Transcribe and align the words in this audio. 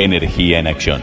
Energía 0.00 0.58
en 0.58 0.66
Acción, 0.66 1.02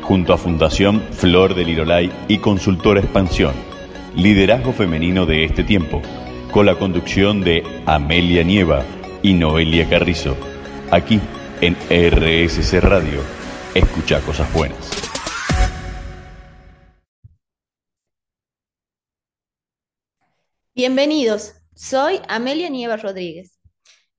junto 0.00 0.32
a 0.32 0.38
Fundación 0.38 1.02
Flor 1.10 1.56
del 1.56 1.66
Lirolay 1.66 2.08
y 2.28 2.38
Consultora 2.38 3.00
Expansión, 3.00 3.52
liderazgo 4.14 4.72
femenino 4.72 5.26
de 5.26 5.44
este 5.44 5.64
tiempo, 5.64 6.00
con 6.52 6.64
la 6.64 6.76
conducción 6.76 7.40
de 7.40 7.64
Amelia 7.84 8.44
Nieva 8.44 8.84
y 9.24 9.32
Noelia 9.32 9.88
Carrizo, 9.88 10.36
aquí 10.92 11.20
en 11.60 11.74
RSC 11.90 12.80
Radio. 12.80 13.22
Escucha 13.74 14.20
cosas 14.20 14.52
buenas. 14.52 14.88
Bienvenidos, 20.76 21.54
soy 21.74 22.20
Amelia 22.28 22.70
Nieva 22.70 22.98
Rodríguez. 22.98 23.58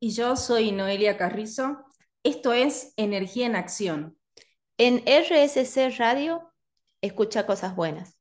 Y 0.02 0.12
yo 0.12 0.36
soy 0.36 0.74
Noelia 0.74 1.16
Carrizo. 1.16 1.86
Esto 2.30 2.54
es 2.54 2.94
Energía 2.96 3.48
en 3.48 3.56
Acción. 3.56 4.16
En 4.78 5.02
RSC 5.08 5.98
Radio, 5.98 6.54
escucha 7.02 7.48
cosas 7.48 7.76
buenas. 7.76 8.20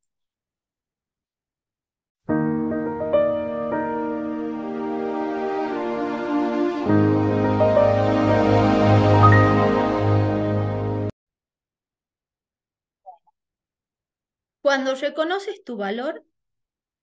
Cuando 14.62 14.94
reconoces 14.94 15.62
tu 15.64 15.76
valor, 15.76 16.24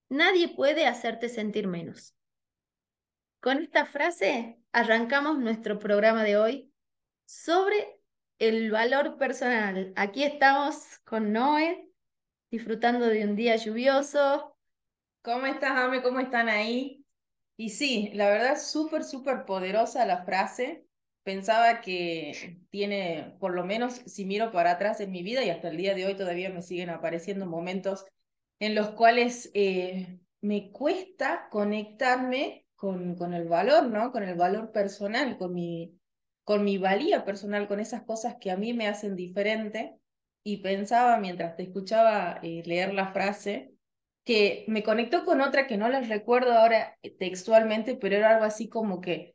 nadie 0.08 0.48
puede 0.48 0.88
hacerte 0.88 1.28
sentir 1.28 1.68
menos. 1.68 2.16
Con 3.38 3.58
esta 3.62 3.86
frase 3.86 4.58
arrancamos 4.72 5.38
nuestro 5.38 5.78
programa 5.78 6.24
de 6.24 6.36
hoy 6.36 6.72
sobre 7.26 7.98
el 8.38 8.70
valor 8.70 9.18
personal. 9.18 9.92
Aquí 9.96 10.22
estamos 10.22 10.98
con 11.04 11.32
Noé, 11.32 11.90
disfrutando 12.50 13.06
de 13.06 13.24
un 13.24 13.36
día 13.36 13.56
lluvioso. 13.56 14.56
¿Cómo 15.22 15.46
estás, 15.46 15.72
Ame? 15.72 16.02
¿Cómo 16.02 16.20
están 16.20 16.48
ahí? 16.48 17.04
Y 17.56 17.70
sí, 17.70 18.10
la 18.14 18.28
verdad, 18.28 18.56
súper, 18.58 19.02
súper 19.02 19.44
poderosa 19.44 20.06
la 20.06 20.24
frase. 20.24 20.86
Pensaba 21.24 21.80
que 21.80 22.60
tiene, 22.70 23.36
por 23.40 23.52
lo 23.54 23.64
menos 23.64 23.94
si 24.06 24.24
miro 24.24 24.52
para 24.52 24.72
atrás 24.72 25.00
en 25.00 25.10
mi 25.10 25.24
vida 25.24 25.42
y 25.42 25.50
hasta 25.50 25.68
el 25.68 25.76
día 25.76 25.94
de 25.94 26.06
hoy 26.06 26.16
todavía 26.16 26.50
me 26.50 26.62
siguen 26.62 26.90
apareciendo 26.90 27.46
momentos 27.46 28.06
en 28.60 28.76
los 28.76 28.90
cuales 28.90 29.50
eh, 29.54 30.20
me 30.40 30.70
cuesta 30.70 31.48
conectarme 31.50 32.66
con, 32.76 33.16
con 33.16 33.34
el 33.34 33.48
valor, 33.48 33.86
¿no? 33.88 34.12
Con 34.12 34.22
el 34.22 34.36
valor 34.36 34.70
personal, 34.70 35.36
con 35.36 35.52
mi, 35.52 35.98
con 36.46 36.62
mi 36.62 36.78
valía 36.78 37.24
personal, 37.24 37.66
con 37.66 37.80
esas 37.80 38.04
cosas 38.04 38.36
que 38.40 38.52
a 38.52 38.56
mí 38.56 38.72
me 38.72 38.86
hacen 38.86 39.16
diferente. 39.16 39.98
Y 40.44 40.58
pensaba 40.58 41.18
mientras 41.18 41.56
te 41.56 41.64
escuchaba 41.64 42.38
eh, 42.40 42.62
leer 42.64 42.94
la 42.94 43.08
frase, 43.12 43.72
que 44.24 44.64
me 44.68 44.84
conectó 44.84 45.24
con 45.24 45.40
otra 45.40 45.66
que 45.66 45.76
no 45.76 45.88
la 45.88 46.02
recuerdo 46.02 46.52
ahora 46.52 46.96
eh, 47.02 47.10
textualmente, 47.10 47.96
pero 47.96 48.14
era 48.14 48.34
algo 48.34 48.44
así 48.44 48.68
como 48.68 49.00
que 49.00 49.34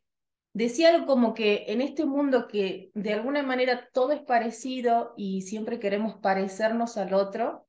decía 0.54 0.88
algo 0.88 1.04
como 1.04 1.34
que 1.34 1.66
en 1.68 1.82
este 1.82 2.06
mundo 2.06 2.48
que 2.48 2.90
de 2.94 3.12
alguna 3.12 3.42
manera 3.42 3.90
todo 3.92 4.12
es 4.12 4.22
parecido 4.22 5.12
y 5.18 5.42
siempre 5.42 5.78
queremos 5.78 6.14
parecernos 6.16 6.96
al 6.96 7.12
otro, 7.12 7.66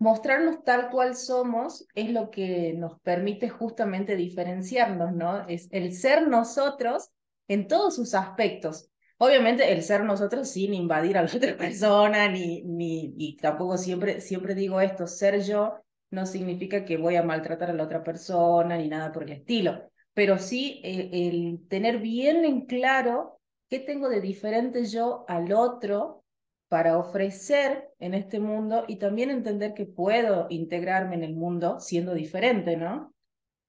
mostrarnos 0.00 0.64
tal 0.64 0.90
cual 0.90 1.14
somos 1.14 1.86
es 1.94 2.10
lo 2.10 2.32
que 2.32 2.72
nos 2.72 2.98
permite 3.02 3.50
justamente 3.50 4.16
diferenciarnos, 4.16 5.12
¿no? 5.12 5.46
Es 5.46 5.68
el 5.70 5.92
ser 5.94 6.26
nosotros 6.26 7.12
en 7.50 7.66
todos 7.66 7.96
sus 7.96 8.14
aspectos. 8.14 8.88
Obviamente 9.18 9.72
el 9.72 9.82
ser 9.82 10.04
nosotros 10.04 10.48
sin 10.48 10.72
invadir 10.72 11.18
a 11.18 11.22
la 11.22 11.30
otra 11.36 11.56
persona, 11.56 12.28
ni, 12.28 12.62
ni, 12.62 13.12
y 13.18 13.36
tampoco 13.36 13.76
siempre, 13.76 14.20
siempre 14.20 14.54
digo 14.54 14.80
esto, 14.80 15.08
ser 15.08 15.42
yo 15.42 15.74
no 16.12 16.26
significa 16.26 16.84
que 16.84 16.96
voy 16.96 17.16
a 17.16 17.24
maltratar 17.24 17.70
a 17.70 17.72
la 17.72 17.82
otra 17.82 18.04
persona, 18.04 18.78
ni 18.78 18.88
nada 18.88 19.10
por 19.10 19.24
el 19.24 19.32
estilo, 19.32 19.90
pero 20.14 20.38
sí 20.38 20.80
el, 20.84 21.10
el 21.12 21.68
tener 21.68 21.98
bien 21.98 22.44
en 22.44 22.66
claro 22.66 23.40
qué 23.68 23.80
tengo 23.80 24.08
de 24.08 24.20
diferente 24.20 24.84
yo 24.84 25.24
al 25.28 25.52
otro 25.52 26.24
para 26.68 26.98
ofrecer 26.98 27.88
en 27.98 28.14
este 28.14 28.38
mundo 28.38 28.84
y 28.86 28.96
también 28.96 29.30
entender 29.30 29.74
que 29.74 29.86
puedo 29.86 30.46
integrarme 30.50 31.16
en 31.16 31.24
el 31.24 31.34
mundo 31.34 31.80
siendo 31.80 32.14
diferente, 32.14 32.76
¿no? 32.76 33.12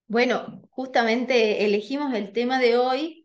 Bueno, 0.08 0.62
justamente 0.70 1.66
elegimos 1.66 2.14
el 2.14 2.31
tema 2.31 2.59
de 2.59 2.78
hoy 2.78 3.21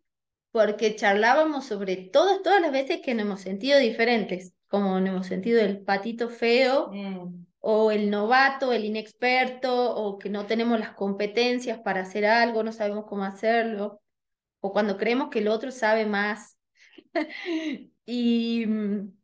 porque 0.57 0.97
charlábamos 0.97 1.67
sobre 1.67 1.97
todas, 1.97 2.41
todas 2.41 2.63
las 2.63 2.73
veces 2.73 3.03
que 3.03 3.13
nos 3.13 3.27
hemos 3.27 3.41
sentido 3.43 3.79
diferentes, 3.79 4.55
como 4.69 4.99
nos 5.01 5.11
hemos 5.11 5.27
sentido 5.27 5.61
el 5.61 5.81
patito 5.81 6.31
feo, 6.31 6.89
mm. 6.91 7.47
o 7.61 7.91
el 7.91 8.09
novato, 8.09 8.73
el 8.73 8.87
inexperto, 8.87 9.95
o 9.95 10.17
que 10.17 10.31
no 10.31 10.47
tenemos 10.47 10.81
las 10.81 10.95
competencias 10.95 11.79
para 11.81 12.01
hacer 12.01 12.25
algo, 12.25 12.63
no 12.63 12.73
sabemos 12.73 13.05
cómo 13.07 13.25
hacerlo, 13.25 14.01
o 14.61 14.73
cuando 14.73 14.97
creemos 14.97 15.29
que 15.29 15.41
el 15.41 15.49
otro 15.49 15.71
sabe 15.71 16.07
más. 16.07 16.57
y 18.07 18.65
mm, 18.67 19.15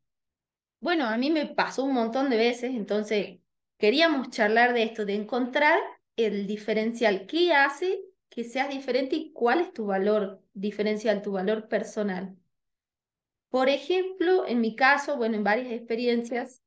bueno, 0.80 1.06
a 1.06 1.16
mí 1.16 1.30
me 1.30 1.46
pasó 1.46 1.84
un 1.84 1.94
montón 1.94 2.28
de 2.28 2.36
veces, 2.36 2.72
entonces 2.74 3.38
queríamos 3.78 4.28
charlar 4.28 4.74
de 4.74 4.82
esto, 4.82 5.06
de 5.06 5.14
encontrar 5.14 5.80
el 6.14 6.46
diferencial, 6.46 7.24
qué 7.24 7.54
hace 7.54 8.02
que 8.32 8.44
seas 8.44 8.70
diferente 8.70 9.14
y 9.14 9.30
cuál 9.34 9.60
es 9.60 9.74
tu 9.74 9.84
valor 9.84 10.42
diferencial, 10.54 11.20
tu 11.20 11.32
valor 11.32 11.68
personal. 11.68 12.34
Por 13.50 13.68
ejemplo, 13.68 14.46
en 14.48 14.62
mi 14.62 14.74
caso, 14.74 15.18
bueno, 15.18 15.36
en 15.36 15.44
varias 15.44 15.70
experiencias, 15.70 16.62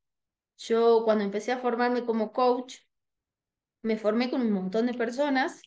yo 0.58 1.02
cuando 1.04 1.24
empecé 1.24 1.50
a 1.50 1.58
formarme 1.58 2.04
como 2.06 2.30
coach, 2.30 2.76
me 3.82 3.96
formé 3.96 4.30
con 4.30 4.42
un 4.42 4.52
montón 4.52 4.86
de 4.86 4.94
personas 4.94 5.60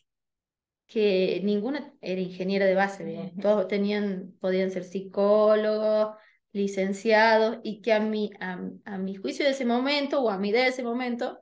que 0.86 1.42
ninguna 1.44 1.92
era 2.00 2.22
ingeniera 2.22 2.64
de 2.64 2.74
base, 2.74 3.34
todos 3.42 3.68
tenían, 3.68 4.34
podían 4.40 4.70
ser 4.70 4.84
psicólogos, 4.84 6.16
licenciados, 6.52 7.58
y 7.62 7.82
que 7.82 7.92
a 7.92 8.00
mi, 8.00 8.30
a, 8.40 8.58
a 8.86 8.96
mi 8.96 9.16
juicio 9.16 9.44
de 9.44 9.50
ese 9.50 9.66
momento 9.66 10.22
o 10.22 10.30
a 10.30 10.38
mi 10.38 10.48
idea 10.48 10.62
de 10.62 10.70
ese 10.70 10.82
momento, 10.82 11.40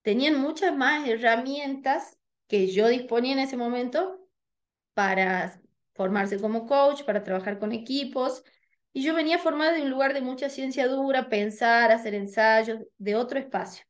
tenían 0.00 0.40
muchas 0.40 0.74
más 0.74 1.06
herramientas 1.06 2.18
que 2.52 2.66
yo 2.66 2.88
disponía 2.88 3.32
en 3.32 3.38
ese 3.38 3.56
momento 3.56 4.20
para 4.92 5.58
formarse 5.94 6.38
como 6.38 6.66
coach, 6.66 7.02
para 7.04 7.24
trabajar 7.24 7.58
con 7.58 7.72
equipos. 7.72 8.44
Y 8.92 9.02
yo 9.02 9.14
venía 9.14 9.38
formada 9.38 9.72
de 9.72 9.80
un 9.80 9.88
lugar 9.88 10.12
de 10.12 10.20
mucha 10.20 10.50
ciencia 10.50 10.86
dura, 10.86 11.30
pensar, 11.30 11.90
hacer 11.92 12.14
ensayos, 12.14 12.80
de 12.98 13.16
otro 13.16 13.38
espacio. 13.38 13.86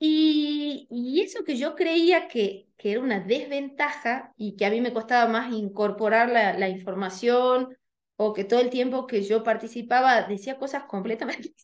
Y, 0.00 0.88
y 0.90 1.20
eso 1.20 1.44
que 1.44 1.56
yo 1.56 1.76
creía 1.76 2.26
que, 2.26 2.66
que, 2.76 2.90
era 2.90 3.00
una 3.00 3.20
desventaja 3.20 4.34
y 4.36 4.56
que 4.56 4.66
a 4.66 4.70
mí 4.70 4.80
me 4.80 4.92
costaba 4.92 5.30
más 5.30 5.52
incorporar 5.52 6.28
la, 6.28 6.54
la 6.58 6.68
información 6.70 7.76
o 8.16 8.32
que 8.32 8.42
todo 8.42 8.58
el 8.58 8.70
tiempo 8.70 9.06
que 9.06 9.22
yo 9.22 9.44
participaba 9.44 10.22
decía 10.22 10.58
cosas 10.58 10.84
completamente 10.84 11.54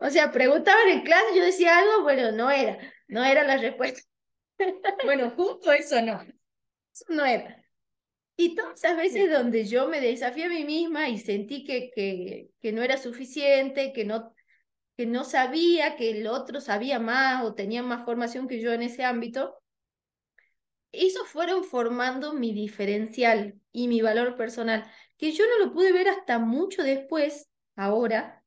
O 0.00 0.10
sea, 0.10 0.32
preguntaban 0.32 0.88
en 0.88 1.02
clase, 1.02 1.36
yo 1.36 1.44
decía 1.44 1.78
algo, 1.78 2.02
bueno, 2.02 2.32
no 2.32 2.50
era, 2.50 2.78
no 3.08 3.24
era 3.24 3.44
la 3.44 3.58
respuesta. 3.58 4.00
bueno, 5.04 5.30
justo 5.30 5.72
eso 5.72 6.00
no. 6.02 6.22
Eso 6.92 7.04
no 7.08 7.24
era. 7.24 7.62
Y 8.36 8.54
todas 8.54 8.82
esas 8.82 8.96
veces 8.96 9.30
donde 9.30 9.66
yo 9.66 9.88
me 9.88 10.00
desafié 10.00 10.46
a 10.46 10.48
mí 10.48 10.64
misma 10.64 11.08
y 11.10 11.18
sentí 11.18 11.64
que, 11.64 11.90
que, 11.94 12.48
que 12.62 12.72
no 12.72 12.82
era 12.82 12.96
suficiente, 12.96 13.92
que 13.92 14.06
no, 14.06 14.34
que 14.96 15.04
no 15.04 15.24
sabía, 15.24 15.96
que 15.96 16.10
el 16.10 16.26
otro 16.26 16.60
sabía 16.62 16.98
más 16.98 17.44
o 17.44 17.54
tenía 17.54 17.82
más 17.82 18.04
formación 18.06 18.48
que 18.48 18.60
yo 18.60 18.72
en 18.72 18.82
ese 18.82 19.04
ámbito, 19.04 19.60
eso 20.92 21.24
fueron 21.24 21.64
formando 21.64 22.32
mi 22.32 22.52
diferencial 22.52 23.60
y 23.72 23.88
mi 23.88 24.00
valor 24.00 24.36
personal, 24.36 24.90
que 25.18 25.32
yo 25.32 25.44
no 25.46 25.66
lo 25.66 25.72
pude 25.72 25.92
ver 25.92 26.08
hasta 26.08 26.38
mucho 26.38 26.82
después, 26.82 27.48
ahora, 27.76 28.39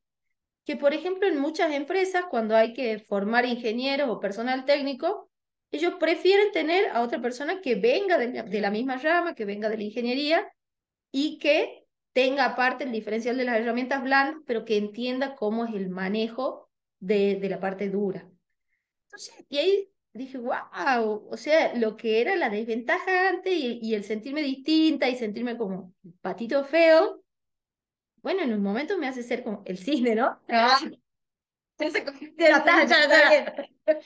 que, 0.65 0.77
por 0.77 0.93
ejemplo, 0.93 1.27
en 1.27 1.39
muchas 1.39 1.71
empresas, 1.73 2.25
cuando 2.29 2.55
hay 2.55 2.73
que 2.73 2.99
formar 2.99 3.45
ingenieros 3.45 4.09
o 4.09 4.19
personal 4.19 4.65
técnico, 4.65 5.29
ellos 5.71 5.95
prefieren 5.99 6.51
tener 6.51 6.89
a 6.89 7.01
otra 7.01 7.21
persona 7.21 7.59
que 7.61 7.75
venga 7.75 8.17
de 8.17 8.61
la, 8.61 8.71
misma 8.71 8.97
rama, 8.97 9.33
que 9.33 9.45
venga 9.45 9.69
de 9.69 9.77
la 9.77 9.83
ingeniería 9.83 10.47
y 11.11 11.39
que 11.39 11.85
tenga 12.13 12.45
aparte 12.45 12.83
el 12.83 12.91
diferencial 12.91 13.37
de 13.37 13.45
las 13.45 13.59
herramientas 13.59 14.03
blandas, 14.03 14.41
pero 14.45 14.65
que 14.65 14.77
entienda 14.77 15.35
cómo 15.35 15.65
es 15.65 15.73
el 15.73 15.89
manejo 15.89 16.69
de, 16.99 17.35
de 17.35 17.49
la 17.49 17.59
parte 17.59 17.89
dura. 17.89 18.29
Entonces, 19.05 19.45
y 19.49 19.57
ahí 19.57 19.89
dije, 20.13 20.37
wow, 20.37 21.27
o 21.29 21.37
sea, 21.37 21.73
lo 21.75 21.97
que 21.97 22.21
era 22.21 22.35
la 22.35 22.49
desventaja 22.49 23.29
antes 23.29 23.51
y, 23.51 23.79
y 23.81 23.95
el 23.95 24.03
sentirme 24.03 24.43
distinta 24.43 25.09
y 25.09 25.15
sentirme 25.15 25.57
como 25.57 25.93
patito 26.21 26.63
feo, 26.63 27.22
bueno, 28.23 28.41
en 28.41 28.53
un 28.53 28.63
momento 28.63 28.97
me 28.97 29.07
hace 29.07 29.21
ser 29.21 29.43
como 29.43 29.61
el 29.65 29.77
cisne, 29.77 30.15
¿no? 30.15 30.39
Ah. 30.49 30.79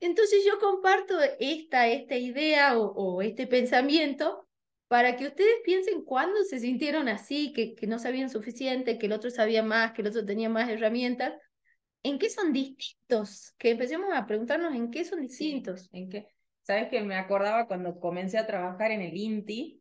Entonces 0.00 0.44
yo 0.44 0.58
comparto 0.58 1.14
esta, 1.38 1.86
esta 1.86 2.16
idea 2.16 2.76
o, 2.76 3.22
este 3.22 3.46
pensamiento 3.46 4.46
para 4.88 5.16
que 5.16 5.28
ustedes 5.28 5.60
piensen 5.64 6.04
cuándo 6.04 6.42
se 6.44 6.58
sintieron 6.58 7.08
así, 7.08 7.52
que, 7.52 7.74
que 7.74 7.86
no 7.86 7.98
sabían 7.98 8.28
suficiente, 8.28 8.98
que 8.98 9.06
el 9.06 9.12
otro 9.12 9.30
sabía 9.30 9.62
más, 9.62 9.92
que 9.92 10.02
el 10.02 10.08
otro 10.08 10.24
tenía 10.24 10.48
más 10.48 10.68
herramientas. 10.68 11.34
¿En 12.02 12.18
qué 12.18 12.28
son 12.28 12.52
distintos? 12.52 13.54
Que 13.56 13.70
empecemos 13.70 14.10
a 14.12 14.26
preguntarnos 14.26 14.74
en 14.74 14.90
qué 14.90 15.04
son 15.04 15.22
distintos. 15.22 15.88
¿En 15.92 16.10
qué? 16.10 16.26
Sabes 16.62 16.88
que 16.88 17.00
me 17.00 17.16
acordaba 17.16 17.66
cuando 17.66 17.98
comencé 17.98 18.36
a 18.36 18.46
trabajar 18.46 18.90
en 18.90 19.00
el 19.00 19.16
INTI, 19.16 19.80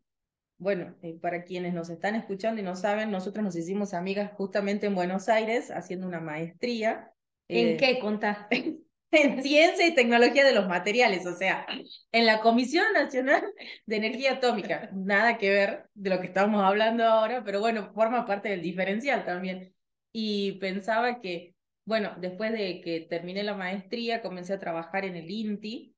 bueno, 0.63 0.95
eh, 1.01 1.17
para 1.21 1.43
quienes 1.43 1.73
nos 1.73 1.89
están 1.89 2.15
escuchando 2.15 2.61
y 2.61 2.63
no 2.63 2.75
saben, 2.77 3.11
nosotros 3.11 3.43
nos 3.43 3.55
hicimos 3.55 3.93
amigas 3.93 4.31
justamente 4.35 4.87
en 4.87 4.95
Buenos 4.95 5.27
Aires 5.27 5.69
haciendo 5.69 6.07
una 6.07 6.21
maestría. 6.21 7.11
¿En 7.49 7.75
eh, 7.75 7.77
qué 7.77 7.99
contás? 7.99 8.47
en 9.11 9.43
ciencia 9.43 9.85
y 9.85 9.93
tecnología 9.93 10.45
de 10.45 10.53
los 10.53 10.67
materiales, 10.67 11.25
o 11.25 11.35
sea, 11.35 11.67
en 12.13 12.25
la 12.25 12.39
Comisión 12.39 12.85
Nacional 12.93 13.43
de 13.85 13.97
Energía 13.97 14.33
Atómica. 14.33 14.89
Nada 14.93 15.37
que 15.37 15.49
ver 15.49 15.85
de 15.93 16.09
lo 16.09 16.21
que 16.21 16.27
estamos 16.27 16.63
hablando 16.63 17.03
ahora, 17.03 17.43
pero 17.43 17.59
bueno, 17.59 17.91
forma 17.93 18.25
parte 18.25 18.47
del 18.47 18.61
diferencial 18.61 19.25
también. 19.25 19.75
Y 20.13 20.53
pensaba 20.53 21.19
que, 21.19 21.55
bueno, 21.85 22.15
después 22.21 22.53
de 22.53 22.79
que 22.79 23.01
terminé 23.01 23.43
la 23.43 23.53
maestría, 23.53 24.21
comencé 24.21 24.53
a 24.53 24.59
trabajar 24.59 25.03
en 25.03 25.17
el 25.17 25.29
INTI, 25.29 25.92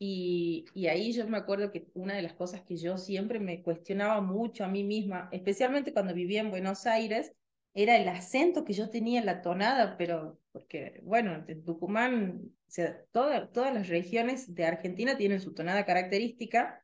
y, 0.00 0.64
y, 0.74 0.86
ahí 0.86 1.12
yo 1.12 1.28
me 1.28 1.36
acuerdo 1.36 1.70
que 1.70 1.86
una 1.94 2.14
de 2.14 2.22
las 2.22 2.32
cosas 2.32 2.62
que 2.62 2.76
yo 2.76 2.96
siempre 2.96 3.38
me 3.38 3.62
cuestionaba 3.62 4.20
mucho 4.22 4.64
a 4.64 4.68
mí 4.68 4.82
misma, 4.82 5.28
especialmente 5.30 5.92
cuando 5.92 6.14
vivía 6.14 6.40
en 6.40 6.50
Buenos 6.50 6.86
Aires, 6.86 7.32
era 7.74 7.96
el 7.96 8.08
acento 8.08 8.64
que 8.64 8.72
yo 8.72 8.90
tenía 8.90 9.20
en 9.20 9.26
la 9.26 9.42
tonada, 9.42 9.96
pero 9.98 10.40
porque, 10.52 11.00
bueno, 11.04 11.44
en 11.46 11.64
Tucumán, 11.64 12.40
o 12.66 12.70
sea, 12.70 13.04
todas 13.12 13.74
las 13.74 13.88
regiones 13.88 14.54
de 14.54 14.64
Argentina 14.64 15.18
tienen 15.18 15.40
su 15.40 15.54
tonada 15.54 15.84
característica, 15.84 16.82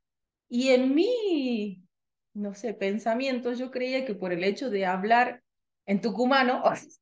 y 0.48 0.68
en 0.68 0.94
mi, 0.94 1.82
no 2.34 2.54
sé, 2.54 2.74
pensamiento, 2.74 3.52
yo 3.54 3.70
creía 3.70 4.04
que 4.04 4.14
por 4.14 4.32
el 4.32 4.44
hecho 4.44 4.70
de 4.70 4.86
hablar 4.86 5.42
en 5.86 6.00
tucumano, 6.00 6.62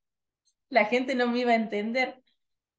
la 0.70 0.84
gente 0.86 1.14
no 1.14 1.26
me 1.28 1.40
iba 1.40 1.52
a 1.52 1.56
entender. 1.56 2.22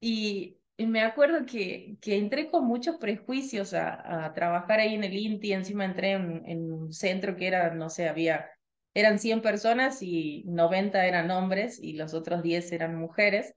Y 0.00 0.58
me 0.78 1.00
acuerdo 1.02 1.46
que, 1.46 1.96
que 2.00 2.16
entré 2.16 2.50
con 2.50 2.66
muchos 2.66 2.96
prejuicios 2.96 3.72
a, 3.72 4.26
a 4.26 4.34
trabajar 4.34 4.80
ahí 4.80 4.94
en 4.94 5.04
el 5.04 5.14
INTI, 5.14 5.52
encima 5.52 5.84
entré 5.84 6.12
en, 6.12 6.42
en, 6.46 6.70
un 6.70 6.92
centro 6.92 7.36
que 7.36 7.46
era, 7.46 7.74
no 7.74 7.88
sé, 7.88 8.08
había, 8.08 8.50
eran 8.94 9.18
100 9.18 9.40
personas 9.40 10.02
y 10.02 10.44
90 10.46 11.06
eran 11.06 11.30
hombres 11.30 11.78
y 11.82 11.94
los 11.94 12.12
otros 12.12 12.42
10 12.42 12.72
eran 12.72 12.96
mujeres. 12.96 13.54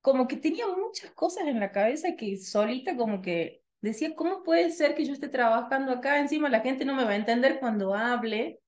Como 0.00 0.26
que 0.28 0.36
tenía 0.36 0.66
muchas 0.68 1.10
cosas 1.12 1.46
en 1.46 1.60
la 1.60 1.72
cabeza 1.72 2.16
que 2.16 2.36
solita 2.38 2.96
como 2.96 3.20
que 3.22 3.62
decía, 3.80 4.14
¿cómo 4.14 4.42
puede 4.42 4.70
ser 4.70 4.94
que 4.94 5.04
yo 5.04 5.12
esté 5.12 5.28
trabajando 5.28 5.92
acá? 5.92 6.18
Encima 6.20 6.48
la 6.48 6.60
gente 6.60 6.84
no 6.84 6.94
me 6.94 7.04
va 7.04 7.10
a 7.10 7.16
entender 7.16 7.60
cuando 7.60 7.94
hable 7.94 8.60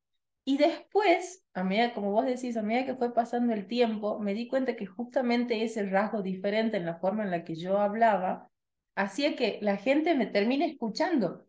y 0.49 0.59
después, 0.59 1.45
a 1.55 1.65
medida, 1.65 1.93
como 1.93 2.13
vos 2.13 2.25
decís, 2.25 2.57
a 2.57 2.63
medida 2.63 2.87
que 2.87 2.95
fue 2.95 3.13
pasando 3.13 3.53
el 3.53 3.67
tiempo, 3.67 4.21
me 4.21 4.33
di 4.33 4.47
cuenta 4.47 4.77
que 4.77 4.87
justamente 4.87 5.65
ese 5.65 5.85
rasgo 5.91 6.23
diferente 6.23 6.77
en 6.77 6.87
la 6.87 7.01
forma 7.01 7.25
en 7.25 7.33
la 7.33 7.43
que 7.45 7.57
yo 7.57 7.79
hablaba 7.79 8.49
hacía 8.95 9.35
que 9.35 9.59
la 9.61 9.77
gente 9.77 10.15
me 10.15 10.27
termine 10.27 10.67
escuchando. 10.67 11.49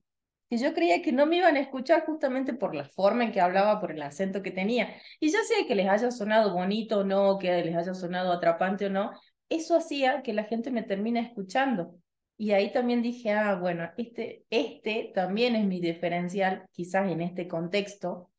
Que 0.50 0.58
yo 0.58 0.74
creía 0.74 1.04
que 1.04 1.12
no 1.12 1.28
me 1.28 1.38
iban 1.38 1.58
a 1.58 1.60
escuchar 1.60 2.08
justamente 2.08 2.56
por 2.56 2.74
la 2.74 2.86
forma 2.86 3.24
en 3.24 3.32
que 3.32 3.40
hablaba, 3.40 3.80
por 3.80 3.92
el 3.92 4.02
acento 4.02 4.42
que 4.42 4.50
tenía. 4.50 4.96
Y 5.20 5.30
ya 5.30 5.44
sea 5.44 5.68
que 5.68 5.76
les 5.76 5.88
haya 5.88 6.10
sonado 6.10 6.56
bonito 6.56 7.02
o 7.02 7.04
no, 7.04 7.38
que 7.38 7.52
les 7.64 7.76
haya 7.76 7.94
sonado 7.94 8.32
atrapante 8.32 8.88
o 8.88 8.90
no, 8.90 9.12
eso 9.48 9.78
hacía 9.78 10.24
que 10.24 10.34
la 10.34 10.46
gente 10.46 10.72
me 10.72 10.82
termine 10.82 11.20
escuchando. 11.20 11.96
Y 12.36 12.52
ahí 12.52 12.72
también 12.74 13.04
dije, 13.04 13.32
ah, 13.32 13.54
bueno, 13.56 13.92
este, 13.98 14.44
este 14.50 15.12
también 15.14 15.56
es 15.56 15.66
mi 15.66 15.80
diferencial, 15.82 16.66
quizás 16.72 17.12
en 17.12 17.22
este 17.22 17.48
contexto, 17.48 18.32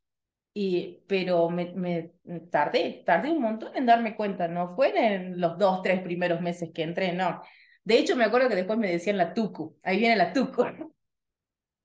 y, 0.61 1.05
pero 1.07 1.49
me, 1.51 1.73
me, 1.75 2.11
tardé, 2.51 3.05
tardé 3.07 3.31
un 3.31 3.41
montón 3.41 3.77
en 3.77 3.87
darme 3.87 4.17
cuenta, 4.17 4.49
no 4.49 4.75
fue 4.75 4.89
en 5.15 5.41
los 5.41 5.57
dos, 5.57 5.83
tres 5.83 6.03
primeros 6.03 6.41
meses 6.41 6.71
que 6.75 6.83
entré, 6.83 7.13
no. 7.13 7.41
De 7.85 7.97
hecho, 7.97 8.17
me 8.17 8.25
acuerdo 8.25 8.49
que 8.49 8.57
después 8.57 8.77
me 8.77 8.91
decían 8.91 9.19
la 9.19 9.35
tucu, 9.35 9.79
ahí 9.85 10.01
viene 10.01 10.17
la 10.17 10.33
tucu. 10.33 10.65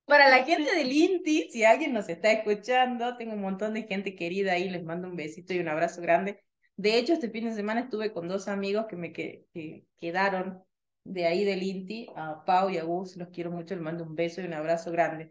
Para 0.06 0.28
la 0.28 0.44
gente 0.44 0.74
del 0.76 0.92
INTI, 0.92 1.50
si 1.52 1.64
alguien 1.64 1.94
nos 1.94 2.10
está 2.10 2.32
escuchando, 2.32 3.16
tengo 3.16 3.34
un 3.34 3.42
montón 3.42 3.76
de 3.76 3.84
gente 3.84 4.16
querida 4.16 4.54
ahí, 4.54 4.68
les 4.72 4.84
mando 4.84 5.08
un 5.08 5.16
besito 5.16 5.54
y 5.54 5.60
un 5.60 5.68
abrazo 5.68 6.02
grande. 6.02 6.42
De 6.76 6.98
hecho, 6.98 7.14
este 7.14 7.30
fin 7.30 7.46
de 7.46 7.54
semana 7.54 7.82
estuve 7.82 8.12
con 8.12 8.28
dos 8.28 8.48
amigos 8.48 8.88
que 8.90 8.96
me 8.96 9.14
que, 9.14 9.46
que 9.54 9.86
quedaron 10.02 10.64
de 11.04 11.28
ahí 11.28 11.46
del 11.46 11.62
INTI, 11.62 12.08
a 12.16 12.44
Pau 12.44 12.72
y 12.72 12.80
a 12.80 12.84
Gus, 12.84 13.18
los 13.18 13.30
quiero 13.30 13.52
mucho, 13.52 13.76
les 13.76 13.84
mando 13.84 14.04
un 14.04 14.16
beso 14.16 14.42
y 14.42 14.46
un 14.46 14.56
abrazo 14.56 14.92
grande. 14.92 15.30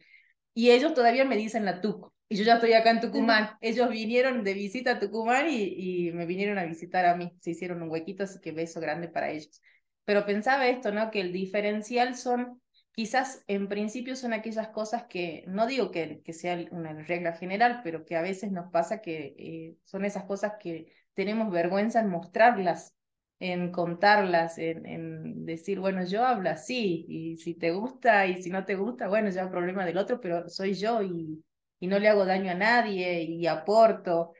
Y 0.54 0.70
ellos 0.70 0.94
todavía 0.94 1.24
me 1.24 1.36
dicen 1.36 1.64
la 1.64 1.80
tucu. 1.80 2.12
Y 2.32 2.36
yo 2.36 2.44
ya 2.44 2.54
estoy 2.54 2.72
acá 2.72 2.90
en 2.92 3.00
Tucumán. 3.02 3.50
Ellos 3.60 3.90
vinieron 3.90 4.42
de 4.42 4.54
visita 4.54 4.92
a 4.92 4.98
Tucumán 4.98 5.50
y, 5.50 6.06
y 6.06 6.12
me 6.12 6.24
vinieron 6.24 6.56
a 6.56 6.64
visitar 6.64 7.04
a 7.04 7.14
mí. 7.14 7.30
Se 7.42 7.50
hicieron 7.50 7.82
un 7.82 7.90
huequito, 7.90 8.24
así 8.24 8.40
que 8.40 8.52
beso 8.52 8.80
grande 8.80 9.08
para 9.08 9.28
ellos. 9.28 9.60
Pero 10.06 10.24
pensaba 10.24 10.66
esto, 10.66 10.92
¿no? 10.92 11.10
Que 11.10 11.20
el 11.20 11.30
diferencial 11.30 12.16
son, 12.16 12.62
quizás 12.92 13.44
en 13.48 13.68
principio 13.68 14.16
son 14.16 14.32
aquellas 14.32 14.68
cosas 14.68 15.04
que, 15.10 15.44
no 15.46 15.66
digo 15.66 15.90
que, 15.90 16.22
que 16.24 16.32
sea 16.32 16.58
una 16.70 16.94
regla 17.02 17.34
general, 17.34 17.82
pero 17.84 18.06
que 18.06 18.16
a 18.16 18.22
veces 18.22 18.50
nos 18.50 18.72
pasa 18.72 19.02
que 19.02 19.34
eh, 19.36 19.76
son 19.84 20.06
esas 20.06 20.24
cosas 20.24 20.54
que 20.58 20.86
tenemos 21.12 21.52
vergüenza 21.52 22.00
en 22.00 22.08
mostrarlas, 22.08 22.94
en 23.40 23.70
contarlas, 23.72 24.56
en, 24.56 24.86
en, 24.86 25.44
decir, 25.44 25.80
bueno, 25.80 26.02
yo 26.06 26.24
hablo 26.24 26.48
así, 26.48 27.04
y 27.08 27.36
si 27.36 27.52
te 27.52 27.72
gusta 27.72 28.26
y 28.26 28.42
si 28.42 28.48
no 28.48 28.64
te 28.64 28.74
gusta, 28.74 29.08
bueno, 29.08 29.28
ya 29.28 29.42
es 29.42 29.48
problema 29.50 29.84
del 29.84 29.98
otro, 29.98 30.18
pero 30.18 30.48
soy 30.48 30.72
yo 30.72 31.02
y 31.02 31.44
y 31.82 31.88
no 31.88 31.98
le 31.98 32.08
hago 32.08 32.24
daño 32.24 32.52
a 32.52 32.54
nadie 32.54 33.22
y 33.22 33.44
aporto. 33.48 34.34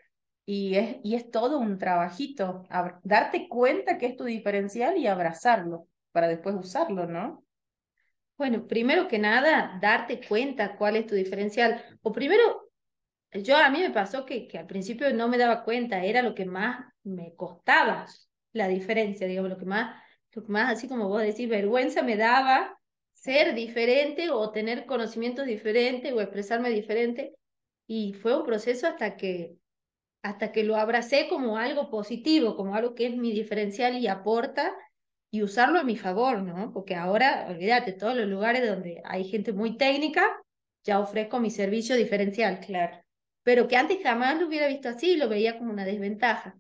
Y 0.47 0.77
es, 0.77 0.99
y 1.03 1.17
es 1.17 1.29
todo 1.29 1.59
un 1.59 1.77
trabajito, 1.77 2.63
darte 3.03 3.49
cuenta 3.49 3.99
que 3.99 4.07
es 4.07 4.17
tu 4.17 4.23
diferencial 4.23 4.97
y 4.97 5.09
abrazarlo 5.09 5.89
para 6.13 6.29
después 6.29 6.55
usarlo, 6.55 7.07
¿no? 7.07 7.45
Bueno, 8.39 8.69
primero 8.69 9.09
que 9.09 9.19
nada, 9.19 9.77
darte 9.83 10.21
cuenta 10.21 10.77
cuál 10.77 10.95
es 10.95 11.09
tu 11.09 11.17
diferencial. 11.17 11.85
O 12.03 12.13
primero, 12.13 12.71
yo 13.33 13.57
a 13.57 13.71
mí 13.71 13.81
me 13.81 13.91
pasó 13.91 14.25
que, 14.25 14.47
que 14.47 14.59
al 14.59 14.67
principio 14.67 15.13
no 15.13 15.27
me 15.27 15.37
daba 15.37 15.65
cuenta, 15.65 16.05
era 16.05 16.23
lo 16.23 16.37
que 16.37 16.45
más 16.45 16.93
me 17.03 17.35
costaba 17.35 18.07
la 18.53 18.69
diferencia, 18.69 19.27
digamos, 19.27 19.51
lo 19.51 19.59
que 19.59 19.65
más, 19.65 20.01
lo 20.31 20.45
que 20.45 20.53
más 20.53 20.71
así 20.71 20.87
como 20.87 21.09
vos 21.09 21.23
decís, 21.23 21.49
vergüenza 21.49 22.03
me 22.03 22.17
daba 22.17 22.79
ser 23.23 23.55
diferente 23.55 24.31
o 24.31 24.51
tener 24.51 24.85
conocimientos 24.85 25.47
diferentes 25.47 26.13
o 26.13 26.21
expresarme 26.21 26.71
diferente. 26.71 27.35
Y 27.87 28.15
fue 28.15 28.37
un 28.37 28.45
proceso 28.45 28.89
hasta 28.89 29.17
que, 29.17 29.59
hasta 30.23 30.51
que 30.51 30.65
lo 30.65 30.75
abracé 30.75 31.29
como 31.29 31.57
algo 31.57 31.89
positivo, 31.89 32.57
como 32.57 32.75
algo 32.75 32.97
que 32.97 33.07
es 33.07 33.17
mi 33.17 33.33
diferencial 33.33 33.97
y 33.97 34.09
aporta 34.09 34.75
y 35.31 35.43
usarlo 35.43 35.79
a 35.79 35.85
mi 35.85 35.97
favor, 35.97 36.43
¿no? 36.43 36.73
Porque 36.73 36.97
ahora, 36.97 37.47
olvídate, 37.49 37.93
todos 37.93 38.17
los 38.17 38.27
lugares 38.27 38.69
donde 38.69 39.01
hay 39.05 39.23
gente 39.25 39.53
muy 39.53 39.77
técnica, 39.77 40.43
ya 40.85 40.99
ofrezco 40.99 41.39
mi 41.39 41.51
servicio 41.51 41.95
diferencial, 41.95 42.59
claro. 42.59 43.01
Pero 43.45 43.69
que 43.69 43.77
antes 43.77 44.03
jamás 44.03 44.41
lo 44.41 44.49
hubiera 44.49 44.67
visto 44.67 44.89
así, 44.89 45.17
lo 45.17 45.29
veía 45.29 45.59
como 45.59 45.73
una 45.73 45.85
desventaja. 45.85 46.59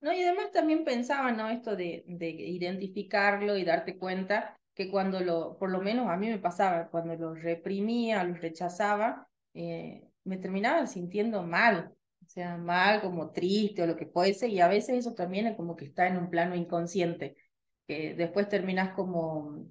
No, 0.00 0.12
y 0.12 0.22
además 0.22 0.52
también 0.52 0.84
pensaba, 0.84 1.32
¿no? 1.32 1.48
Esto 1.48 1.74
de, 1.74 2.04
de 2.06 2.30
identificarlo 2.30 3.56
y 3.56 3.64
darte 3.64 3.98
cuenta 3.98 4.56
que 4.80 4.90
cuando 4.90 5.20
lo, 5.20 5.58
por 5.58 5.70
lo 5.70 5.82
menos 5.82 6.08
a 6.08 6.16
mí 6.16 6.28
me 6.30 6.38
pasaba, 6.38 6.88
cuando 6.88 7.14
lo 7.14 7.34
reprimía, 7.34 8.24
lo 8.24 8.32
rechazaba, 8.32 9.28
eh, 9.52 10.08
me 10.24 10.38
terminaba 10.38 10.86
sintiendo 10.86 11.42
mal, 11.42 11.92
o 12.24 12.26
sea, 12.26 12.56
mal, 12.56 13.02
como 13.02 13.30
triste 13.30 13.82
o 13.82 13.86
lo 13.86 13.94
que 13.94 14.06
fuese, 14.06 14.48
y 14.48 14.58
a 14.58 14.68
veces 14.68 14.96
eso 15.00 15.12
también 15.12 15.46
es 15.46 15.54
como 15.54 15.76
que 15.76 15.84
está 15.84 16.06
en 16.06 16.16
un 16.16 16.30
plano 16.30 16.54
inconsciente, 16.56 17.36
que 17.86 18.14
después 18.14 18.48
terminas 18.48 18.94
como, 18.94 19.66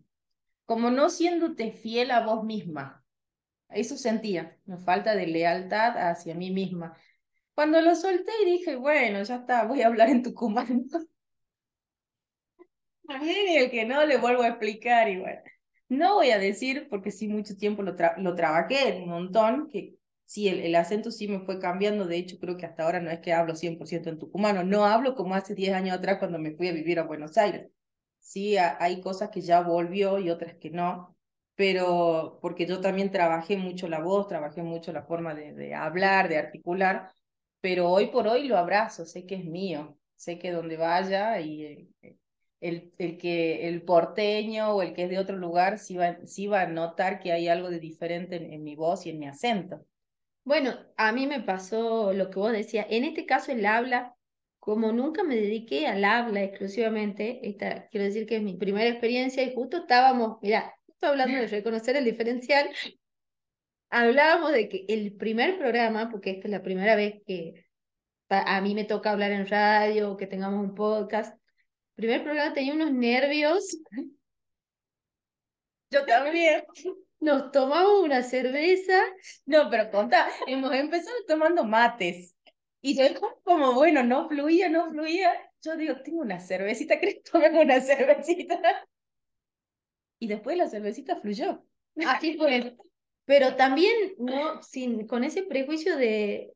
como 0.66 0.92
no 0.92 1.10
siéndote 1.10 1.72
fiel 1.72 2.12
a 2.12 2.24
vos 2.24 2.44
misma. 2.44 3.04
Eso 3.70 3.98
sentía, 3.98 4.60
una 4.68 4.78
falta 4.78 5.16
de 5.16 5.25
lealtad 5.25 5.98
hacia 5.98 6.36
mí 6.36 6.51
misma. 6.51 6.96
Cuando 7.56 7.82
lo 7.82 7.96
solté 7.96 8.32
y 8.44 8.51
dije, 8.51 8.75
bueno, 8.75 9.24
ya 9.24 9.38
está, 9.38 9.66
voy 9.66 9.82
a 9.82 9.88
hablar 9.88 10.10
en 10.10 10.22
tucumano. 10.22 10.84
El 13.10 13.72
que 13.72 13.86
no 13.86 14.06
le 14.06 14.18
vuelvo 14.18 14.44
a 14.44 14.50
explicar 14.50 15.08
bueno. 15.20 15.42
No 15.89 16.16
voy 16.16 16.30
a 16.32 16.38
decir, 16.38 16.88
porque 16.89 17.12
sí 17.12 17.28
mucho 17.28 17.58
tiempo 17.58 17.82
lo, 17.82 17.96
lo 18.18 18.36
trabajé 18.36 19.01
un 19.04 19.10
montón, 19.10 19.68
que 19.70 19.96
sí, 20.25 20.48
el, 20.48 20.60
el, 20.60 20.75
acento 20.75 21.10
sí 21.10 21.28
me 21.28 21.39
fue 21.39 21.60
cambiando, 21.60 22.06
de 22.06 22.18
hecho 22.18 22.38
creo 22.39 22.58
que 22.58 22.68
hasta 22.68 22.84
ahora 22.84 23.00
no 23.00 23.10
es 23.10 23.20
que 23.20 23.34
hablo 23.34 23.56
100% 23.56 24.10
en 24.10 24.20
tucumano, 24.20 24.63
no 24.63 24.86
hablo 24.86 25.16
como 25.16 25.34
hace 25.34 25.56
10 25.56 25.74
años 25.74 25.98
atrás 25.98 26.20
cuando 26.20 26.38
me 26.38 26.51
fui 26.51 26.68
a 26.68 26.74
vivir 26.74 27.00
a 27.00 27.04
Buenos 27.04 27.38
Aires. 27.38 27.72
Sí, 28.20 28.58
hay 28.58 29.01
cosas 29.01 29.30
que 29.30 29.42
ya 29.42 29.62
volvió 29.62 30.20
y 30.20 30.30
otras 30.30 30.56
que 30.56 30.70
no, 30.70 31.16
pero 31.56 32.38
porque 32.42 32.68
yo 32.68 32.80
también 32.82 33.12
trabajé 33.12 33.58
mucho 33.58 33.88
la 33.88 34.00
voz, 34.00 34.28
trabajé 34.28 34.62
mucho 34.62 34.92
la 34.94 35.04
forma 35.04 35.34
de, 35.34 35.54
de 35.54 35.74
hablar, 35.74 36.30
de 36.30 36.38
articular, 36.38 37.12
pero 37.62 37.89
hoy 37.89 38.08
por 38.08 38.28
hoy 38.28 38.48
lo 38.48 38.58
abrazo, 38.58 39.06
sé 39.06 39.25
que 39.25 39.36
es 39.36 39.46
mío, 39.46 39.98
sé 40.16 40.38
que 40.38 40.51
donde 40.51 40.78
vaya 40.78 41.39
y... 41.42 41.89
Eh, 42.01 42.18
el, 42.62 42.92
el, 42.98 43.18
que, 43.18 43.68
el 43.68 43.82
porteño 43.84 44.75
o 44.75 44.82
el 44.82 44.94
que 44.94 45.04
es 45.04 45.10
de 45.10 45.20
otro 45.20 45.38
lugar 45.38 45.80
sí 45.80 45.96
va, 45.96 46.18
sí 46.25 46.48
va 46.48 46.62
a 46.62 46.68
notar 46.68 47.20
que 47.20 47.32
hay 47.32 47.48
algo 47.48 47.70
de 47.70 47.80
diferente 47.80 48.36
en, 48.36 48.63
mi 48.63 48.75
voz 48.75 49.06
y 49.06 49.12
en 49.12 49.20
mi 49.20 49.28
acento. 49.28 49.86
Bueno, 50.44 50.74
a 50.98 51.12
mí 51.12 51.28
me 51.28 51.42
pasó 51.42 52.13
lo 52.13 52.30
que 52.30 52.39
vos 52.39 52.51
decías. 52.51 52.88
En 52.89 53.04
este 53.04 53.25
caso, 53.25 53.51
el 53.51 53.66
habla, 53.66 54.16
como 54.60 54.92
nunca 54.92 55.24
me 55.24 55.36
dediqué 55.36 55.88
al 55.88 56.04
habla 56.04 56.44
exclusivamente, 56.44 57.48
esta, 57.48 57.88
quiero 57.89 58.06
decir 58.06 58.25
que 58.25 58.38
es 58.38 58.42
mi 58.42 58.56
primera 58.56 58.89
experiencia 58.89 59.44
y 59.44 59.54
justo 59.54 59.78
estábamos, 59.78 60.38
mira, 60.42 60.74
justo 60.86 61.08
hablando 61.08 61.38
de 61.38 61.48
reconocer 61.48 61.96
el 61.96 62.06
diferencial, 62.06 62.70
hablábamos 63.89 64.51
de 64.51 64.70
que 64.70 64.86
el 64.89 65.13
primer 65.13 65.58
programa, 65.58 66.10
porque 66.10 66.32
esta 66.32 66.48
es 66.48 66.51
la 66.51 66.63
primera 66.63 66.96
vez 66.96 67.22
que 67.25 67.66
a 68.30 68.62
mí 68.62 68.75
me 68.75 68.86
toca 68.86 69.12
hablar 69.12 69.32
en 69.32 69.48
radio, 69.48 70.18
que 70.18 70.28
tengamos 70.28 70.63
un 70.63 70.75
podcast, 70.75 71.38
primer 72.00 72.24
programa 72.24 72.53
tenía 72.53 72.74
unos 72.74 72.91
nervios. 72.91 73.77
Yo 75.91 76.06
también. 76.06 76.63
Nos 77.20 77.51
tomamos 77.51 78.03
una 78.03 78.24
cerveza. 78.24 79.03
No, 79.46 79.70
pero 79.70 79.91
conta, 79.91 80.29
hemos 80.48 80.74
empezado 80.74 81.15
tomando 81.27 81.65
mates. 81.65 82.36
Y 82.82 82.98
yo 82.98 83.03
como, 83.44 83.74
bueno, 83.74 84.03
no 84.03 84.29
fluía, 84.29 84.70
no 84.70 84.89
fluía. 84.89 85.34
Yo 85.62 85.75
digo, 85.75 86.01
tengo 86.01 86.22
una 86.22 86.39
cervecita, 86.39 87.00
¿crees 87.00 87.15
que 87.15 87.32
tomemos 87.32 87.65
una 87.65 87.82
cervecita? 87.82 88.88
Y 90.20 90.27
después 90.27 90.58
la 90.58 90.70
cervecita 90.70 91.18
fluyó. 91.18 91.65
Así 92.06 92.38
fue. 92.38 92.77
Pero 93.25 93.56
también, 93.56 93.94
no, 94.18 94.63
sin, 94.63 95.06
con 95.06 95.25
ese 95.25 95.44
prejuicio 95.44 95.98
de, 95.98 96.53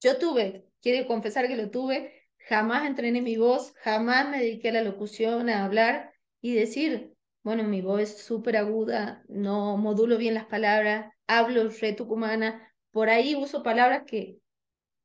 yo 0.00 0.18
tuve, 0.18 0.66
quiero 0.80 1.06
confesar 1.08 1.48
que 1.48 1.56
lo 1.56 1.70
tuve, 1.70 2.15
jamás 2.46 2.86
entrené 2.86 3.22
mi 3.22 3.36
voz, 3.36 3.74
jamás 3.82 4.28
me 4.28 4.38
dediqué 4.38 4.68
a 4.68 4.72
la 4.72 4.82
locución, 4.82 5.50
a 5.50 5.64
hablar 5.64 6.12
y 6.40 6.54
decir, 6.54 7.12
bueno, 7.42 7.64
mi 7.64 7.82
voz 7.82 8.02
es 8.02 8.18
súper 8.18 8.56
aguda, 8.56 9.24
no 9.28 9.76
modulo 9.76 10.16
bien 10.16 10.34
las 10.34 10.46
palabras, 10.46 11.12
hablo 11.26 11.68
re 11.68 11.92
tucumana, 11.92 12.72
por 12.92 13.10
ahí 13.10 13.34
uso 13.34 13.62
palabras 13.62 14.04
que 14.06 14.38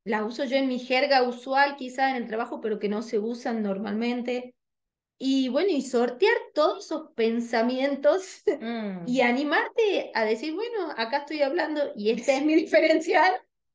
las 0.04 0.24
uso 0.24 0.46
yo 0.46 0.56
en 0.56 0.68
mi 0.68 0.80
jerga 0.80 1.24
usual, 1.24 1.76
quizá 1.78 2.12
en 2.12 2.18
el 2.18 2.28
trabajo, 2.28 2.62
pero 2.62 2.80
que 2.80 2.90
no 2.90 3.02
se 3.02 3.20
usan 3.20 3.62
normalmente. 3.62 4.56
Y 5.20 5.50
bueno, 5.50 5.70
y 5.70 5.84
sortear 5.84 6.36
todos 6.56 6.86
esos 6.86 7.12
pensamientos 7.14 8.42
mm. 8.60 9.08
y 9.08 9.22
animarte 9.22 10.12
a 10.16 10.26
decir, 10.26 10.56
bueno, 10.56 10.92
acá 10.98 11.18
estoy 11.18 11.44
hablando 11.44 11.92
y 11.96 12.10
este 12.12 12.38
es 12.38 12.46
mi 12.46 12.56
diferencial. 12.56 13.32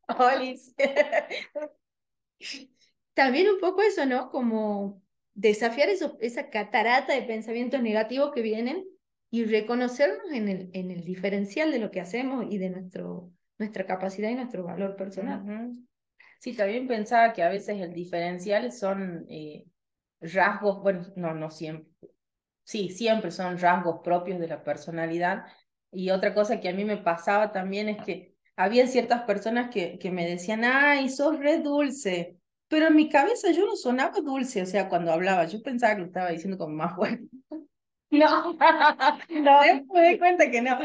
también 3.16 3.49
un 3.49 3.58
poco 3.58 3.80
eso, 3.80 4.04
¿no? 4.04 4.30
Como 4.30 5.02
desafiar 5.32 5.88
esa 5.88 6.50
catarata 6.50 7.14
de 7.14 7.23
pensamientos 7.23 7.80
negativos 7.80 8.30
que 8.32 8.42
vienen 8.42 8.85
y 9.30 9.44
reconocernos 9.46 10.30
en 10.32 10.49
el, 10.49 10.70
en 10.75 10.90
el 10.90 11.02
diferencial 11.02 11.73
de 11.73 11.78
lo 11.78 11.90
que 11.90 12.02
hacemos 12.02 12.44
y 12.50 12.58
de 12.58 12.68
nuestro, 12.68 13.32
nuestra 13.58 13.87
capacidad 13.87 14.28
y 14.28 14.35
nuestro 14.35 14.64
valor 14.64 14.96
personal. 14.96 15.73
Sí, 16.40 16.54
también 16.54 16.87
pensaba 16.87 17.32
que 17.32 17.42
a 17.42 17.49
veces 17.49 17.80
el 17.80 17.94
diferencial 17.94 18.70
son 18.70 19.25
eh, 19.30 19.64
rasgos, 20.20 20.82
bueno, 20.82 21.06
no, 21.16 21.32
no 21.32 21.50
siempre, 21.50 21.90
sí, 22.64 22.90
siempre 22.90 23.30
son 23.30 23.58
rasgos 23.58 24.00
propios 24.04 24.38
de 24.38 24.49
la 24.49 24.62
personalidad. 24.62 25.46
Y 25.90 26.11
otra 26.11 26.35
cosa 26.35 26.61
que 26.61 26.68
a 26.68 26.75
mí 26.75 26.85
me 26.85 26.99
pasaba 26.99 27.50
también 27.50 27.88
es 27.88 28.04
que 28.04 28.35
había 28.56 28.87
ciertas 28.87 29.23
personas 29.23 29.70
que, 29.70 29.99
que 29.99 30.11
me 30.11 30.28
decían, 30.28 30.64
ay, 30.64 31.08
sos 31.08 31.38
re 31.38 31.61
dulce, 31.61 32.37
pero 32.68 32.88
en 32.88 32.96
mi 32.96 33.08
cabeza 33.08 33.50
yo 33.52 33.66
no 33.66 33.76
sonaba 33.76 34.20
dulce, 34.20 34.62
o 34.62 34.66
sea, 34.66 34.88
cuando 34.88 35.12
hablaba, 35.12 35.46
yo 35.46 35.62
pensaba 35.62 35.94
que 35.94 36.00
lo 36.00 36.06
estaba 36.06 36.30
diciendo 36.30 36.58
como 36.58 36.75
más 36.76 36.94
fuerte. 36.96 37.28
No, 38.11 38.56
no, 39.28 39.61
me 39.92 40.08
di 40.08 40.18
cuenta 40.18 40.50
que 40.50 40.62
no. 40.62 40.78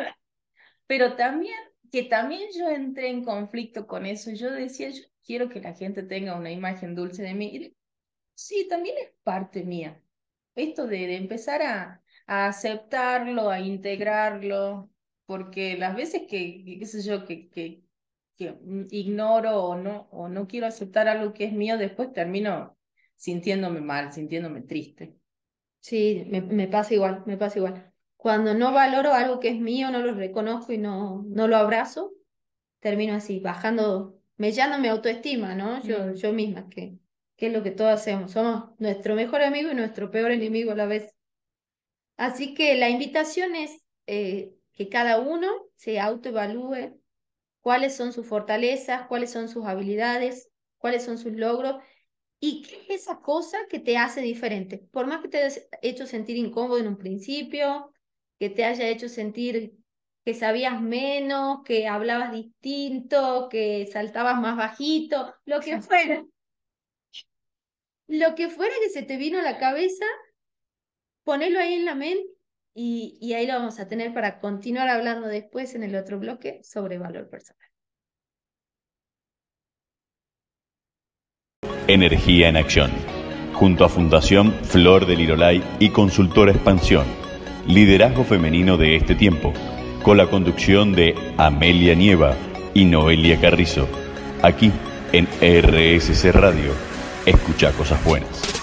Pero 0.88 1.16
también, 1.16 1.56
que 1.92 2.04
también 2.04 2.50
yo 2.58 2.70
entré 2.70 3.10
en 3.10 3.24
conflicto 3.24 3.88
con 3.88 4.06
eso. 4.06 4.32
Yo 4.32 4.52
decía, 4.52 4.90
yo 4.90 5.04
quiero 5.26 5.50
que 5.50 5.62
la 5.62 5.74
gente 5.74 6.04
tenga 6.04 6.36
una 6.38 6.52
imagen 6.52 6.96
dulce 6.96 7.24
de 7.24 7.34
mí. 7.34 7.76
sí, 8.36 8.68
también 8.70 8.98
es 9.00 9.12
parte 9.24 9.64
mía. 9.64 10.02
Esto 10.56 10.88
de, 10.88 11.08
de 11.08 11.18
empezar 11.18 11.62
a, 11.62 12.04
a 12.28 12.48
aceptarlo, 12.48 13.50
a 13.50 13.60
integrarlo, 13.60 14.92
porque 15.26 15.78
las 15.78 15.96
veces 15.96 16.24
que, 16.30 16.78
qué 16.80 16.86
sé 16.86 17.02
yo, 17.04 17.26
que, 17.26 17.50
que, 17.50 17.84
que 18.42 18.56
ignoro 18.90 19.64
o 19.64 19.76
no, 19.76 20.08
o 20.12 20.28
no 20.28 20.48
quiero 20.48 20.68
aceptar 20.68 21.08
algo 21.08 21.34
que 21.34 21.46
es 21.46 21.54
mío, 21.54 21.78
después 21.78 22.12
termino 22.12 22.78
sintiéndome 23.16 23.82
mal, 23.82 24.12
sintiéndome 24.12 24.62
triste. 24.62 25.16
Sí, 25.80 26.26
me, 26.28 26.42
me 26.42 26.68
pasa 26.68 26.94
igual, 26.94 27.24
me 27.26 27.38
pasa 27.38 27.60
igual. 27.60 27.94
Cuando 28.18 28.54
no 28.54 28.72
valoro 28.72 29.14
algo 29.14 29.40
que 29.40 29.50
es 29.50 29.60
mío, 29.60 29.92
no 29.92 30.00
lo 30.00 30.14
reconozco 30.14 30.74
y 30.74 30.78
no, 30.78 31.24
no 31.28 31.48
lo 31.48 31.58
abrazo, 31.58 32.14
termino 32.80 33.14
así, 33.14 33.40
bajando, 33.40 34.20
mellando 34.38 34.80
mi 34.80 34.88
autoestima, 34.88 35.56
¿no? 35.56 35.82
Yo, 35.84 36.06
mm. 36.06 36.14
yo 36.14 36.34
misma, 36.34 36.70
que, 36.70 36.98
que 37.36 37.48
es 37.48 37.54
lo 37.54 37.64
que 37.64 37.72
todos 37.72 37.92
hacemos. 37.92 38.32
Somos 38.32 38.72
nuestro 38.80 39.16
mejor 39.16 39.42
amigo 39.42 39.72
y 39.72 39.76
nuestro 39.76 40.12
peor 40.12 40.32
enemigo 40.32 40.72
a 40.72 40.76
la 40.76 40.86
vez. 40.86 41.14
Así 42.18 42.54
que 42.54 42.76
la 42.76 42.90
invitación 42.90 43.56
es 43.56 43.84
eh, 44.08 44.54
que 44.74 44.90
cada 44.90 45.20
uno 45.20 45.48
se 45.76 46.00
autoevalúe 46.00 47.01
cuáles 47.62 47.96
son 47.96 48.12
sus 48.12 48.28
fortalezas, 48.28 49.08
cuáles 49.08 49.32
son 49.32 49.48
sus 49.48 49.66
habilidades, 49.66 50.50
cuáles 50.78 51.04
son 51.04 51.18
sus 51.18 51.34
logros 51.34 51.82
y 52.40 52.64
qué 52.64 52.82
es 52.82 53.04
esa 53.04 53.22
cosa 53.22 53.58
que 53.70 53.80
te 53.80 53.98
hace 53.98 54.22
diferente. 54.22 54.80
Por 54.92 55.08
más 55.08 55.22
que 55.22 55.30
te 55.30 55.44
haya 55.44 55.62
hecho 55.82 56.08
sentir 56.08 56.38
incómodo 56.38 56.80
en 56.80 56.88
un 56.88 56.98
principio, 56.98 57.94
que 58.40 58.50
te 58.50 58.66
haya 58.66 58.88
hecho 58.90 59.08
sentir 59.08 59.76
que 60.26 60.34
sabías 60.34 60.82
menos, 60.82 61.60
que 61.64 61.88
hablabas 61.88 62.32
distinto, 62.32 63.48
que 63.50 63.88
saltabas 63.92 64.40
más 64.40 64.58
bajito, 64.58 65.34
lo 65.46 65.60
que 65.60 65.80
fuera. 65.82 66.26
Lo 68.08 68.36
que 68.36 68.50
fuera 68.50 68.74
que 68.84 68.90
se 68.90 69.04
te 69.04 69.18
vino 69.18 69.40
a 69.40 69.44
la 69.44 69.58
cabeza, 69.58 70.06
ponelo 71.24 71.60
ahí 71.60 71.76
en 71.76 71.86
la 71.86 71.96
mente 71.96 72.31
y, 72.74 73.34
ahí 73.34 73.48
lo 73.48 73.54
vamos 73.54 73.80
a 73.80 73.88
tener 73.88 74.14
para 74.14 74.40
continuar 74.40 74.90
hablando 74.90 75.28
después 75.28 75.76
en 75.76 75.84
el 75.84 75.96
otro 75.96 76.20
bloque 76.20 76.62
sobre 76.64 76.98
valor 76.98 77.30
personal. 77.30 77.68
Energía 81.88 82.48
en 82.48 82.58
acción. 82.58 82.92
Junto 83.54 83.84
a 83.84 83.90
Fundación 83.90 84.54
Flor 84.64 85.06
del 85.06 85.20
Lirolay 85.20 85.62
y 85.80 85.90
Consultora 85.90 86.52
Expansión. 86.52 87.06
Liderazgo 87.68 88.24
femenino 88.24 88.78
de 88.78 88.96
este 88.96 89.16
tiempo. 89.16 89.54
Con 90.02 90.18
la 90.18 90.28
conducción 90.28 90.94
de 90.94 91.14
Amelia 91.38 91.94
Nieva 91.94 92.36
y 92.74 92.86
Noelia 92.86 93.40
Carrizo. 93.40 93.88
Aquí 94.42 94.72
en 95.12 95.26
RSC 95.26 96.32
Radio. 96.32 96.72
Escucha 97.26 97.72
cosas 97.74 98.04
buenas. 98.06 98.61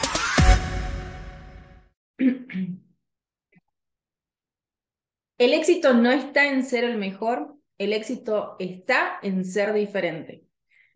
El 5.38 5.52
éxito 5.52 5.94
no 5.94 6.10
está 6.10 6.48
en 6.48 6.64
ser 6.64 6.82
el 6.82 6.96
mejor, 6.98 7.54
el 7.78 7.92
éxito 7.92 8.56
está 8.58 9.20
en 9.22 9.44
ser 9.44 9.72
diferente. 9.72 10.42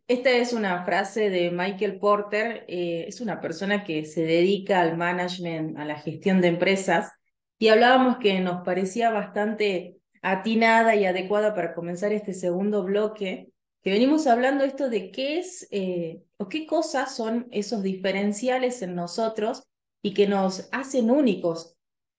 Esta 0.08 0.30
es 0.32 0.52
una 0.52 0.84
frase 0.84 1.30
de 1.30 1.52
Michael 1.52 2.00
Porter, 2.00 2.64
eh, 2.66 3.04
es 3.06 3.20
una 3.20 3.40
persona 3.40 3.84
que 3.84 4.04
se 4.04 4.25
dedica 4.25 4.80
al 4.80 4.96
management, 4.96 5.78
a 5.78 5.84
la 5.84 5.96
gestión 6.00 6.40
de 6.40 6.49
empresas, 6.49 7.12
y 7.56 7.68
hablábamos 7.68 8.16
que 8.16 8.40
nos 8.40 8.64
parecía 8.64 9.11
bastante 9.11 9.99
atinada 10.22 10.96
y 10.96 11.04
adecuada 11.04 11.54
para 11.54 11.72
comenzar 11.72 12.12
este 12.12 12.34
segundo 12.34 12.82
bloque, 12.82 13.52
que 13.80 13.92
venimos 13.92 14.26
hablando 14.26 14.64
esto 14.64 14.90
de 14.90 15.12
qué 15.12 15.38
es 15.38 15.68
eh, 15.70 16.20
o 16.37 16.49
qué 16.49 16.66
cosas 16.66 17.14
son 17.14 17.46
esos 17.52 17.84
diferenciales 17.84 18.82
en 18.82 18.96
nosotros 18.96 19.62
y 20.02 20.14
que 20.14 20.26
nos 20.26 20.68
hacen 20.72 21.12
únicos 21.12 21.72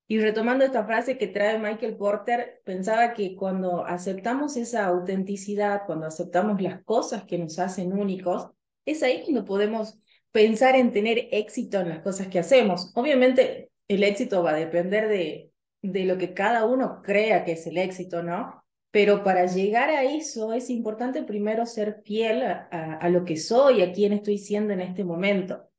y 0.07 0.19
retomando 0.19 0.65
esta 0.65 0.86
frase 0.86 1.17
que 1.17 1.27
trae 1.27 1.57
Michael 1.57 1.95
Porter, 1.95 2.62
pensaba 2.65 3.13
que 3.13 3.36
cuando 3.36 3.86
aceptamos 3.86 4.57
esa 4.57 4.86
autenticidad, 4.86 5.83
cuando 5.86 6.07
aceptamos 6.07 6.62
las 6.62 6.83
cosas 6.83 7.24
que 7.24 7.38
nos 7.38 7.57
hacen 7.60 7.93
únicos, 7.93 8.50
es 8.86 9.01
ahí 9.01 9.24
cuando 9.24 9.45
podemos 9.45 9.98
pensar 10.31 10.75
en 10.75 10.91
tener 10.91 11.29
éxito 11.31 11.79
en 11.79 11.89
las 11.89 12.00
cosas 12.00 12.27
que 12.27 12.39
hacemos. 12.39 12.91
Obviamente 12.95 13.72
el 13.88 14.03
éxito 14.03 14.43
va 14.43 14.51
a 14.51 14.55
depender 14.55 15.07
de, 15.07 15.51
de 15.81 16.05
lo 16.05 16.17
que 16.17 16.33
cada 16.33 16.65
uno 16.65 17.01
crea 17.01 17.45
que 17.45 17.53
es 17.53 17.65
el 17.67 17.77
éxito, 17.77 18.24
¿no? 18.24 18.62
Pero 18.91 19.24
para 19.24 19.45
llegar 19.45 19.89
a 19.89 20.03
eso 20.03 20.53
es 20.53 20.69
importante 20.69 21.24
primero 21.24 21.65
ser 21.65 22.01
fiel 22.03 22.43
a, 22.43 22.67
a 23.00 23.10
lo 23.10 23.24
que 23.25 23.38
soy, 23.38 23.81
a 23.81 23.93
quién 23.93 24.13
estoy 24.13 24.38
siendo 24.38 24.74
en 24.74 24.81
este 24.81 25.03
momento. 25.03 25.69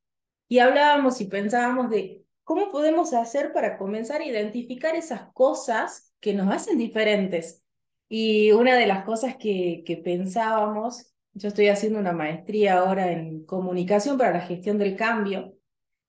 Y 0.48 0.58
hablábamos 0.58 1.20
y 1.20 1.26
pensábamos 1.26 1.90
de 1.90 2.23
¿Cómo 2.44 2.70
podemos 2.70 3.14
hacer 3.14 3.52
para 3.52 3.78
comenzar 3.78 4.20
a 4.20 4.26
identificar 4.26 4.94
esas 4.94 5.32
cosas 5.32 6.14
que 6.20 6.34
nos 6.34 6.54
hacen 6.54 6.78
diferentes? 6.78 7.64
Y 8.08 8.52
una 8.52 8.76
de 8.76 8.86
las 8.86 9.04
cosas 9.04 9.36
que, 9.36 9.82
que 9.86 9.96
pensábamos, 9.96 11.14
yo 11.32 11.48
estoy 11.48 11.68
haciendo 11.68 11.98
una 11.98 12.12
maestría 12.12 12.78
ahora 12.78 13.10
en 13.10 13.44
comunicación 13.44 14.18
para 14.18 14.32
la 14.32 14.40
gestión 14.42 14.78
del 14.78 14.94
cambio, 14.94 15.54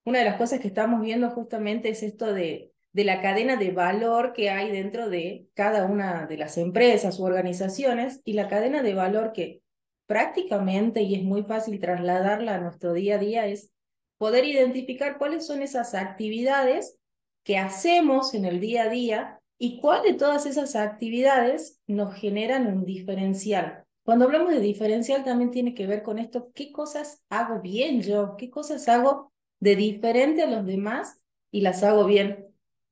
una 0.04 0.20
de 0.20 0.24
las 0.26 0.36
cosas 0.36 0.60
que 0.60 0.68
estamos 0.68 1.00
viendo 1.00 1.30
justamente 1.30 1.88
es 1.88 2.02
esto 2.02 2.32
de, 2.32 2.72
de 2.92 3.04
la 3.04 3.20
cadena 3.20 3.56
de 3.56 3.72
valor 3.72 4.32
que 4.32 4.50
hay 4.50 4.70
dentro 4.70 5.10
de 5.10 5.48
cada 5.54 5.84
una 5.86 6.26
de 6.26 6.36
las 6.36 6.56
empresas 6.58 7.18
u 7.18 7.24
organizaciones 7.24 8.20
y 8.24 8.34
la 8.34 8.48
cadena 8.48 8.82
de 8.82 8.94
valor 8.94 9.32
que 9.32 9.62
prácticamente, 10.06 11.02
y 11.02 11.16
es 11.16 11.22
muy 11.22 11.42
fácil 11.42 11.80
trasladarla 11.80 12.54
a 12.54 12.60
nuestro 12.60 12.92
día 12.92 13.16
a 13.16 13.18
día, 13.18 13.46
es 13.46 13.72
poder 14.18 14.44
identificar 14.44 15.18
cuáles 15.18 15.46
son 15.46 15.62
esas 15.62 15.94
actividades 15.94 16.98
que 17.44 17.58
hacemos 17.58 18.34
en 18.34 18.44
el 18.44 18.60
día 18.60 18.84
a 18.84 18.88
día 18.88 19.40
y 19.58 19.80
cuál 19.80 20.02
de 20.02 20.14
todas 20.14 20.46
esas 20.46 20.76
actividades 20.76 21.80
nos 21.86 22.14
generan 22.14 22.66
un 22.66 22.84
diferencial. 22.84 23.84
Cuando 24.04 24.24
hablamos 24.24 24.52
de 24.52 24.60
diferencial 24.60 25.24
también 25.24 25.50
tiene 25.50 25.74
que 25.74 25.86
ver 25.86 26.02
con 26.02 26.18
esto, 26.18 26.50
qué 26.54 26.72
cosas 26.72 27.24
hago 27.28 27.60
bien 27.60 28.02
yo, 28.02 28.36
qué 28.36 28.50
cosas 28.50 28.88
hago 28.88 29.32
de 29.60 29.76
diferente 29.76 30.42
a 30.42 30.50
los 30.50 30.64
demás 30.64 31.20
y 31.50 31.62
las 31.62 31.82
hago 31.82 32.04
bien. 32.04 32.46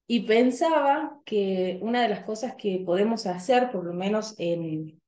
Y 0.07 0.21
pensaba 0.21 1.21
que 1.25 1.78
una 1.83 2.02
de 2.02 2.09
las 2.09 2.25
cosas 2.25 2.57
que 2.57 2.83
podemos 2.85 3.26
hacer, 3.26 3.71
por 3.71 3.85
lo 3.85 3.95
menos 3.95 4.35
en, 4.38 5.00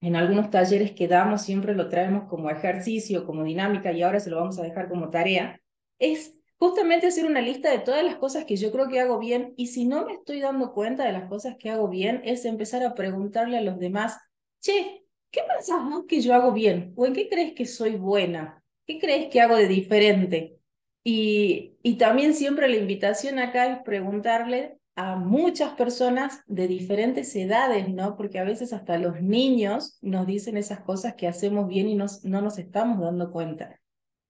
en 0.00 0.16
algunos 0.16 0.50
talleres 0.50 0.92
que 0.92 1.08
damos, 1.08 1.42
siempre 1.42 1.74
lo 1.74 1.88
traemos 1.88 2.28
como 2.28 2.50
ejercicio, 2.50 3.26
como 3.26 3.42
dinámica, 3.42 3.90
y 3.92 4.02
ahora 4.02 4.20
se 4.20 4.30
lo 4.30 4.36
vamos 4.36 4.58
a 4.58 4.62
dejar 4.62 4.88
como 4.88 5.10
tarea, 5.10 5.60
es 5.98 6.34
justamente 6.58 7.06
hacer 7.06 7.26
una 7.26 7.40
lista 7.40 7.70
de 7.70 7.78
todas 7.78 8.04
las 8.04 8.16
cosas 8.16 8.44
que 8.44 8.56
yo 8.56 8.72
creo 8.72 8.88
que 8.88 9.00
hago 9.00 9.18
bien, 9.18 9.54
y 9.56 9.68
si 9.68 9.84
no 9.84 10.06
me 10.06 10.14
estoy 10.14 10.40
dando 10.40 10.72
cuenta 10.72 11.04
de 11.04 11.12
las 11.12 11.28
cosas 11.28 11.56
que 11.58 11.70
hago 11.70 11.88
bien, 11.88 12.22
es 12.24 12.44
empezar 12.44 12.82
a 12.84 12.94
preguntarle 12.94 13.58
a 13.58 13.62
los 13.62 13.78
demás, 13.78 14.18
che, 14.60 15.04
¿qué 15.30 15.42
pensás 15.42 15.82
que 16.08 16.20
yo 16.20 16.34
hago 16.34 16.52
bien? 16.52 16.92
¿O 16.96 17.06
en 17.06 17.12
qué 17.12 17.28
crees 17.28 17.52
que 17.54 17.66
soy 17.66 17.96
buena? 17.96 18.62
¿Qué 18.86 18.98
crees 18.98 19.30
que 19.30 19.40
hago 19.40 19.56
de 19.56 19.68
diferente? 19.68 20.58
Y, 21.02 21.76
y 21.82 21.96
también 21.98 22.34
siempre 22.34 22.68
la 22.68 22.76
invitación 22.76 23.38
acá 23.38 23.66
es 23.66 23.82
preguntarle 23.82 24.78
a 24.96 25.16
muchas 25.16 25.72
personas 25.72 26.42
de 26.46 26.68
diferentes 26.68 27.34
edades, 27.34 27.88
¿no? 27.88 28.16
Porque 28.16 28.38
a 28.38 28.44
veces 28.44 28.72
hasta 28.72 28.96
los 28.96 29.20
niños 29.20 29.98
nos 30.02 30.26
dicen 30.26 30.56
esas 30.56 30.80
cosas 30.80 31.14
que 31.14 31.26
hacemos 31.26 31.68
bien 31.68 31.88
y 31.88 31.94
nos, 31.94 32.24
no 32.24 32.40
nos 32.40 32.58
estamos 32.58 33.00
dando 33.00 33.30
cuenta. 33.32 33.80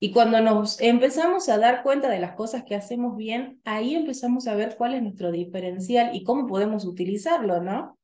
Y 0.04 0.12
cuando 0.12 0.38
nos 0.42 0.82
empezamos 0.82 1.48
a 1.48 1.56
dar 1.56 1.82
cuenta 1.82 2.10
de 2.10 2.18
las 2.18 2.34
cosas 2.34 2.64
que 2.64 2.74
hacemos 2.74 3.16
bien, 3.16 3.62
ahí 3.64 3.94
empezamos 3.94 4.46
a 4.46 4.54
ver 4.54 4.76
cuál 4.76 4.92
es 4.92 5.02
nuestro 5.02 5.32
diferencial 5.32 6.14
y 6.14 6.24
cómo 6.24 6.46
podemos 6.46 6.84
utilizarlo, 6.84 7.62
¿no? 7.62 7.98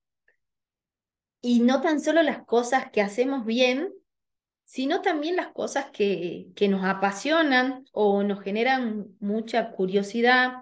Y 1.42 1.60
no 1.60 1.82
tan 1.82 2.00
solo 2.00 2.22
las 2.22 2.42
cosas 2.46 2.90
que 2.90 3.02
hacemos 3.02 3.44
bien, 3.44 3.92
sino 4.64 5.02
también 5.02 5.36
las 5.36 5.48
cosas 5.48 5.90
que, 5.90 6.46
que 6.56 6.68
nos 6.68 6.86
apasionan 6.86 7.84
o 7.92 8.22
nos 8.22 8.40
generan 8.40 9.08
mucha 9.20 9.70
curiosidad. 9.70 10.54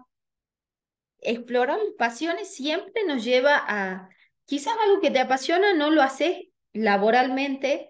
Explorar 1.21 1.79
las 1.79 1.95
pasiones 1.97 2.53
siempre 2.53 3.05
nos 3.07 3.23
lleva 3.23 3.63
a, 3.65 4.09
quizás 4.45 4.75
algo 4.85 5.01
que 5.01 5.13
te 5.13 5.21
apasiona 5.21 5.73
no 5.75 5.93
lo 5.93 6.03
haces 6.03 6.49
laboralmente, 6.73 7.88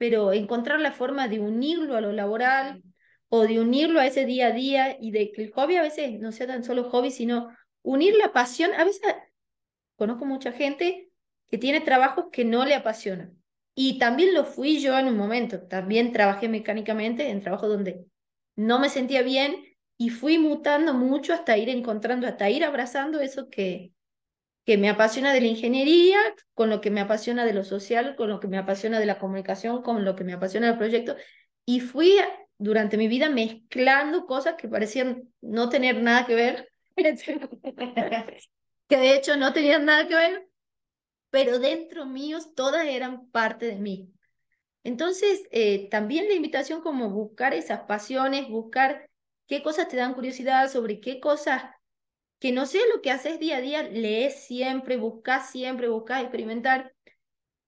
pero 0.00 0.32
encontrar 0.32 0.80
la 0.80 0.92
forma 0.92 1.28
de 1.28 1.40
unirlo 1.40 1.94
a 1.94 2.00
lo 2.00 2.10
laboral 2.10 2.82
o 3.28 3.42
de 3.42 3.60
unirlo 3.60 4.00
a 4.00 4.06
ese 4.06 4.24
día 4.24 4.46
a 4.46 4.52
día 4.52 4.96
y 4.98 5.10
de 5.10 5.30
que 5.30 5.42
el 5.42 5.52
hobby 5.52 5.76
a 5.76 5.82
veces 5.82 6.18
no 6.18 6.32
sea 6.32 6.46
tan 6.46 6.64
solo 6.64 6.88
hobby, 6.88 7.10
sino 7.10 7.54
unir 7.82 8.14
la 8.16 8.32
pasión. 8.32 8.70
A 8.78 8.84
veces 8.84 9.02
conozco 9.96 10.24
mucha 10.24 10.52
gente 10.52 11.10
que 11.50 11.58
tiene 11.58 11.82
trabajos 11.82 12.28
que 12.32 12.46
no 12.46 12.64
le 12.64 12.76
apasionan 12.76 13.36
y 13.74 13.98
también 13.98 14.32
lo 14.32 14.46
fui 14.46 14.80
yo 14.80 14.98
en 14.98 15.06
un 15.06 15.18
momento. 15.18 15.60
También 15.68 16.14
trabajé 16.14 16.48
mecánicamente 16.48 17.28
en 17.28 17.42
trabajos 17.42 17.68
donde 17.68 18.06
no 18.56 18.78
me 18.78 18.88
sentía 18.88 19.20
bien 19.20 19.54
y 19.98 20.08
fui 20.08 20.38
mutando 20.38 20.94
mucho 20.94 21.34
hasta 21.34 21.58
ir 21.58 21.68
encontrando, 21.68 22.26
hasta 22.26 22.48
ir 22.48 22.64
abrazando 22.64 23.20
eso 23.20 23.50
que, 23.50 23.92
que 24.70 24.78
me 24.78 24.88
apasiona 24.88 25.32
de 25.32 25.40
la 25.40 25.48
ingeniería, 25.48 26.20
con 26.54 26.70
lo 26.70 26.80
que 26.80 26.92
me 26.92 27.00
apasiona 27.00 27.44
de 27.44 27.52
lo 27.52 27.64
social, 27.64 28.14
con 28.14 28.30
lo 28.30 28.38
que 28.38 28.46
me 28.46 28.56
apasiona 28.56 29.00
de 29.00 29.06
la 29.06 29.18
comunicación, 29.18 29.82
con 29.82 30.04
lo 30.04 30.14
que 30.14 30.22
me 30.22 30.32
apasiona 30.32 30.68
del 30.68 30.78
proyecto. 30.78 31.16
Y 31.64 31.80
fui 31.80 32.14
durante 32.56 32.96
mi 32.96 33.08
vida 33.08 33.30
mezclando 33.30 34.26
cosas 34.26 34.54
que 34.54 34.68
parecían 34.68 35.24
no 35.40 35.70
tener 35.70 36.00
nada 36.00 36.24
que 36.24 36.36
ver, 36.36 36.70
que 36.96 37.16
de 38.96 39.16
hecho 39.16 39.36
no 39.36 39.52
tenían 39.52 39.86
nada 39.86 40.06
que 40.06 40.14
ver, 40.14 40.46
pero 41.30 41.58
dentro 41.58 42.06
míos 42.06 42.54
todas 42.54 42.86
eran 42.86 43.28
parte 43.30 43.66
de 43.66 43.74
mí. 43.74 44.12
Entonces, 44.84 45.48
eh, 45.50 45.88
también 45.90 46.28
la 46.28 46.34
invitación 46.34 46.80
como 46.80 47.10
buscar 47.10 47.54
esas 47.54 47.80
pasiones, 47.88 48.48
buscar 48.48 49.10
qué 49.48 49.64
cosas 49.64 49.88
te 49.88 49.96
dan 49.96 50.14
curiosidad, 50.14 50.70
sobre 50.70 51.00
qué 51.00 51.18
cosas 51.18 51.64
que 52.40 52.52
no 52.52 52.66
sé 52.66 52.80
lo 52.92 53.02
que 53.02 53.10
haces 53.10 53.38
día 53.38 53.58
a 53.58 53.60
día, 53.60 53.82
lees 53.84 54.34
siempre, 54.34 54.96
buscas 54.96 55.50
siempre, 55.50 55.88
buscas 55.88 56.22
experimentar. 56.22 56.92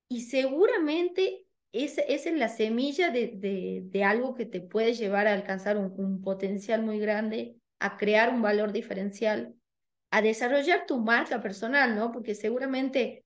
Y 0.09 0.21
seguramente 0.21 1.45
esa, 1.71 2.01
es 2.01 2.25
la 2.33 2.49
semilla 2.49 3.09
de, 3.09 3.31
de, 3.35 3.83
de, 3.85 4.03
algo 4.03 4.35
que 4.35 4.45
te 4.45 4.61
puede 4.61 4.93
llevar 4.93 5.27
a 5.27 5.33
alcanzar 5.33 5.77
un, 5.77 5.93
un 5.97 6.21
potencial 6.21 6.81
muy 6.81 6.99
grande, 6.99 7.55
a 7.79 7.97
crear 7.97 8.33
un 8.33 8.41
valor 8.41 8.73
diferencial, 8.73 9.55
a 10.11 10.21
desarrollar 10.21 10.85
tu 10.85 10.99
marca 10.99 11.41
personal, 11.41 11.95
¿no? 11.95 12.11
Porque 12.11 12.35
seguramente 12.35 13.23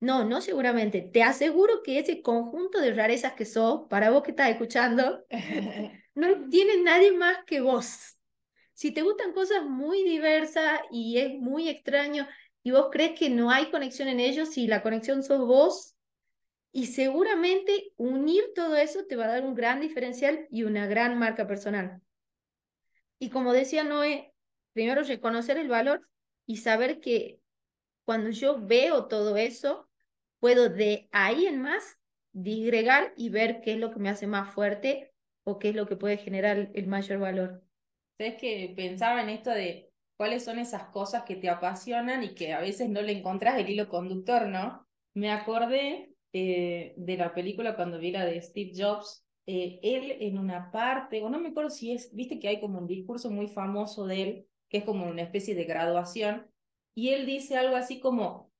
no, 0.00 0.24
no 0.24 0.40
seguramente. 0.40 1.02
Te 1.02 1.22
aseguro 1.22 1.82
que 1.82 1.98
ese 1.98 2.22
conjunto 2.22 2.80
de 2.80 2.94
rarezas 2.94 3.34
que 3.34 3.44
sos, 3.44 3.82
para 3.88 4.10
vos 4.10 4.22
que 4.22 4.30
estás 4.30 4.50
escuchando, 4.50 5.24
no 6.14 6.48
tiene 6.48 6.82
nadie 6.82 7.12
más 7.12 7.44
que 7.46 7.60
vos. 7.60 8.16
Si 8.80 8.92
te 8.92 9.02
gustan 9.02 9.34
cosas 9.34 9.66
muy 9.66 10.02
diversas 10.04 10.80
y 10.90 11.18
es 11.18 11.38
muy 11.38 11.68
extraño 11.68 12.26
y 12.62 12.70
vos 12.70 12.88
crees 12.90 13.12
que 13.18 13.28
no 13.28 13.50
hay 13.50 13.70
conexión 13.70 14.08
en 14.08 14.20
ellos, 14.20 14.54
si 14.54 14.66
la 14.66 14.82
conexión 14.82 15.22
sos 15.22 15.46
vos, 15.46 15.96
y 16.72 16.86
seguramente 16.86 17.92
unir 17.98 18.42
todo 18.54 18.76
eso 18.76 19.04
te 19.04 19.16
va 19.16 19.26
a 19.26 19.32
dar 19.32 19.44
un 19.44 19.54
gran 19.54 19.82
diferencial 19.82 20.46
y 20.50 20.62
una 20.62 20.86
gran 20.86 21.18
marca 21.18 21.46
personal. 21.46 22.00
Y 23.18 23.28
como 23.28 23.52
decía 23.52 23.84
Noé, 23.84 24.32
primero 24.72 25.02
reconocer 25.02 25.58
el 25.58 25.68
valor 25.68 26.08
y 26.46 26.56
saber 26.56 27.00
que 27.00 27.38
cuando 28.06 28.30
yo 28.30 28.66
veo 28.66 29.08
todo 29.08 29.36
eso, 29.36 29.90
puedo 30.38 30.70
de 30.70 31.06
ahí 31.12 31.44
en 31.44 31.60
más 31.60 31.98
disgregar 32.32 33.12
y 33.18 33.28
ver 33.28 33.60
qué 33.60 33.74
es 33.74 33.78
lo 33.78 33.90
que 33.90 33.98
me 33.98 34.08
hace 34.08 34.26
más 34.26 34.54
fuerte 34.54 35.12
o 35.44 35.58
qué 35.58 35.68
es 35.68 35.74
lo 35.74 35.86
que 35.86 35.96
puede 35.96 36.16
generar 36.16 36.70
el 36.72 36.86
mayor 36.86 37.18
valor. 37.18 37.62
Sabes 38.20 38.34
que 38.34 38.70
pensaba 38.76 39.22
en 39.22 39.30
esto 39.30 39.48
de 39.48 39.90
cuáles 40.18 40.44
son 40.44 40.58
esas 40.58 40.90
cosas 40.90 41.22
que 41.22 41.36
te 41.36 41.48
apasionan 41.48 42.22
y 42.22 42.34
que 42.34 42.52
a 42.52 42.60
veces 42.60 42.90
no 42.90 43.00
le 43.00 43.12
encontrás 43.12 43.58
el 43.58 43.70
hilo 43.70 43.88
conductor, 43.88 44.46
¿no? 44.46 44.86
Me 45.14 45.30
acordé 45.30 46.12
eh, 46.34 46.92
de 46.98 47.16
la 47.16 47.32
película 47.32 47.76
cuando 47.76 47.98
vi 47.98 48.10
la 48.10 48.26
de 48.26 48.42
Steve 48.42 48.72
Jobs. 48.76 49.24
Eh, 49.46 49.80
él 49.82 50.18
en 50.20 50.38
una 50.38 50.70
parte, 50.70 51.22
o 51.22 51.30
no 51.30 51.40
me 51.40 51.48
acuerdo 51.48 51.70
si 51.70 51.92
es, 51.92 52.14
viste 52.14 52.38
que 52.38 52.48
hay 52.48 52.60
como 52.60 52.78
un 52.78 52.86
discurso 52.86 53.30
muy 53.30 53.48
famoso 53.48 54.06
de 54.06 54.22
él, 54.22 54.46
que 54.68 54.76
es 54.76 54.84
como 54.84 55.06
una 55.06 55.22
especie 55.22 55.54
de 55.54 55.64
graduación, 55.64 56.46
y 56.94 57.14
él 57.14 57.24
dice 57.24 57.56
algo 57.56 57.76
así 57.76 58.00
como 58.00 58.52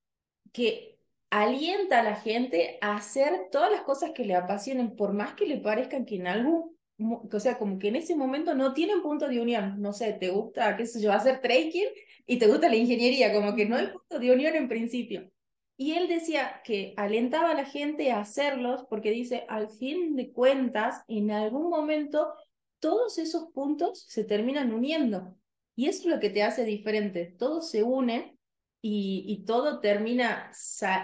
que 0.53 0.97
alienta 1.29 1.99
a 1.99 2.03
la 2.03 2.15
gente 2.15 2.79
a 2.81 2.95
hacer 2.95 3.49
todas 3.51 3.71
las 3.71 3.81
cosas 3.81 4.09
que 4.15 4.25
le 4.25 4.33
apasionen, 4.33 4.95
por 4.95 5.13
más 5.13 5.35
que 5.35 5.45
le 5.45 5.57
parezcan 5.57 6.07
que 6.07 6.15
en 6.15 6.25
algún, 6.25 6.75
o 7.01 7.39
sea, 7.39 7.57
como 7.57 7.79
que 7.79 7.89
en 7.89 7.95
ese 7.95 8.15
momento 8.15 8.53
no 8.55 8.73
tienen 8.73 9.01
punto 9.01 9.27
de 9.27 9.41
unión. 9.41 9.81
No 9.81 9.93
sé, 9.93 10.13
te 10.13 10.29
gusta, 10.29 10.77
qué 10.77 10.85
sé 10.85 11.01
yo, 11.01 11.11
hacer 11.11 11.41
trekking 11.41 11.87
y 12.25 12.37
te 12.37 12.47
gusta 12.47 12.69
la 12.69 12.75
ingeniería, 12.75 13.33
como 13.33 13.55
que 13.55 13.65
no 13.65 13.75
hay 13.75 13.87
punto 13.87 14.19
de 14.19 14.31
unión 14.31 14.55
en 14.55 14.67
principio. 14.67 15.29
Y 15.77 15.93
él 15.93 16.07
decía 16.07 16.61
que 16.63 16.93
alentaba 16.97 17.51
a 17.51 17.55
la 17.55 17.65
gente 17.65 18.11
a 18.11 18.19
hacerlos 18.19 18.85
porque 18.89 19.11
dice, 19.11 19.45
al 19.49 19.69
fin 19.69 20.15
de 20.15 20.31
cuentas, 20.31 21.03
en 21.07 21.31
algún 21.31 21.69
momento 21.69 22.33
todos 22.79 23.17
esos 23.17 23.51
puntos 23.51 24.05
se 24.07 24.23
terminan 24.23 24.73
uniendo. 24.73 25.35
Y 25.75 25.87
eso 25.87 26.01
es 26.01 26.15
lo 26.15 26.19
que 26.19 26.29
te 26.29 26.43
hace 26.43 26.65
diferente. 26.65 27.33
Todos 27.37 27.71
se 27.71 27.81
unen 27.83 28.37
y, 28.83 29.43
todo 29.45 29.79
termina, 29.79 30.49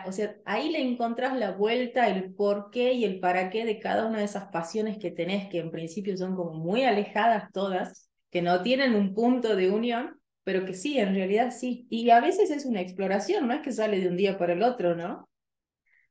o 0.08 0.12
sea, 0.12 0.36
ahí 0.46 0.72
le 0.72 0.82
encontrás 0.82 1.38
la 1.38 1.52
vuelta, 1.52 2.08
el 2.10 2.34
por 2.34 2.72
qué 2.72 2.94
y 2.94 3.06
el 3.06 3.20
para 3.20 3.52
qué 3.52 3.66
de 3.66 3.80
cada 3.80 4.08
una 4.08 4.18
de 4.18 4.26
esas 4.26 4.46
pasiones 4.48 4.98
que 4.98 5.12
tenés, 5.12 5.48
que 5.50 5.60
en 5.60 5.70
principio 5.70 6.18
son 6.18 6.36
como 6.36 6.54
muy 6.54 6.84
alejadas 6.84 7.52
todas, 7.52 8.10
que 8.32 8.42
no 8.42 8.64
tienen 8.64 8.96
un 8.96 9.14
punto 9.14 9.56
de 9.56 9.70
unión, 9.70 10.20
pero 10.44 10.66
que 10.66 10.74
sí, 10.74 10.98
en 10.98 11.14
realidad 11.14 11.52
sí. 11.52 11.86
Y 11.92 12.10
a 12.10 12.20
veces 12.20 12.50
es 12.50 12.66
una 12.66 12.82
exploración, 12.82 13.48
no 13.48 13.54
es 13.54 13.62
que 13.62 13.72
sale 13.72 14.00
de 14.00 14.08
un 14.08 14.18
día 14.18 14.40
para 14.40 14.54
el 14.54 14.64
otro, 14.64 14.96
¿no? 14.96 15.30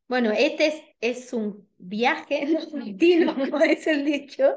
Bueno, 0.07 0.31
este 0.31 0.67
es, 0.69 0.83
es 1.01 1.33
un 1.33 1.69
viaje 1.79 2.47
no 3.19 3.35
como 3.35 3.59
es 3.59 3.89
el 3.89 4.05
dicho, 4.05 4.55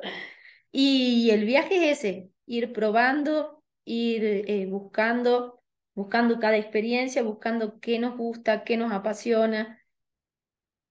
y 0.72 1.32
el 1.32 1.46
viaje 1.46 1.90
es 1.90 2.00
ese, 2.00 2.30
ir 2.46 2.72
probando, 2.72 3.64
ir 3.84 4.24
eh, 4.24 4.68
buscando 4.70 5.59
buscando 6.00 6.40
cada 6.40 6.56
experiencia, 6.56 7.24
buscando 7.24 7.80
qué 7.82 8.00
nos 8.00 8.16
gusta, 8.16 8.64
qué 8.64 8.78
nos 8.78 8.94
apasiona 8.94 9.82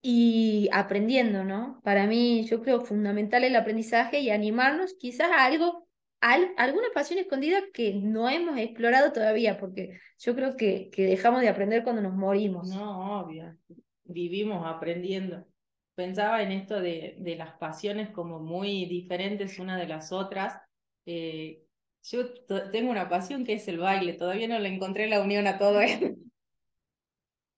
y 0.03 0.69
aprendiendo, 0.71 1.45
¿no? 1.45 1.81
Para 1.83 2.07
mí 2.07 2.47
yo 2.47 2.61
creo 2.63 2.83
fundamental 2.83 3.43
el 3.43 3.57
aprendizaje 3.57 4.21
y 4.21 4.29
animarnos 4.29 4.95
quizás 5.01 5.31
a 5.31 5.47
algo 5.47 5.89
alguna 6.21 6.89
pasión 6.93 7.21
escondida 7.21 7.61
que 7.73 7.95
no 7.95 8.29
hemos 8.29 8.59
explorado 8.59 9.13
todavía, 9.13 9.57
porque 9.57 9.99
yo 10.19 10.35
creo 10.35 10.57
que, 10.57 10.91
que 10.91 11.07
dejamos 11.07 11.41
de 11.41 11.49
aprender 11.49 11.85
cuando 11.85 12.03
nos 12.03 12.13
morimos. 12.13 12.69
No, 12.69 13.21
obvio, 13.23 13.57
vivimos 14.05 14.67
aprendiendo. 14.67 15.47
Pensaba 15.95 16.43
en 16.43 16.53
esto 16.53 16.81
de, 16.81 17.17
de 17.19 17.37
las 17.37 17.57
pasiones 17.59 18.11
como 18.11 18.41
muy 18.41 18.85
diferentes 18.87 19.59
una 19.59 19.79
de 19.79 19.87
las 19.87 20.13
otras. 20.13 20.61
Eh, 21.07 21.63
yo 22.11 22.33
tengo 22.73 22.91
una 22.91 23.09
pasión 23.09 23.45
que 23.45 23.55
es 23.55 23.69
el 23.69 23.79
baile, 23.79 24.15
todavía 24.15 24.49
no 24.49 24.59
le 24.59 24.69
encontré 24.69 25.09
la 25.09 25.21
unión 25.21 25.47
a 25.47 25.59
todo 25.59 25.81
esto. 25.81 26.07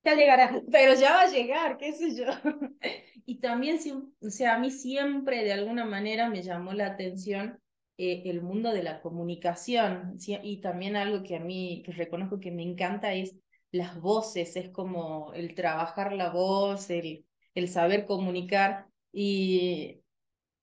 Ya 0.03 0.15
llegará. 0.15 0.63
Pero 0.73 0.95
ya 0.95 1.13
va 1.13 1.23
a 1.25 1.31
llegar, 1.31 1.77
qué 1.77 1.93
sé 1.93 2.17
yo. 2.17 2.25
Y 3.27 3.39
también, 3.39 3.79
o 4.23 4.31
sea, 4.31 4.55
a 4.55 4.59
mí 4.59 4.71
siempre 4.71 5.45
de 5.45 5.53
alguna 5.53 5.85
manera 5.85 6.29
me 6.31 6.43
llamó 6.43 6.73
la 6.73 6.87
atención 6.87 7.61
eh, 7.99 8.23
el 8.25 8.41
mundo 8.41 8.73
de 8.73 8.83
la 8.83 9.03
comunicación. 9.03 10.17
Y 10.27 10.63
también 10.63 10.97
algo 10.97 11.23
que 11.23 11.37
a 11.37 11.41
mí, 11.41 11.83
que 11.85 11.93
reconozco 11.93 12.41
que 12.41 12.51
me 12.51 12.63
encanta 12.63 13.13
es 13.13 13.37
las 13.73 14.01
voces, 14.01 14.57
es 14.57 14.71
como 14.71 15.35
el 15.35 15.55
trabajar 15.55 16.15
la 16.15 16.31
voz, 16.31 16.89
el, 16.89 17.27
el 17.55 17.69
saber 17.69 18.07
comunicar. 18.07 18.87
Y, 19.13 20.01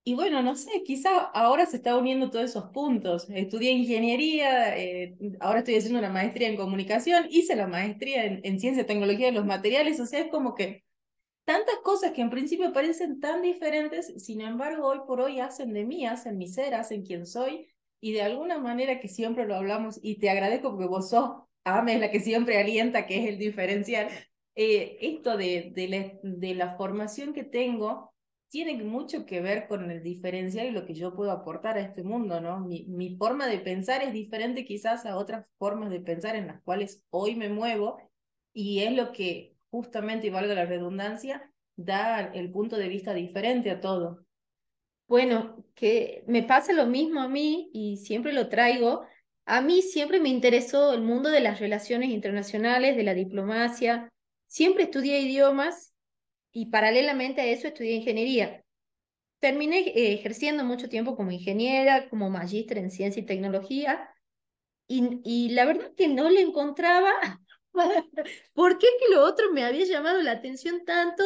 y 0.08 0.16
bueno, 0.16 0.42
no 0.42 0.56
sé, 0.56 0.84
quizá 0.86 1.18
ahora 1.18 1.66
se 1.66 1.76
está 1.76 1.98
uniendo 1.98 2.30
todos 2.30 2.46
esos 2.46 2.70
puntos. 2.70 3.28
Estudié 3.30 3.72
ingeniería, 3.72 4.78
eh, 4.78 5.18
ahora 5.42 5.60
estoy 5.60 5.76
haciendo 5.76 6.00
una 6.00 6.10
maestría 6.10 6.48
en 6.48 6.56
comunicación, 6.56 7.28
hice 7.30 7.58
la 7.58 7.68
maestría 7.68 8.24
en, 8.24 8.40
en 8.46 8.58
ciencia 8.58 8.84
y 8.84 8.86
tecnología 8.86 9.26
de 9.26 9.34
los 9.34 9.46
materiales, 9.46 10.00
o 10.00 10.06
sea, 10.06 10.22
es 10.22 10.32
como 10.32 10.56
que 10.56 10.86
tantas 11.44 11.76
cosas 11.84 12.14
que 12.14 12.22
en 12.22 12.30
principio 12.30 12.72
parecen 12.72 13.20
tan 13.20 13.42
diferentes, 13.42 14.14
sin 14.24 14.40
embargo, 14.40 14.88
hoy 14.88 15.00
por 15.06 15.20
hoy 15.20 15.42
hacen 15.42 15.74
de 15.74 15.84
mí, 15.84 16.06
hacen 16.06 16.38
mi 16.38 16.48
ser, 16.48 16.74
hacen 16.76 17.04
quien 17.04 17.26
soy, 17.26 17.68
y 18.00 18.14
de 18.14 18.22
alguna 18.22 18.60
manera 18.60 19.02
que 19.02 19.10
siempre 19.10 19.46
lo 19.46 19.56
hablamos, 19.56 20.00
y 20.02 20.20
te 20.20 20.30
agradezco 20.30 20.70
porque 20.70 20.88
vos 20.88 21.10
sos, 21.10 21.32
Ame, 21.66 22.00
la 22.00 22.12
que 22.12 22.22
siempre 22.22 22.58
alienta, 22.58 23.08
que 23.08 23.20
es 23.24 23.28
el 23.28 23.38
diferencial, 23.38 24.08
eh, 24.56 25.00
esto 25.02 25.36
de, 25.36 25.74
de, 25.76 25.88
la, 25.90 26.14
de 26.24 26.56
la 26.56 26.78
formación 26.78 27.34
que 27.34 27.44
tengo 27.44 28.14
tiene 28.50 28.82
mucho 28.84 29.26
que 29.26 29.42
ver 29.42 29.68
con 29.68 29.92
el 29.92 30.02
diferencial 30.02 30.68
y 30.68 30.72
lo 30.72 30.86
que 30.86 30.94
yo 30.94 31.14
puedo 31.14 31.32
aportar 31.32 31.78
a 31.78 31.82
este 31.82 32.04
mundo, 32.04 32.40
¿no? 32.40 32.60
Mi, 32.60 33.16
forma 33.18 33.48
de 33.48 33.60
pensar 33.60 34.02
es 34.02 34.14
diferente 34.14 34.66
quizás 34.66 35.06
a 35.06 35.18
otras 35.18 35.46
formas 35.58 35.90
de 35.90 36.00
pensar 36.00 36.36
en 36.36 36.48
las 36.48 36.62
cuales 36.62 37.04
hoy 37.10 37.36
me 37.36 37.50
muevo, 37.50 37.98
y 38.54 38.80
es 38.80 38.94
lo 38.94 39.12
que 39.12 39.56
justamente, 39.70 40.28
y 40.28 40.30
valga 40.30 40.56
la 40.56 40.66
redundancia, 40.66 41.52
da 41.76 42.22
el 42.34 42.52
punto 42.52 42.78
de 42.78 42.88
vista 42.88 43.14
diferente 43.14 43.70
a 43.70 43.82
todo. 43.82 44.26
Bueno, 45.08 45.64
que 45.76 46.24
me 46.28 46.44
pasa 46.44 46.74
lo 46.74 46.86
mismo 46.86 47.22
a 47.22 47.30
mí 47.30 47.70
y 47.74 47.98
siempre 47.98 48.34
lo 48.34 48.50
traigo. 48.50 49.06
A 49.46 49.62
mí 49.62 49.82
siempre 49.82 50.20
me 50.20 50.30
interesó 50.30 50.94
el 50.94 51.02
mundo 51.02 51.30
de 51.30 51.40
las 51.40 51.60
relaciones 51.60 52.10
internacionales, 52.10 52.98
de 52.98 53.04
la 53.04 53.14
diplomacia. 53.14 54.10
Siempre 54.48 54.84
estudié 54.84 55.22
idiomas 55.22 55.94
y 56.58 56.68
paralelamente 56.68 57.42
a 57.42 57.46
eso 57.46 57.68
estudié 57.68 57.94
ingeniería. 57.96 58.64
Terminé 59.40 59.80
eh, 59.90 60.14
ejerciendo 60.14 60.64
mucho 60.64 60.90
tiempo 60.90 61.16
como 61.16 61.32
ingeniera, 61.32 62.10
como 62.10 62.30
magíster 62.30 62.80
en 62.80 62.92
ciencia 62.92 63.22
y 63.22 63.26
tecnología, 63.26 64.10
y, 64.88 65.22
y 65.24 65.50
la 65.50 65.66
verdad 65.66 65.92
que 65.96 66.08
no 66.08 66.30
le 66.30 66.42
encontraba 66.42 67.12
¿Por 68.54 68.78
qué 68.80 68.88
que 69.00 69.14
lo 69.14 69.24
otro 69.24 69.52
me 69.52 69.64
había 69.64 69.86
llamado 69.86 70.22
la 70.22 70.32
atención 70.32 70.84
tanto? 70.86 71.24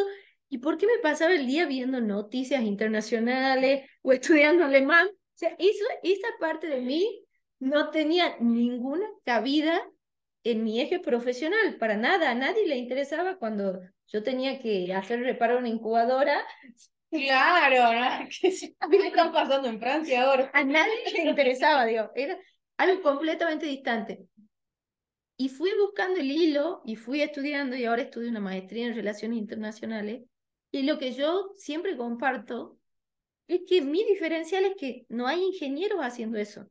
¿Y 0.50 0.58
por 0.58 0.78
qué 0.78 0.86
me 0.88 1.00
pasaba 1.02 1.34
el 1.34 1.48
día 1.48 1.65
viendo 1.65 2.02
noticias 2.02 2.63
internacionales 2.63 3.89
o 4.02 4.12
estudiando 4.13 4.65
alemán? 4.65 5.08
O 5.08 5.13
sea, 5.36 5.56
eso, 5.60 5.86
esa 6.04 6.28
parte 6.39 6.67
de 6.67 6.82
mí 6.82 7.26
no 7.60 7.89
tenía 7.89 8.36
ninguna 8.39 9.06
cabida 9.24 9.82
en 10.43 10.63
mi 10.63 10.82
eje 10.82 10.99
profesional, 10.99 11.77
para 11.77 11.95
nada. 11.95 12.32
A 12.32 12.36
nadie 12.36 12.67
le 12.67 12.77
interesaba 12.77 13.38
cuando 13.38 13.82
yo 14.08 14.23
tenía 14.23 14.60
que 14.60 14.93
hacer 14.93 15.21
reparo 15.21 15.56
a 15.56 15.60
una 15.60 15.69
incubadora. 15.69 16.41
Claro, 17.10 17.93
¿no? 17.93 18.27
¿Qué 18.41 18.47
está 19.08 19.32
pasando 19.32 19.67
en 19.67 19.80
Francia 19.80 20.23
ahora? 20.23 20.49
A 20.54 20.63
nadie 20.63 20.93
le 21.13 21.30
interesaba, 21.30 21.86
digo, 21.86 22.12
era 22.15 22.38
algo 22.77 23.01
completamente 23.01 23.65
distante. 23.65 24.25
Y 25.38 25.49
fui 25.49 25.71
buscando 25.80 26.19
el 26.19 26.30
hilo 26.30 26.82
y 26.86 26.95
fui 26.95 27.21
estudiando 27.21 27.75
y 27.75 27.86
ahora 27.86 28.04
estudio 28.04 28.30
una 28.30 28.39
maestría 28.39 28.88
en 28.88 28.95
relaciones 28.95 29.39
internacionales. 29.39 30.23
Y 30.71 30.84
lo 30.84 30.97
que 30.99 31.13
yo 31.13 31.51
siempre 31.56 31.97
comparto 31.97 32.77
es 33.47 33.62
que 33.67 33.82
mi 33.82 34.04
diferencial 34.06 34.65
es 34.65 34.75
que 34.77 35.06
no 35.10 35.27
hay 35.27 35.43
ingenieros 35.43 35.99
haciendo 35.99 36.38
eso. 36.38 36.67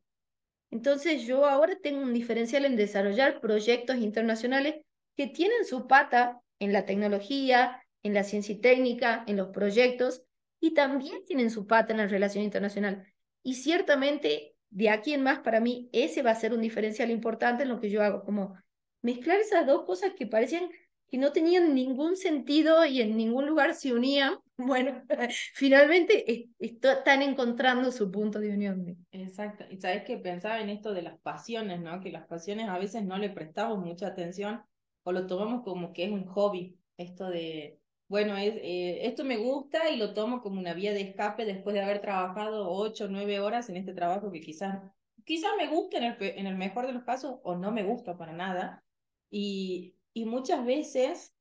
Entonces 0.70 1.26
yo 1.26 1.46
ahora 1.46 1.78
tengo 1.83 2.02
un 2.02 2.12
diferencial 2.12 2.64
en 2.64 2.76
desarrollar 2.76 3.40
proyectos 3.40 3.96
internacionales 3.96 4.76
que 5.16 5.26
tienen 5.26 5.64
su 5.64 5.87
pata 5.87 6.40
en 6.59 6.72
la 6.72 6.87
tecnología, 6.87 7.83
en 8.02 8.14
la 8.14 8.24
ciencia 8.24 8.54
y 8.54 8.61
técnica, 8.61 9.24
en 9.26 9.37
los 9.37 9.48
proyectos, 9.48 10.22
y 10.61 10.74
también 10.74 11.24
tienen 11.24 11.50
su 11.50 11.66
pata 11.66 11.92
en 11.92 11.98
la 11.98 12.06
relación 12.06 12.44
internacional. 12.44 13.06
Y 13.42 13.54
ciertamente 13.54 14.54
de 14.70 14.90
aquí 14.90 15.12
en 15.12 15.22
más, 15.22 15.40
para 15.40 15.61
mí, 15.61 15.88
ese 15.92 16.22
va 16.22 16.30
a 16.30 16.37
ser 16.37 16.52
un 16.52 16.61
diferencial 16.61 17.11
importante 17.11 17.64
en 17.64 17.68
lo 17.68 17.80
que 17.80 17.90
yo 17.90 18.02
hago, 18.02 18.24
como 18.24 18.56
mezclar 19.02 19.40
esas 19.40 19.66
dos 19.66 19.85
cosas 19.85 20.12
que 20.16 20.26
parecían 20.26 20.70
que 21.11 21.18
no 21.18 21.33
tenían 21.33 21.75
ningún 21.75 22.16
sentido 22.16 22.87
y 22.87 23.01
en 23.01 23.16
ningún 23.16 23.46
lugar 23.46 23.75
se 23.75 23.92
unían. 23.92 24.35
Bueno, 24.62 25.03
finalmente 25.55 26.51
están 26.59 27.23
encontrando 27.23 27.90
su 27.90 28.11
punto 28.11 28.38
de 28.40 28.51
unión. 28.51 29.07
Exacto. 29.11 29.64
Y 29.70 29.79
sabes 29.79 30.05
que 30.05 30.18
pensaba 30.18 30.61
en 30.61 30.68
esto 30.68 30.92
de 30.92 31.01
las 31.01 31.18
pasiones, 31.20 31.81
¿no? 31.81 31.99
Que 32.01 32.12
las 32.12 32.27
pasiones 32.27 32.68
a 32.68 32.79
veces 32.79 33.03
no 33.03 33.16
le 33.16 33.31
prestamos 33.31 33.79
mucha 33.79 34.09
atención 34.09 34.61
o 35.03 35.12
lo 35.12 35.27
tomamos 35.27 35.64
como 35.64 35.94
que 35.94 36.05
es 36.05 36.12
un 36.12 36.27
hobby. 36.27 36.77
Esto 36.99 37.31
de, 37.31 37.81
bueno, 38.07 38.37
es, 38.37 38.55
eh, 38.57 39.07
esto 39.07 39.25
me 39.25 39.38
gusta 39.38 39.88
y 39.88 39.96
lo 39.96 40.12
tomo 40.12 40.42
como 40.42 40.61
una 40.61 40.75
vía 40.75 40.92
de 40.92 41.01
escape 41.01 41.46
después 41.46 41.73
de 41.73 41.81
haber 41.81 42.03
trabajado 42.03 42.70
ocho 42.70 43.07
o 43.07 43.09
nueve 43.09 43.40
horas 43.40 43.70
en 43.70 43.79
este 43.79 43.94
trabajo 43.94 44.31
que 44.31 44.42
quizás, 44.42 44.79
quizás 45.25 45.53
me 45.57 45.68
gusta 45.68 45.96
en 45.96 46.05
el, 46.05 46.16
en 46.20 46.46
el 46.46 46.57
mejor 46.57 46.87
de 46.87 46.92
los 46.92 47.05
casos 47.05 47.40
o 47.44 47.57
no 47.57 47.73
me 47.73 47.83
gusta 47.83 48.18
para 48.18 48.35
nada. 48.35 48.85
Y, 49.31 49.96
y 50.12 50.25
muchas 50.25 50.64
veces, 50.64 51.35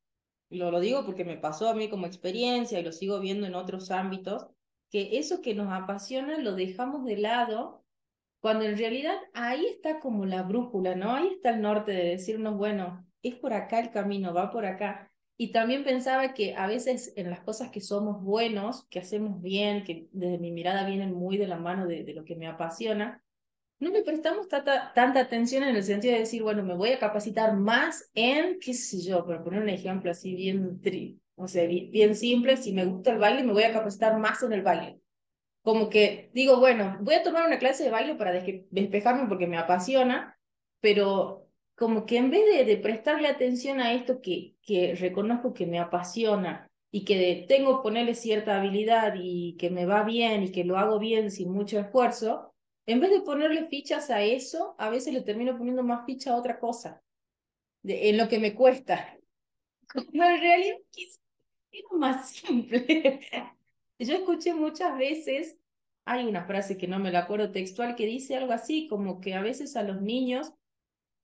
lo, 0.49 0.71
lo 0.71 0.79
digo 0.79 1.05
porque 1.05 1.25
me 1.25 1.37
pasó 1.37 1.69
a 1.69 1.73
mí 1.73 1.89
como 1.89 2.05
experiencia 2.05 2.79
y 2.79 2.83
lo 2.83 2.91
sigo 2.91 3.19
viendo 3.19 3.47
en 3.47 3.55
otros 3.55 3.91
ámbitos, 3.91 4.47
que 4.89 5.19
eso 5.19 5.41
que 5.41 5.53
nos 5.53 5.71
apasiona 5.71 6.37
lo 6.39 6.55
dejamos 6.55 7.05
de 7.05 7.17
lado 7.17 7.85
cuando 8.39 8.65
en 8.65 8.77
realidad 8.77 9.17
ahí 9.33 9.65
está 9.65 9.99
como 9.99 10.25
la 10.25 10.43
brújula, 10.43 10.95
¿no? 10.95 11.13
Ahí 11.13 11.27
está 11.27 11.51
el 11.51 11.61
norte 11.61 11.91
de 11.91 12.05
decirnos, 12.05 12.57
bueno, 12.57 13.05
es 13.21 13.35
por 13.35 13.53
acá 13.53 13.79
el 13.79 13.91
camino, 13.91 14.33
va 14.33 14.49
por 14.49 14.65
acá. 14.65 15.11
Y 15.37 15.51
también 15.51 15.83
pensaba 15.83 16.33
que 16.33 16.55
a 16.55 16.67
veces 16.67 17.13
en 17.15 17.29
las 17.29 17.41
cosas 17.41 17.69
que 17.69 17.81
somos 17.81 18.21
buenos, 18.23 18.85
que 18.89 18.99
hacemos 18.99 19.41
bien, 19.41 19.83
que 19.83 20.07
desde 20.11 20.37
mi 20.37 20.51
mirada 20.51 20.85
vienen 20.85 21.13
muy 21.13 21.37
de 21.37 21.47
la 21.47 21.57
mano 21.57 21.85
de, 21.85 22.03
de 22.03 22.13
lo 22.13 22.25
que 22.25 22.35
me 22.35 22.47
apasiona, 22.47 23.23
no 23.79 23.89
le 23.91 24.03
prestamos 24.03 24.47
tanta, 24.47 24.91
tanta 24.93 25.21
atención 25.21 25.63
en 25.63 25.75
el 25.75 25.83
sentido 25.83 26.13
de 26.13 26.21
decir, 26.21 26.43
bueno, 26.43 26.63
me 26.63 26.75
voy 26.75 26.89
a 26.89 26.99
capacitar 26.99 27.55
más 27.55 28.09
en, 28.13 28.59
qué 28.59 28.73
sé 28.73 29.01
yo, 29.01 29.25
para 29.25 29.43
poner 29.43 29.61
un 29.61 29.69
ejemplo 29.69 30.11
así 30.11 30.35
bien, 30.35 30.81
tri, 30.81 31.19
o 31.35 31.47
sea, 31.47 31.65
bien, 31.65 32.15
simple, 32.15 32.57
si 32.57 32.73
me 32.73 32.83
gusta 32.85 33.11
el 33.11 33.19
baile, 33.19 33.43
me 33.43 33.53
voy 33.53 33.63
a 33.63 33.71
capacitar 33.71 34.17
más 34.19 34.43
en 34.43 34.51
el 34.51 34.61
baile. 34.61 34.99
Como 35.61 35.89
que 35.89 36.29
digo, 36.33 36.59
bueno, 36.59 36.97
voy 37.01 37.15
a 37.15 37.23
tomar 37.23 37.47
una 37.47 37.59
clase 37.59 37.85
de 37.85 37.91
baile 37.91 38.15
para 38.15 38.33
despejarme 38.33 39.27
porque 39.29 39.47
me 39.47 39.57
apasiona, 39.57 40.37
pero 40.81 41.47
como 41.75 42.05
que 42.05 42.17
en 42.17 42.31
vez 42.31 42.41
de, 42.45 42.65
de, 42.65 42.77
prestarle 42.77 43.29
atención 43.29 43.79
a 43.79 43.93
esto 43.93 44.19
que, 44.21 44.55
que 44.61 44.95
reconozco 44.95 45.53
que 45.53 45.65
me 45.65 45.79
apasiona 45.79 46.69
y 46.91 47.05
que 47.05 47.45
tengo 47.47 47.77
que 47.77 47.83
ponerle 47.83 48.15
cierta 48.15 48.57
habilidad 48.57 49.13
y 49.15 49.55
que 49.57 49.69
me 49.69 49.85
va 49.85 50.03
bien 50.03 50.43
y 50.43 50.51
que 50.51 50.65
lo 50.65 50.77
hago 50.77 50.99
bien 50.99 51.31
sin 51.31 51.51
mucho 51.51 51.79
esfuerzo, 51.79 52.48
en 52.91 52.99
vez 52.99 53.11
de 53.11 53.21
ponerle 53.21 53.67
fichas 53.67 54.09
a 54.09 54.21
eso, 54.21 54.75
a 54.77 54.89
veces 54.89 55.13
le 55.13 55.21
termino 55.21 55.57
poniendo 55.57 55.83
más 55.83 56.05
ficha 56.05 56.31
a 56.31 56.35
otra 56.35 56.59
cosa, 56.59 57.01
de, 57.83 58.09
en 58.09 58.17
lo 58.17 58.27
que 58.27 58.39
me 58.39 58.55
cuesta. 58.55 59.17
Como 59.91 60.23
en 60.23 60.41
realidad 60.41 60.77
es 60.95 61.19
más 61.91 62.29
simple. 62.31 63.21
Yo 63.99 64.15
escuché 64.15 64.53
muchas 64.53 64.97
veces, 64.97 65.57
hay 66.05 66.25
una 66.25 66.45
frase 66.45 66.77
que 66.77 66.87
no 66.87 66.99
me 66.99 67.11
la 67.11 67.19
acuerdo 67.19 67.51
textual, 67.51 67.95
que 67.95 68.05
dice 68.05 68.35
algo 68.35 68.53
así, 68.53 68.87
como 68.87 69.19
que 69.19 69.33
a 69.33 69.41
veces 69.41 69.75
a 69.75 69.83
los 69.83 70.01
niños 70.01 70.53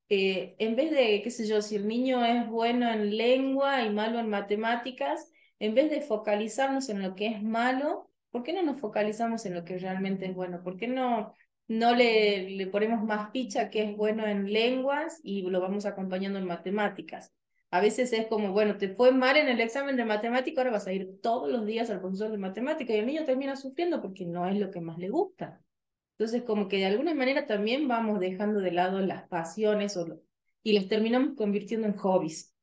eh, 0.09 0.55
en 0.59 0.75
vez 0.75 0.91
de, 0.91 1.21
qué 1.23 1.31
sé 1.31 1.47
yo, 1.47 1.61
si 1.61 1.75
el 1.75 1.87
niño 1.87 2.23
es 2.23 2.47
bueno 2.47 2.91
en 2.91 3.17
lengua 3.17 3.83
y 3.83 3.89
malo 3.89 4.19
en 4.19 4.29
matemáticas, 4.29 5.31
en 5.59 5.73
vez 5.73 5.89
de 5.89 6.01
focalizarnos 6.01 6.89
en 6.89 7.01
lo 7.01 7.15
que 7.15 7.27
es 7.27 7.41
malo, 7.41 8.11
¿por 8.29 8.43
qué 8.43 8.53
no 8.53 8.61
nos 8.61 8.79
focalizamos 8.79 9.45
en 9.45 9.55
lo 9.55 9.65
que 9.65 9.79
realmente 9.79 10.27
es 10.27 10.35
bueno? 10.35 10.61
¿Por 10.61 10.77
qué 10.77 10.87
no, 10.87 11.33
no 11.67 11.95
le, 11.95 12.49
le 12.51 12.67
ponemos 12.67 13.03
más 13.03 13.31
ficha 13.31 13.69
que 13.69 13.83
es 13.83 13.97
bueno 13.97 14.25
en 14.25 14.51
lenguas 14.51 15.19
y 15.23 15.41
lo 15.43 15.61
vamos 15.61 15.85
acompañando 15.85 16.39
en 16.39 16.45
matemáticas? 16.45 17.33
A 17.71 17.81
veces 17.81 18.13
es 18.13 18.27
como, 18.27 18.53
bueno, 18.53 18.77
te 18.77 18.89
fue 18.89 19.11
mal 19.11 19.37
en 19.37 19.47
el 19.49 19.59
examen 19.59 19.97
de 19.97 20.05
matemática, 20.05 20.61
ahora 20.61 20.71
vas 20.71 20.87
a 20.87 20.93
ir 20.93 21.19
todos 21.21 21.49
los 21.51 21.65
días 21.65 21.89
al 21.89 21.99
profesor 21.99 22.31
de 22.31 22.37
matemática 22.37 22.93
y 22.93 22.97
el 22.97 23.05
niño 23.05 23.25
termina 23.25 23.55
sufriendo 23.55 24.01
porque 24.01 24.25
no 24.25 24.47
es 24.47 24.57
lo 24.57 24.71
que 24.71 24.81
más 24.81 24.97
le 24.97 25.09
gusta. 25.09 25.61
Entonces, 26.17 26.43
como 26.43 26.69
que 26.69 26.77
de 26.77 26.85
alguna 26.85 27.13
manera 27.13 27.45
también 27.45 27.87
vamos 27.87 28.19
dejando 28.21 28.61
de 28.61 28.71
lado 28.71 29.01
las 29.01 29.27
pasiones 29.27 29.97
o 29.97 30.21
y 30.63 30.73
las 30.73 30.87
terminamos 30.87 31.35
convirtiendo 31.35 31.87
en 31.87 31.97
hobbies. 31.97 32.55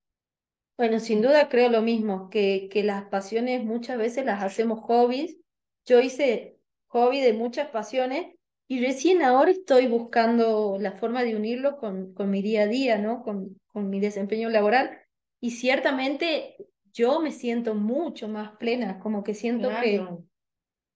Bueno, 0.76 0.98
sin 0.98 1.22
duda 1.22 1.48
creo 1.48 1.68
lo 1.68 1.82
mismo, 1.82 2.30
que, 2.30 2.68
que 2.72 2.82
las 2.82 3.04
pasiones 3.04 3.64
muchas 3.64 3.98
veces 3.98 4.24
las 4.24 4.42
hacemos 4.42 4.80
hobbies. 4.80 5.36
Yo 5.84 6.00
hice 6.00 6.58
hobby 6.86 7.20
de 7.20 7.34
muchas 7.34 7.68
pasiones 7.68 8.34
y 8.68 8.80
recién 8.84 9.22
ahora 9.22 9.50
estoy 9.50 9.86
buscando 9.86 10.78
la 10.80 10.92
forma 10.92 11.22
de 11.24 11.36
unirlo 11.36 11.76
con, 11.78 12.14
con 12.14 12.30
mi 12.30 12.42
día 12.42 12.62
a 12.62 12.66
día, 12.66 12.98
¿no? 12.98 13.22
Con, 13.22 13.60
con 13.66 13.90
mi 13.90 14.00
desempeño 14.00 14.48
laboral. 14.50 14.98
Y 15.40 15.52
ciertamente 15.52 16.56
yo 16.92 17.20
me 17.20 17.32
siento 17.32 17.74
mucho 17.74 18.28
más 18.28 18.56
plena, 18.56 18.98
como 18.98 19.24
que 19.24 19.34
siento 19.34 19.76
que, 19.76 20.16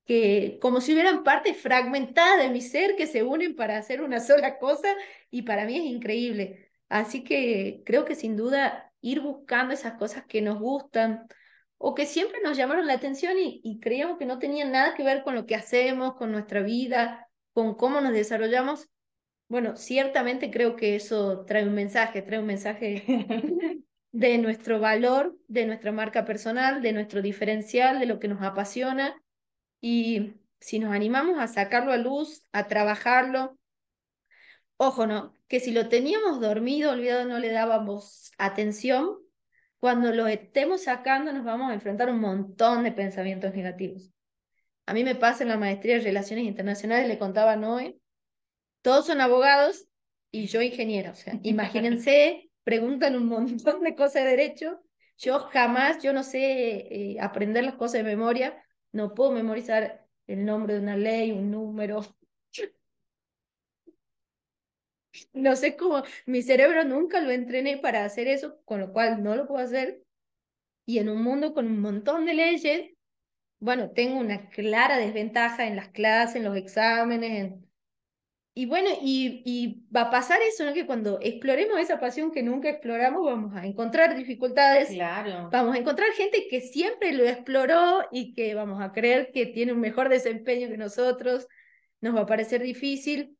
que 0.04 0.58
como 0.60 0.80
si 0.80 0.92
hubieran 0.92 1.24
partes 1.24 1.56
fragmentadas 1.56 2.38
de 2.38 2.50
mi 2.50 2.60
ser 2.60 2.96
que 2.96 3.06
se 3.06 3.22
unen 3.24 3.56
para 3.56 3.78
hacer 3.78 4.02
una 4.02 4.20
sola 4.20 4.58
cosa 4.58 4.88
y 5.30 5.42
para 5.42 5.64
mí 5.64 5.76
es 5.76 5.84
increíble. 5.84 6.70
Así 6.88 7.24
que 7.24 7.82
creo 7.84 8.04
que 8.04 8.14
sin 8.14 8.36
duda 8.36 8.92
ir 9.00 9.20
buscando 9.20 9.74
esas 9.74 9.94
cosas 9.94 10.24
que 10.26 10.42
nos 10.42 10.60
gustan 10.60 11.26
o 11.78 11.94
que 11.94 12.06
siempre 12.06 12.40
nos 12.42 12.56
llamaron 12.56 12.86
la 12.86 12.94
atención 12.94 13.38
y, 13.38 13.60
y 13.64 13.80
creíamos 13.80 14.18
que 14.18 14.26
no 14.26 14.38
tenían 14.38 14.72
nada 14.72 14.94
que 14.94 15.02
ver 15.02 15.22
con 15.24 15.34
lo 15.34 15.46
que 15.46 15.56
hacemos, 15.56 16.14
con 16.16 16.32
nuestra 16.32 16.62
vida, 16.62 17.25
con 17.56 17.74
cómo 17.74 18.02
nos 18.02 18.12
desarrollamos. 18.12 18.90
Bueno, 19.48 19.78
ciertamente 19.78 20.50
creo 20.50 20.76
que 20.76 20.94
eso 20.94 21.46
trae 21.46 21.66
un 21.66 21.72
mensaje, 21.72 22.20
trae 22.20 22.38
un 22.38 22.44
mensaje 22.44 23.02
de 24.12 24.36
nuestro 24.36 24.78
valor, 24.78 25.38
de 25.48 25.64
nuestra 25.64 25.90
marca 25.90 26.26
personal, 26.26 26.82
de 26.82 26.92
nuestro 26.92 27.22
diferencial, 27.22 27.98
de 27.98 28.04
lo 28.04 28.18
que 28.18 28.28
nos 28.28 28.42
apasiona. 28.42 29.16
Y 29.80 30.34
si 30.60 30.78
nos 30.78 30.92
animamos 30.92 31.38
a 31.38 31.48
sacarlo 31.48 31.92
a 31.92 31.96
luz, 31.96 32.42
a 32.52 32.66
trabajarlo, 32.66 33.58
ojo, 34.76 35.06
no, 35.06 35.32
que 35.48 35.58
si 35.58 35.72
lo 35.72 35.88
teníamos 35.88 36.42
dormido, 36.42 36.92
olvidado, 36.92 37.24
no 37.24 37.38
le 37.38 37.52
dábamos 37.52 38.32
atención, 38.36 39.16
cuando 39.78 40.12
lo 40.12 40.26
estemos 40.26 40.82
sacando 40.82 41.32
nos 41.32 41.44
vamos 41.46 41.70
a 41.70 41.74
enfrentar 41.74 42.10
un 42.10 42.20
montón 42.20 42.84
de 42.84 42.92
pensamientos 42.92 43.54
negativos. 43.54 44.12
A 44.86 44.94
mí 44.94 45.02
me 45.04 45.16
pasa 45.16 45.42
en 45.42 45.48
la 45.48 45.58
maestría 45.58 45.96
de 45.96 46.04
Relaciones 46.04 46.46
Internacionales, 46.46 47.08
le 47.08 47.18
contaba 47.18 47.52
a 47.52 47.56
Noé, 47.56 47.98
todos 48.82 49.06
son 49.06 49.20
abogados 49.20 49.88
y 50.30 50.46
yo 50.46 50.62
ingeniera, 50.62 51.10
o 51.10 51.14
sea, 51.14 51.34
imagínense, 51.42 52.50
preguntan 52.64 53.16
un 53.16 53.26
montón 53.26 53.82
de 53.82 53.96
cosas 53.96 54.24
de 54.24 54.30
derecho, 54.30 54.82
yo 55.18 55.40
jamás, 55.40 56.02
yo 56.02 56.12
no 56.12 56.22
sé 56.22 56.86
eh, 56.90 57.16
aprender 57.20 57.64
las 57.64 57.74
cosas 57.74 58.04
de 58.04 58.04
memoria, 58.04 58.62
no 58.92 59.14
puedo 59.14 59.32
memorizar 59.32 60.06
el 60.26 60.44
nombre 60.44 60.74
de 60.74 60.80
una 60.80 60.96
ley, 60.96 61.32
un 61.32 61.50
número, 61.50 62.02
no 65.32 65.56
sé 65.56 65.76
cómo, 65.76 66.02
mi 66.26 66.42
cerebro 66.42 66.84
nunca 66.84 67.20
lo 67.20 67.30
entrené 67.30 67.78
para 67.78 68.04
hacer 68.04 68.28
eso, 68.28 68.60
con 68.64 68.80
lo 68.80 68.92
cual 68.92 69.22
no 69.22 69.34
lo 69.34 69.46
puedo 69.46 69.64
hacer. 69.64 70.02
Y 70.84 70.98
en 70.98 71.08
un 71.08 71.22
mundo 71.22 71.52
con 71.52 71.66
un 71.66 71.80
montón 71.80 72.26
de 72.26 72.34
leyes, 72.34 72.95
bueno, 73.58 73.90
tengo 73.90 74.18
una 74.18 74.48
clara 74.48 74.98
desventaja 74.98 75.66
en 75.66 75.76
las 75.76 75.88
clases, 75.88 76.36
en 76.36 76.44
los 76.44 76.56
exámenes, 76.56 77.30
en... 77.30 77.66
Y 78.54 78.64
bueno, 78.64 78.88
y, 79.02 79.42
y 79.44 79.86
va 79.94 80.02
a 80.02 80.10
pasar 80.10 80.40
eso, 80.40 80.64
¿no? 80.64 80.72
Que 80.72 80.86
cuando 80.86 81.18
exploremos 81.20 81.78
esa 81.78 82.00
pasión 82.00 82.32
que 82.32 82.42
nunca 82.42 82.70
exploramos, 82.70 83.22
vamos 83.22 83.54
a 83.54 83.66
encontrar 83.66 84.16
dificultades. 84.16 84.88
Claro. 84.88 85.50
Vamos 85.52 85.74
a 85.74 85.78
encontrar 85.78 86.08
gente 86.12 86.46
que 86.48 86.62
siempre 86.62 87.12
lo 87.12 87.24
exploró 87.24 88.06
y 88.10 88.32
que 88.32 88.54
vamos 88.54 88.82
a 88.82 88.92
creer 88.92 89.30
que 89.30 89.44
tiene 89.44 89.74
un 89.74 89.80
mejor 89.80 90.08
desempeño 90.08 90.68
que 90.68 90.78
nosotros. 90.78 91.46
Nos 92.00 92.16
va 92.16 92.22
a 92.22 92.26
parecer 92.26 92.62
difícil 92.62 93.36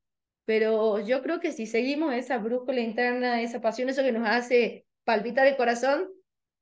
pero 0.47 1.01
yo 1.01 1.23
creo 1.23 1.41
que 1.41 1.53
si 1.53 1.67
seguimos 1.67 2.15
esa 2.15 2.39
brújula 2.39 2.81
interna, 2.81 3.43
esa 3.43 3.61
pasión, 3.61 3.89
eso 3.89 4.03
que 4.03 4.13
nos 4.13 4.27
hace 4.27 4.87
palpitar 5.05 5.47
el 5.47 5.57
corazón, 5.57 6.09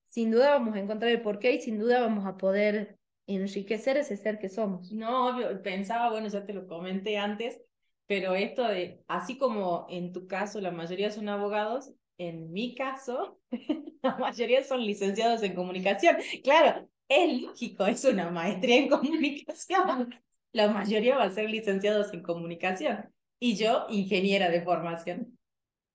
sin 0.09 0.31
duda 0.31 0.51
vamos 0.51 0.75
a 0.75 0.81
encontrar 0.81 1.13
el 1.13 1.21
porqué 1.21 1.53
y 1.53 1.61
sin 1.61 1.79
duda 1.79 2.01
vamos 2.01 2.27
a 2.27 2.37
poder 2.39 2.99
enriquecer 3.27 3.97
ese 3.97 4.17
ser 4.17 4.39
que 4.39 4.49
somos. 4.49 4.93
No, 4.93 5.37
pensaba, 5.63 6.11
bueno, 6.11 6.29
ya 6.29 6.45
te 6.45 6.53
lo 6.53 6.67
comenté 6.67 7.19
antes, 7.19 7.61
pero 8.07 8.35
esto 8.35 8.67
de, 8.67 9.03
así 9.09 9.39
como 9.39 9.87
en 9.89 10.13
tu 10.13 10.27
caso 10.27 10.61
la 10.61 10.71
mayoría 10.71 11.11
son 11.11 11.29
abogados, 11.29 11.93
en 12.19 12.53
mi 12.53 12.75
caso 12.75 13.41
la 14.03 14.17
mayoría 14.17 14.63
son 14.63 14.85
licenciados 14.85 15.43
en 15.43 15.55
comunicación. 15.55 16.17
Claro, 16.43 16.89
es 17.09 17.43
lógico, 17.43 17.87
es 17.87 18.05
una 18.05 18.31
maestría 18.31 18.77
en 18.77 18.89
comunicación. 18.89 20.15
La 20.53 20.69
mayoría 20.69 21.17
va 21.17 21.25
a 21.25 21.31
ser 21.31 21.51
licenciados 21.51 22.13
en 22.13 22.23
comunicación 22.23 23.13
y 23.41 23.57
yo 23.57 23.87
ingeniera 23.89 24.49
de 24.51 24.63
formación. 24.63 25.37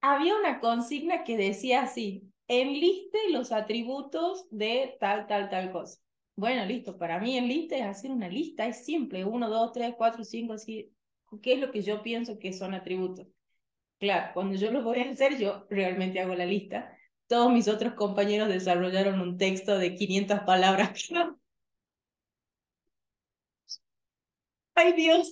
Había 0.01 0.35
una 0.35 0.59
consigna 0.59 1.23
que 1.23 1.37
decía 1.37 1.83
así, 1.83 2.23
enliste 2.47 3.17
los 3.31 3.51
atributos 3.51 4.47
de 4.49 4.97
tal, 4.99 5.27
tal, 5.27 5.49
tal 5.49 5.71
cosa. 5.71 5.99
Bueno, 6.39 6.65
listo, 6.65 6.97
para 6.97 7.19
mí 7.19 7.37
enliste 7.37 7.79
es 7.79 7.85
hacer 7.85 8.11
una 8.11 8.29
lista, 8.29 8.65
es 8.65 8.85
simple, 8.85 9.25
uno, 9.25 9.49
dos, 9.49 9.73
tres, 9.73 9.93
cuatro, 9.97 10.23
cinco, 10.23 10.53
así, 10.53 10.89
¿qué 11.41 11.53
es 11.53 11.59
lo 11.59 11.69
que 11.69 11.81
yo 11.81 12.01
pienso 12.01 12.39
que 12.39 12.53
son 12.53 12.73
atributos? 12.73 13.27
Claro, 13.99 14.31
cuando 14.33 14.55
yo 14.55 14.71
lo 14.71 14.83
voy 14.83 14.99
a 14.99 15.11
hacer, 15.11 15.37
yo 15.37 15.65
realmente 15.69 16.19
hago 16.21 16.35
la 16.35 16.45
lista. 16.45 16.97
Todos 17.27 17.51
mis 17.51 17.67
otros 17.67 17.93
compañeros 17.95 18.49
desarrollaron 18.49 19.21
un 19.21 19.37
texto 19.37 19.77
de 19.77 19.95
500 19.95 20.41
palabras. 20.41 21.09
Ay 24.75 24.93
Dios, 24.93 25.31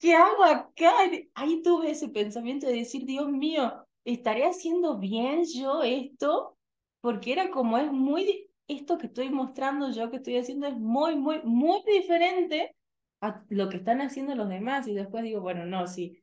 ¿qué 0.00 0.14
hago 0.14 0.44
acá? 0.44 0.92
Ahí 1.34 1.62
tuve 1.62 1.90
ese 1.92 2.08
pensamiento 2.08 2.66
de 2.66 2.74
decir, 2.74 3.04
Dios 3.06 3.28
mío, 3.30 3.86
¿estaré 4.04 4.44
haciendo 4.46 4.98
bien 4.98 5.44
yo 5.46 5.82
esto? 5.82 6.58
Porque 7.00 7.32
era 7.32 7.50
como 7.50 7.78
es 7.78 7.92
muy, 7.92 8.50
esto 8.68 8.98
que 8.98 9.06
estoy 9.06 9.30
mostrando 9.30 9.90
yo, 9.90 10.10
que 10.10 10.16
estoy 10.16 10.36
haciendo 10.36 10.66
es 10.66 10.76
muy, 10.76 11.16
muy, 11.16 11.40
muy 11.44 11.80
diferente 11.86 12.74
a 13.20 13.44
lo 13.48 13.68
que 13.68 13.78
están 13.78 14.00
haciendo 14.00 14.34
los 14.34 14.48
demás. 14.48 14.86
Y 14.88 14.94
después 14.94 15.24
digo, 15.24 15.40
bueno, 15.40 15.64
no, 15.64 15.86
si 15.86 16.22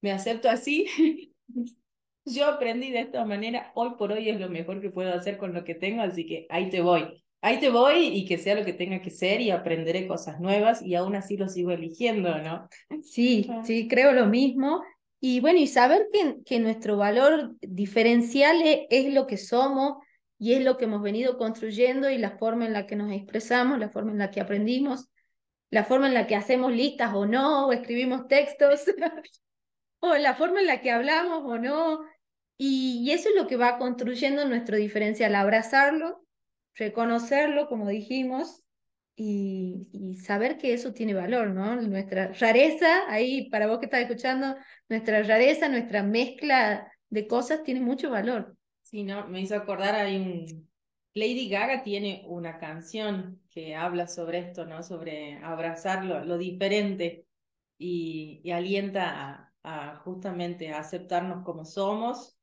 me 0.00 0.12
acepto 0.12 0.48
así, 0.48 0.86
yo 2.24 2.46
aprendí 2.46 2.90
de 2.90 3.00
esta 3.00 3.24
manera, 3.24 3.72
hoy 3.74 3.90
por 3.98 4.12
hoy 4.12 4.28
es 4.28 4.40
lo 4.40 4.48
mejor 4.48 4.80
que 4.80 4.90
puedo 4.90 5.12
hacer 5.12 5.38
con 5.38 5.52
lo 5.52 5.64
que 5.64 5.74
tengo, 5.74 6.02
así 6.02 6.26
que 6.26 6.46
ahí 6.50 6.70
te 6.70 6.80
voy 6.80 7.22
ahí 7.42 7.58
te 7.58 7.70
voy 7.70 8.08
y 8.08 8.26
que 8.26 8.38
sea 8.38 8.54
lo 8.54 8.64
que 8.64 8.72
tenga 8.72 9.00
que 9.00 9.10
ser 9.10 9.40
y 9.40 9.50
aprenderé 9.50 10.06
cosas 10.06 10.40
nuevas 10.40 10.82
y 10.82 10.94
aún 10.94 11.14
así 11.16 11.36
lo 11.36 11.48
sigo 11.48 11.70
eligiendo, 11.70 12.38
¿no? 12.38 12.68
Sí, 13.02 13.48
sí, 13.64 13.88
creo 13.88 14.12
lo 14.12 14.26
mismo. 14.26 14.82
Y 15.20 15.40
bueno, 15.40 15.58
y 15.58 15.66
saber 15.66 16.08
que, 16.12 16.36
que 16.44 16.60
nuestro 16.60 16.96
valor 16.96 17.54
diferencial 17.60 18.62
es, 18.62 18.80
es, 18.90 19.12
lo 19.12 19.26
que 19.26 19.36
somos 19.36 19.98
y 20.40 20.54
es 20.54 20.64
lo 20.64 20.78
que 20.78 20.86
hemos 20.86 21.02
venido 21.02 21.36
construyendo 21.36 22.08
y 22.10 22.16
la 22.16 22.38
forma 22.38 22.64
en 22.64 22.72
la 22.72 22.86
que 22.86 22.96
nos 22.96 23.12
expresamos, 23.12 23.78
la 23.78 23.90
forma 23.90 24.12
en 24.12 24.18
la 24.18 24.30
que 24.30 24.40
aprendimos, 24.40 25.10
la 25.70 25.84
forma 25.84 26.08
en 26.08 26.14
la 26.14 26.26
que 26.26 26.34
hacemos 26.34 26.72
listas 26.72 27.12
o 27.14 27.26
no, 27.26 27.66
o 27.68 27.72
escribimos 27.72 28.26
textos, 28.26 28.86
o 30.00 30.16
la 30.16 30.34
forma 30.34 30.60
en 30.60 30.66
la 30.66 30.80
que 30.80 30.90
hablamos 30.90 31.42
o 31.44 31.58
no. 31.58 32.00
Y, 32.56 33.10
eso 33.12 33.28
es 33.30 33.34
lo 33.36 33.46
que 33.46 33.56
va 33.56 33.78
construyendo 33.78 34.46
nuestro 34.46 34.76
diferencial, 34.76 35.34
abrazarlo 35.34 36.24
reconocerlo, 36.74 37.68
como 37.68 37.88
dijimos, 37.88 38.62
y, 39.16 39.88
y, 39.92 40.14
saber 40.16 40.56
que 40.56 40.72
eso 40.72 40.94
tiene 40.94 41.12
valor, 41.14 41.48
¿no? 41.50 41.76
Nuestra 41.82 42.32
rareza, 42.32 43.02
ahí 43.08 43.50
para 43.50 43.66
vos 43.66 43.78
que 43.78 43.86
estás 43.86 44.00
escuchando, 44.00 44.56
nuestra 44.88 45.22
rareza, 45.22 45.68
nuestra 45.68 46.02
mezcla 46.02 46.90
de 47.10 47.26
cosas 47.26 47.62
tiene 47.62 47.80
mucho 47.80 48.10
valor. 48.10 48.56
Sí, 48.90 49.04
no, 49.04 49.28
me 49.28 49.40
hizo 49.40 49.54
acordar, 49.54 49.94
hay 49.94 50.16
un... 50.16 50.68
Lady 51.14 51.48
Gaga 51.48 51.84
tiene 51.84 52.24
una 52.26 52.58
canción 52.58 53.40
que 53.48 53.76
habla 53.76 54.08
sobre 54.08 54.40
esto, 54.40 54.66
¿no? 54.66 54.82
Sobre 54.82 55.36
abrazar 55.44 56.04
lo, 56.04 56.38
diferente 56.38 57.24
y, 57.78 58.40
y 58.42 58.50
alienta 58.50 59.52
a, 59.62 59.92
a 59.92 59.96
justamente 59.98 60.72
a 60.72 60.80
aceptarnos 60.80 61.44
como 61.44 61.64
somos 61.64 62.36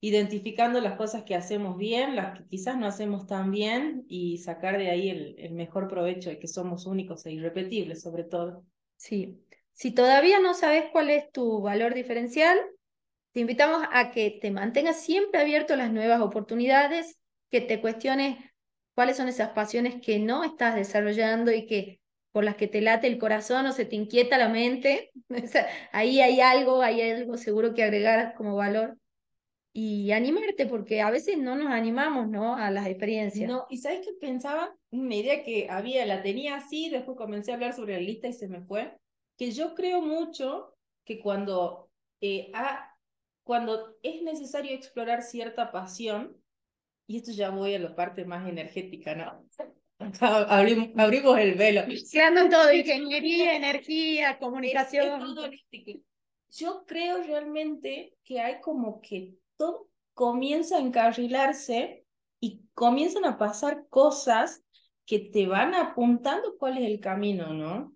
identificando 0.00 0.80
las 0.80 0.96
cosas 0.96 1.24
que 1.24 1.34
hacemos 1.34 1.76
bien, 1.76 2.14
las 2.14 2.38
que 2.38 2.46
quizás 2.46 2.76
no 2.76 2.86
hacemos 2.86 3.26
tan 3.26 3.50
bien 3.50 4.04
y 4.08 4.38
sacar 4.38 4.78
de 4.78 4.88
ahí 4.88 5.08
el, 5.08 5.34
el 5.38 5.52
mejor 5.52 5.88
provecho 5.88 6.30
de 6.30 6.38
que 6.38 6.46
somos 6.46 6.86
únicos 6.86 7.26
e 7.26 7.32
irrepetibles 7.32 8.02
sobre 8.02 8.22
todo. 8.22 8.64
Sí, 8.96 9.40
si 9.72 9.90
todavía 9.92 10.38
no 10.38 10.54
sabes 10.54 10.84
cuál 10.92 11.10
es 11.10 11.30
tu 11.32 11.60
valor 11.60 11.92
diferencial, 11.94 12.60
te 13.32 13.40
invitamos 13.40 13.82
a 13.92 14.10
que 14.10 14.38
te 14.40 14.50
mantengas 14.50 15.02
siempre 15.02 15.40
abierto 15.40 15.74
a 15.74 15.76
las 15.76 15.92
nuevas 15.92 16.20
oportunidades, 16.20 17.18
que 17.50 17.60
te 17.60 17.80
cuestiones 17.80 18.38
cuáles 18.94 19.16
son 19.16 19.28
esas 19.28 19.50
pasiones 19.50 20.00
que 20.02 20.18
no 20.18 20.44
estás 20.44 20.74
desarrollando 20.74 21.52
y 21.52 21.66
que 21.66 22.00
por 22.30 22.44
las 22.44 22.56
que 22.56 22.66
te 22.66 22.80
late 22.80 23.06
el 23.06 23.18
corazón 23.18 23.66
o 23.66 23.72
se 23.72 23.84
te 23.84 23.96
inquieta 23.96 24.38
la 24.38 24.48
mente. 24.48 25.10
ahí 25.92 26.20
hay 26.20 26.40
algo, 26.40 26.82
hay 26.82 27.02
algo 27.02 27.36
seguro 27.36 27.74
que 27.74 27.82
agregar 27.82 28.34
como 28.34 28.56
valor 28.56 28.96
y 29.74 30.12
animarte, 30.12 30.66
porque 30.66 31.00
a 31.00 31.10
veces 31.10 31.38
no 31.38 31.56
nos 31.56 31.68
animamos, 31.68 32.28
¿no? 32.28 32.56
A 32.56 32.70
las 32.70 32.86
experiencias. 32.86 33.48
No, 33.48 33.66
y 33.70 33.78
¿sabes 33.78 34.00
qué 34.04 34.12
pensaba? 34.20 34.74
Una 34.90 35.14
idea 35.14 35.42
que 35.42 35.68
había, 35.70 36.04
la 36.04 36.22
tenía 36.22 36.56
así, 36.56 36.90
después 36.90 37.16
comencé 37.16 37.52
a 37.52 37.54
hablar 37.54 37.72
sobre 37.72 37.94
la 37.94 38.00
lista 38.00 38.28
y 38.28 38.34
se 38.34 38.48
me 38.48 38.60
fue, 38.62 38.94
que 39.38 39.50
yo 39.50 39.74
creo 39.74 40.02
mucho 40.02 40.74
que 41.04 41.20
cuando, 41.20 41.90
eh, 42.20 42.50
cuando 43.44 43.96
es 44.02 44.22
necesario 44.22 44.74
explorar 44.74 45.22
cierta 45.22 45.70
pasión, 45.72 46.36
y 47.06 47.18
esto 47.18 47.32
ya 47.32 47.50
voy 47.50 47.74
a 47.74 47.78
la 47.78 47.94
parte 47.94 48.24
más 48.24 48.48
energética, 48.48 49.14
¿no? 49.14 49.46
Abrimos, 50.20 50.88
abrimos 50.96 51.38
el 51.38 51.54
velo. 51.54 51.82
Seando 52.04 52.48
todo, 52.48 52.72
ingeniería, 52.72 53.56
energía, 53.56 54.38
comunicación. 54.38 55.36
Yo 56.50 56.84
creo 56.86 57.22
realmente 57.22 58.14
que 58.24 58.40
hay 58.40 58.60
como 58.60 59.00
que 59.00 59.34
todo 59.56 59.88
comienza 60.12 60.76
a 60.76 60.80
encarrilarse 60.80 62.04
y 62.40 62.62
comienzan 62.74 63.24
a 63.24 63.38
pasar 63.38 63.86
cosas 63.88 64.62
que 65.06 65.18
te 65.18 65.46
van 65.46 65.74
apuntando 65.74 66.56
cuál 66.58 66.78
es 66.78 66.84
el 66.84 67.00
camino, 67.00 67.52
¿no? 67.54 67.94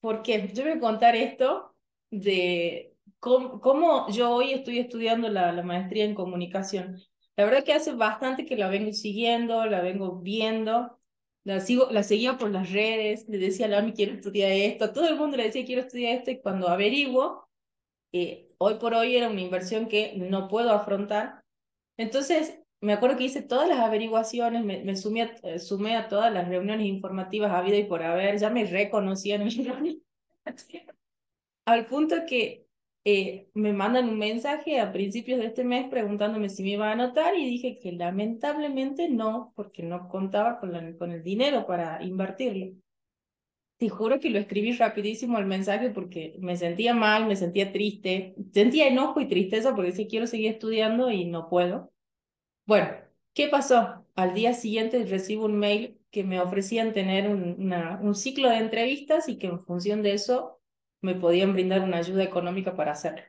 Porque 0.00 0.50
yo 0.54 0.62
voy 0.62 0.72
a 0.72 0.80
contar 0.80 1.16
esto 1.16 1.74
de 2.10 2.91
cómo, 3.22 4.08
yo 4.10 4.30
hoy 4.30 4.52
estoy 4.52 4.78
estudiando 4.80 5.28
la, 5.28 5.52
la 5.52 5.62
maestría 5.62 6.04
en 6.04 6.14
comunicación. 6.14 7.00
La 7.36 7.44
verdad 7.44 7.64
que 7.64 7.72
hace 7.72 7.92
bastante 7.92 8.44
que 8.44 8.56
la 8.56 8.68
vengo 8.68 8.92
siguiendo, 8.92 9.64
la 9.66 9.80
vengo 9.80 10.16
viendo, 10.16 10.98
la, 11.44 11.60
sigo, 11.60 11.88
la 11.90 12.02
seguía 12.02 12.36
por 12.36 12.50
las 12.50 12.72
redes, 12.72 13.28
le 13.28 13.38
decía 13.38 13.66
a 13.66 13.68
Lami, 13.68 13.92
quiero 13.92 14.14
estudiar 14.14 14.50
esto, 14.50 14.86
a 14.86 14.92
todo 14.92 15.08
el 15.08 15.16
mundo 15.16 15.36
le 15.36 15.44
decía, 15.44 15.64
quiero 15.64 15.82
estudiar 15.82 16.16
esto, 16.16 16.32
y 16.32 16.40
cuando 16.40 16.68
averiguo, 16.68 17.48
eh, 18.12 18.50
hoy 18.58 18.74
por 18.74 18.94
hoy 18.94 19.16
era 19.16 19.28
una 19.30 19.40
inversión 19.40 19.86
que 19.88 20.14
no 20.16 20.48
puedo 20.48 20.72
afrontar. 20.72 21.44
Entonces, 21.96 22.58
me 22.80 22.92
acuerdo 22.92 23.16
que 23.16 23.24
hice 23.24 23.42
todas 23.42 23.68
las 23.68 23.78
averiguaciones, 23.78 24.64
me, 24.64 24.82
me 24.82 24.96
sumé, 24.96 25.22
a, 25.22 25.34
eh, 25.44 25.58
sumé 25.60 25.96
a 25.96 26.08
todas 26.08 26.32
las 26.32 26.48
reuniones 26.48 26.86
informativas 26.86 27.52
habidas 27.52 27.80
y 27.80 27.84
por 27.84 28.02
haber, 28.02 28.38
ya 28.38 28.50
me 28.50 28.64
reconocían 28.64 29.42
en 29.42 30.02
Al 31.64 31.86
punto 31.86 32.16
que 32.26 32.66
eh, 33.04 33.48
me 33.54 33.72
mandan 33.72 34.08
un 34.08 34.18
mensaje 34.18 34.78
a 34.78 34.92
principios 34.92 35.40
de 35.40 35.46
este 35.46 35.64
mes 35.64 35.88
preguntándome 35.88 36.48
si 36.48 36.62
me 36.62 36.70
iba 36.70 36.88
a 36.88 36.92
anotar 36.92 37.36
y 37.36 37.44
dije 37.44 37.78
que 37.80 37.90
lamentablemente 37.92 39.08
no, 39.08 39.52
porque 39.56 39.82
no 39.82 40.08
contaba 40.08 40.60
con, 40.60 40.74
el 40.76 41.22
dinero 41.24 41.66
para 41.66 42.02
invertirlo. 42.02 42.76
Te 43.78 43.88
juro 43.88 44.20
que 44.20 44.30
lo 44.30 44.38
escribí 44.38 44.72
rapidísimo 44.72 45.38
el 45.38 45.46
mensaje 45.46 45.90
porque 45.90 46.36
me 46.38 46.56
sentía 46.56 46.94
mal, 46.94 47.26
me 47.26 47.34
sentía 47.34 47.72
triste, 47.72 48.36
sentía 48.52 48.86
enojo 48.86 49.20
y 49.20 49.26
tristeza 49.26 49.74
porque 49.74 49.90
sí 49.90 50.06
quiero 50.06 50.28
seguir 50.28 50.52
estudiando 50.52 51.10
y 51.10 51.24
no 51.24 51.48
puedo. 51.48 51.92
Bueno, 52.66 52.88
¿qué 53.34 53.48
pasó? 53.48 54.06
Al 54.14 54.34
día 54.34 54.54
siguiente 54.54 55.04
recibo 55.06 55.46
un 55.46 55.58
mail 55.58 55.98
que 56.12 56.22
me 56.22 56.40
ofrecían 56.40 56.92
tener 56.92 57.28
un 57.28 58.14
ciclo 58.14 58.48
de 58.50 58.58
entrevistas 58.58 59.28
y 59.28 59.38
que 59.38 59.48
en 59.48 59.58
función 59.58 60.02
de 60.02 60.12
eso 60.12 60.61
me 61.02 61.14
podían 61.14 61.52
brindar 61.52 61.82
una 61.82 61.98
ayuda 61.98 62.22
económica 62.22 62.74
para 62.74 62.92
hacerlo. 62.92 63.22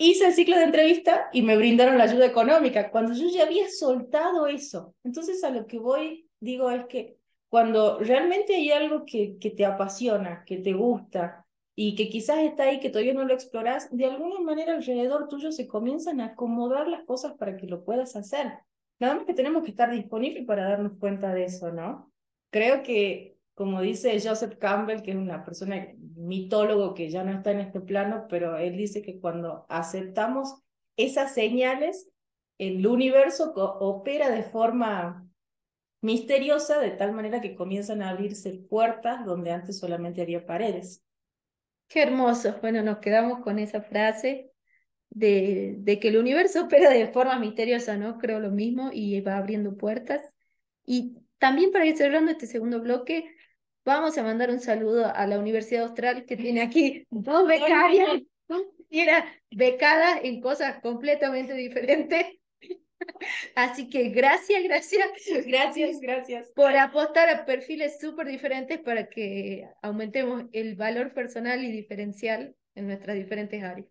Hice 0.00 0.26
el 0.26 0.34
ciclo 0.34 0.56
de 0.56 0.64
entrevista 0.64 1.28
y 1.32 1.42
me 1.42 1.56
brindaron 1.56 1.98
la 1.98 2.04
ayuda 2.04 2.26
económica 2.26 2.90
cuando 2.90 3.14
yo 3.14 3.28
ya 3.28 3.42
había 3.44 3.68
soltado 3.68 4.46
eso. 4.46 4.94
Entonces 5.02 5.42
a 5.42 5.50
lo 5.50 5.66
que 5.66 5.80
voy, 5.80 6.28
digo, 6.38 6.70
es 6.70 6.86
que 6.86 7.16
cuando 7.48 7.98
realmente 7.98 8.54
hay 8.54 8.70
algo 8.70 9.04
que, 9.04 9.38
que 9.38 9.50
te 9.50 9.64
apasiona, 9.64 10.44
que 10.44 10.58
te 10.58 10.72
gusta 10.72 11.46
y 11.74 11.96
que 11.96 12.10
quizás 12.10 12.38
está 12.38 12.64
ahí, 12.64 12.78
que 12.78 12.90
todavía 12.90 13.14
no 13.14 13.24
lo 13.24 13.34
exploras, 13.34 13.88
de 13.90 14.04
alguna 14.04 14.38
manera 14.40 14.74
alrededor 14.74 15.28
tuyo 15.28 15.50
se 15.50 15.66
comienzan 15.66 16.20
a 16.20 16.26
acomodar 16.26 16.86
las 16.86 17.04
cosas 17.04 17.34
para 17.34 17.56
que 17.56 17.66
lo 17.66 17.84
puedas 17.84 18.14
hacer. 18.14 18.52
Nada 19.00 19.14
más 19.14 19.24
que 19.24 19.34
tenemos 19.34 19.62
que 19.62 19.70
estar 19.70 19.90
disponibles 19.90 20.44
para 20.44 20.68
darnos 20.68 20.98
cuenta 20.98 21.32
de 21.32 21.44
eso, 21.44 21.72
¿no? 21.72 22.12
Creo 22.50 22.82
que 22.82 23.37
como 23.58 23.80
dice 23.80 24.20
Joseph 24.22 24.56
Campbell, 24.60 25.02
que 25.02 25.10
es 25.10 25.16
una 25.16 25.44
persona 25.44 25.88
mitólogo 26.14 26.94
que 26.94 27.10
ya 27.10 27.24
no 27.24 27.32
está 27.32 27.50
en 27.50 27.58
este 27.58 27.80
plano, 27.80 28.26
pero 28.30 28.56
él 28.56 28.76
dice 28.76 29.02
que 29.02 29.18
cuando 29.18 29.66
aceptamos 29.68 30.62
esas 30.96 31.34
señales, 31.34 32.08
el 32.58 32.86
universo 32.86 33.52
opera 33.56 34.30
de 34.30 34.44
forma 34.44 35.28
misteriosa, 36.02 36.78
de 36.78 36.92
tal 36.92 37.10
manera 37.10 37.40
que 37.40 37.56
comienzan 37.56 38.00
a 38.00 38.10
abrirse 38.10 38.52
puertas 38.52 39.26
donde 39.26 39.50
antes 39.50 39.76
solamente 39.76 40.22
había 40.22 40.46
paredes. 40.46 41.02
Qué 41.88 42.02
hermoso. 42.02 42.54
Bueno, 42.60 42.84
nos 42.84 42.98
quedamos 42.98 43.40
con 43.40 43.58
esa 43.58 43.82
frase 43.82 44.52
de, 45.10 45.74
de 45.78 45.98
que 45.98 46.10
el 46.10 46.18
universo 46.18 46.66
opera 46.66 46.90
de 46.90 47.08
forma 47.08 47.36
misteriosa, 47.40 47.96
¿no? 47.96 48.18
Creo 48.18 48.38
lo 48.38 48.52
mismo 48.52 48.90
y 48.92 49.20
va 49.20 49.36
abriendo 49.36 49.76
puertas. 49.76 50.22
Y 50.86 51.16
también 51.38 51.72
para 51.72 51.86
ir 51.86 51.96
cerrando 51.96 52.30
este 52.30 52.46
segundo 52.46 52.80
bloque, 52.80 53.34
Vamos 53.88 54.18
a 54.18 54.22
mandar 54.22 54.50
un 54.50 54.60
saludo 54.60 55.06
a 55.06 55.26
la 55.26 55.38
Universidad 55.38 55.84
Austral 55.84 56.26
que 56.26 56.36
tiene 56.36 56.60
aquí 56.60 57.06
dos 57.08 57.48
becarias, 57.48 58.20
y 58.90 59.00
era 59.00 59.24
becada 59.50 60.20
en 60.22 60.42
cosas 60.42 60.78
completamente 60.82 61.54
diferentes. 61.54 62.26
Así 63.54 63.88
que 63.88 64.10
gracias, 64.10 64.62
gracias, 64.62 65.08
gracias, 65.46 66.00
gracias 66.00 66.50
por 66.54 66.76
apostar 66.76 67.30
a 67.30 67.46
perfiles 67.46 67.98
súper 67.98 68.26
diferentes 68.26 68.78
para 68.78 69.08
que 69.08 69.66
aumentemos 69.80 70.44
el 70.52 70.76
valor 70.76 71.14
personal 71.14 71.64
y 71.64 71.72
diferencial 71.72 72.54
en 72.74 72.88
nuestras 72.88 73.16
diferentes 73.16 73.64
áreas. 73.64 73.88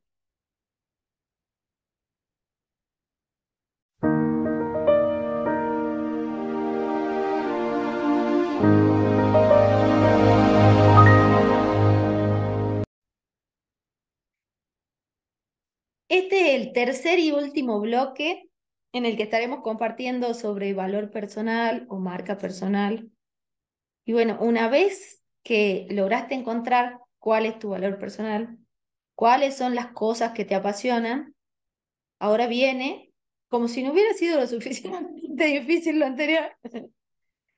Este 16.09 16.55
es 16.55 16.61
el 16.61 16.73
tercer 16.73 17.19
y 17.19 17.31
último 17.31 17.79
bloque 17.81 18.49
en 18.93 19.05
el 19.05 19.17
que 19.17 19.23
estaremos 19.23 19.61
compartiendo 19.61 20.33
sobre 20.33 20.73
valor 20.73 21.11
personal 21.11 21.85
o 21.89 21.99
marca 21.99 22.37
personal. 22.37 23.11
Y 24.05 24.13
bueno, 24.13 24.37
una 24.39 24.69
vez 24.69 25.21
que 25.43 25.85
lograste 25.89 26.33
encontrar 26.33 26.99
cuál 27.19 27.45
es 27.45 27.59
tu 27.59 27.69
valor 27.69 27.99
personal, 27.99 28.57
cuáles 29.15 29.57
son 29.57 29.75
las 29.75 29.87
cosas 29.87 30.31
que 30.31 30.45
te 30.45 30.55
apasionan, 30.55 31.35
ahora 32.19 32.47
viene, 32.47 33.11
como 33.49 33.67
si 33.67 33.83
no 33.83 33.91
hubiera 33.91 34.13
sido 34.13 34.39
lo 34.39 34.47
suficientemente 34.47 35.45
difícil 35.45 35.99
lo 35.99 36.05
anterior, 36.05 36.55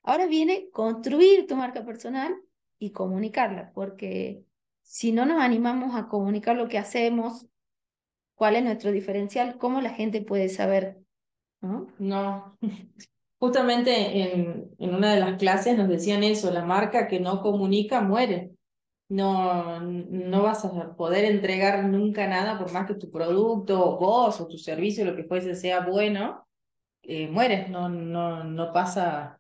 ahora 0.02 0.26
viene 0.26 0.70
construir 0.72 1.46
tu 1.46 1.56
marca 1.56 1.86
personal 1.86 2.36
y 2.80 2.92
comunicarla, 2.92 3.72
porque 3.74 4.44
si 4.82 5.12
no 5.12 5.26
nos 5.28 5.40
animamos 5.40 5.96
a 5.96 6.08
comunicar 6.08 6.56
lo 6.56 6.68
que 6.68 6.80
hacemos, 6.80 7.46
cuál 8.40 8.56
es 8.56 8.64
nuestro 8.64 8.92
diferencial, 8.94 9.58
cómo 9.60 9.82
la 9.82 9.92
gente 9.92 10.22
puede 10.22 10.50
saber. 10.50 10.98
No, 11.62 11.88
no. 12.00 12.58
justamente 13.40 14.34
en, 14.34 14.72
en 14.80 14.96
una 14.96 15.14
de 15.14 15.20
las 15.22 15.38
clases 15.38 15.78
nos 15.78 15.90
decían 15.90 16.24
eso, 16.24 16.52
la 16.52 16.66
marca 16.66 17.08
que 17.08 17.20
no 17.20 17.42
comunica 17.42 18.02
muere. 18.02 18.52
No, 19.10 19.82
no 19.82 20.44
vas 20.44 20.66
a 20.66 20.96
poder 20.96 21.26
entregar 21.26 21.86
nunca 21.86 22.28
nada 22.28 22.60
por 22.60 22.72
más 22.74 22.88
que 22.88 22.96
tu 22.96 23.12
producto, 23.12 23.98
vos 23.98 24.42
o 24.42 24.48
tu 24.48 24.58
servicio, 24.58 25.06
lo 25.06 25.16
que 25.16 25.26
fuese, 25.26 25.56
sea 25.56 25.82
bueno, 25.82 26.48
eh, 27.04 27.28
mueres, 27.30 27.70
no, 27.70 27.90
no, 27.90 28.44
no 28.44 28.74
pasa 28.74 29.40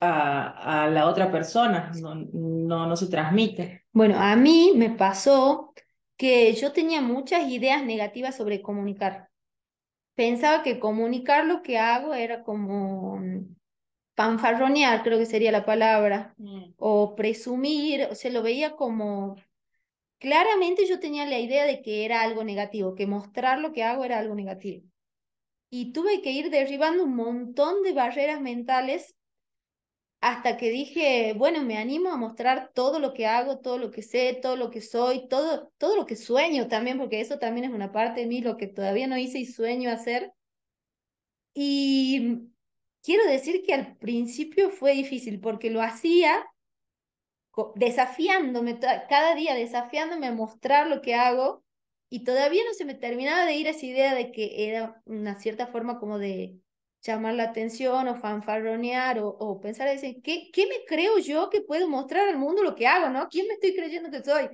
a, 0.00 0.84
a 0.84 0.90
la 0.90 1.06
otra 1.08 1.30
persona, 1.30 1.92
no, 2.00 2.14
no, 2.14 2.86
no 2.86 2.96
se 2.96 3.08
transmite. 3.08 3.84
Bueno, 3.92 4.16
a 4.18 4.36
mí 4.36 4.72
me 4.76 4.90
pasó 4.90 5.72
que 6.18 6.52
yo 6.54 6.72
tenía 6.72 7.00
muchas 7.00 7.48
ideas 7.48 7.84
negativas 7.84 8.36
sobre 8.36 8.60
comunicar. 8.60 9.30
Pensaba 10.16 10.64
que 10.64 10.80
comunicar 10.80 11.46
lo 11.46 11.62
que 11.62 11.78
hago 11.78 12.12
era 12.12 12.42
como 12.42 13.18
mm, 13.18 13.54
fanfarronear, 14.16 15.04
creo 15.04 15.18
que 15.18 15.26
sería 15.26 15.52
la 15.52 15.64
palabra, 15.64 16.34
mm. 16.36 16.74
o 16.76 17.14
presumir, 17.14 18.08
o 18.10 18.14
sea, 18.14 18.32
lo 18.32 18.42
veía 18.42 18.74
como... 18.76 19.36
Claramente 20.18 20.86
yo 20.86 20.98
tenía 20.98 21.24
la 21.24 21.38
idea 21.38 21.64
de 21.64 21.80
que 21.80 22.04
era 22.04 22.22
algo 22.22 22.42
negativo, 22.42 22.96
que 22.96 23.06
mostrar 23.06 23.60
lo 23.60 23.72
que 23.72 23.84
hago 23.84 24.04
era 24.04 24.18
algo 24.18 24.34
negativo. 24.34 24.84
Y 25.70 25.92
tuve 25.92 26.20
que 26.22 26.32
ir 26.32 26.50
derribando 26.50 27.04
un 27.04 27.14
montón 27.14 27.84
de 27.84 27.92
barreras 27.92 28.40
mentales 28.40 29.14
hasta 30.20 30.56
que 30.56 30.70
dije, 30.70 31.34
bueno, 31.36 31.62
me 31.62 31.78
animo 31.78 32.10
a 32.10 32.16
mostrar 32.16 32.72
todo 32.74 32.98
lo 32.98 33.14
que 33.14 33.26
hago, 33.26 33.60
todo 33.60 33.78
lo 33.78 33.90
que 33.90 34.02
sé, 34.02 34.38
todo 34.42 34.56
lo 34.56 34.70
que 34.70 34.80
soy, 34.80 35.28
todo, 35.28 35.72
todo 35.78 35.96
lo 35.96 36.06
que 36.06 36.16
sueño 36.16 36.66
también, 36.68 36.98
porque 36.98 37.20
eso 37.20 37.38
también 37.38 37.66
es 37.66 37.72
una 37.72 37.92
parte 37.92 38.20
de 38.20 38.26
mí, 38.26 38.40
lo 38.40 38.56
que 38.56 38.66
todavía 38.66 39.06
no 39.06 39.16
hice 39.16 39.38
y 39.38 39.46
sueño 39.46 39.90
hacer. 39.90 40.32
Y 41.54 42.50
quiero 43.02 43.24
decir 43.26 43.62
que 43.64 43.74
al 43.74 43.96
principio 43.96 44.70
fue 44.70 44.92
difícil 44.92 45.40
porque 45.40 45.70
lo 45.70 45.82
hacía 45.82 46.44
desafiándome, 47.74 48.78
cada 48.78 49.34
día 49.34 49.54
desafiándome 49.54 50.28
a 50.28 50.32
mostrar 50.32 50.86
lo 50.88 51.00
que 51.00 51.14
hago 51.14 51.64
y 52.10 52.24
todavía 52.24 52.62
no 52.64 52.74
se 52.74 52.84
me 52.84 52.94
terminaba 52.94 53.44
de 53.44 53.54
ir 53.54 53.66
esa 53.66 53.84
idea 53.84 54.14
de 54.14 54.32
que 54.32 54.68
era 54.68 55.02
una 55.06 55.38
cierta 55.38 55.66
forma 55.66 55.98
como 55.98 56.18
de 56.18 56.58
llamar 57.02 57.34
la 57.34 57.44
atención 57.44 58.08
o 58.08 58.16
fanfarronear 58.16 59.18
o, 59.20 59.28
o 59.28 59.60
pensar, 59.60 59.88
decir, 59.88 60.20
¿qué, 60.22 60.50
¿qué 60.52 60.66
me 60.66 60.84
creo 60.86 61.18
yo 61.18 61.50
que 61.50 61.60
puedo 61.62 61.88
mostrar 61.88 62.28
al 62.28 62.38
mundo 62.38 62.62
lo 62.62 62.74
que 62.74 62.86
hago, 62.86 63.08
no? 63.10 63.28
¿Quién 63.28 63.46
me 63.48 63.54
estoy 63.54 63.74
creyendo 63.74 64.10
que 64.10 64.22
soy? 64.24 64.48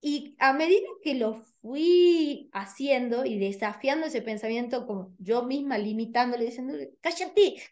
Y 0.00 0.34
a 0.40 0.52
medida 0.52 0.86
que 1.02 1.14
lo 1.14 1.34
fui 1.60 2.50
haciendo 2.52 3.24
y 3.24 3.38
desafiando 3.38 4.06
ese 4.06 4.20
pensamiento, 4.20 4.84
como 4.86 5.14
yo 5.18 5.44
misma 5.44 5.78
limitándole, 5.78 6.46
diciéndole, 6.46 6.92
cállate, 7.00 7.62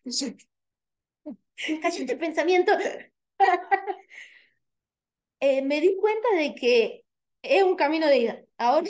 cállate 1.82 2.16
pensamiento, 2.16 2.72
eh, 5.40 5.62
me 5.62 5.80
di 5.80 5.96
cuenta 6.00 6.28
de 6.36 6.54
que 6.54 7.04
es 7.42 7.62
un 7.62 7.76
camino 7.76 8.06
de 8.06 8.18
ida. 8.18 8.40
Ahora 8.58 8.86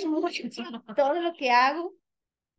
todo 0.96 1.20
lo 1.20 1.32
que 1.34 1.50
hago 1.50 1.94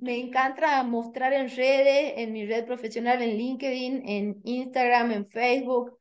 me 0.02 0.20
encanta 0.20 0.82
mostrar 0.84 1.32
en 1.32 1.48
redes, 1.48 2.14
en 2.18 2.34
mi 2.34 2.48
red 2.48 2.66
profesional, 2.66 3.22
en 3.22 3.38
LinkedIn, 3.38 4.10
en 4.10 4.42
Instagram, 4.44 5.12
en 5.12 5.28
Facebook. 5.28 6.00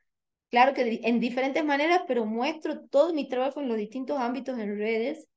Claro 0.48 0.72
que 0.72 1.00
en 1.04 1.20
diferentes 1.20 1.62
maneras, 1.62 2.02
pero 2.08 2.24
muestro 2.24 2.80
todo 2.88 3.12
mi 3.12 3.28
trabajo 3.28 3.60
en 3.60 3.68
los 3.68 3.76
distintos 3.76 4.18
ámbitos 4.18 4.58
en 4.58 4.78
redes. 4.78 5.28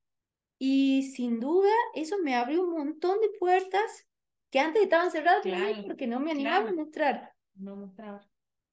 Y 0.57 1.11
sin 1.14 1.41
duda, 1.41 1.74
eso 1.93 2.18
me 2.24 2.36
abrió 2.36 2.64
un 2.64 2.72
montón 2.72 3.20
de 3.20 3.38
puertas 3.38 4.07
que 4.49 4.61
antes 4.61 4.84
estaban 4.84 5.11
cerradas 5.11 5.45
porque 5.86 6.07
no 6.07 6.22
me 6.22 6.32
animaba 6.32 6.70
a 6.70 6.74
mostrar. 6.74 7.34
No 7.55 7.76
mostrar. 7.76 8.22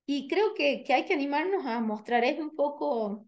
Y 0.07 0.29
creo 0.29 0.55
que, 0.55 0.85
que 0.85 0.95
hay 0.95 1.05
que 1.05 1.15
animarnos 1.15 1.67
a 1.67 1.81
mostrar. 1.81 2.23
Es 2.23 2.39
un 2.39 2.55
poco 2.55 3.27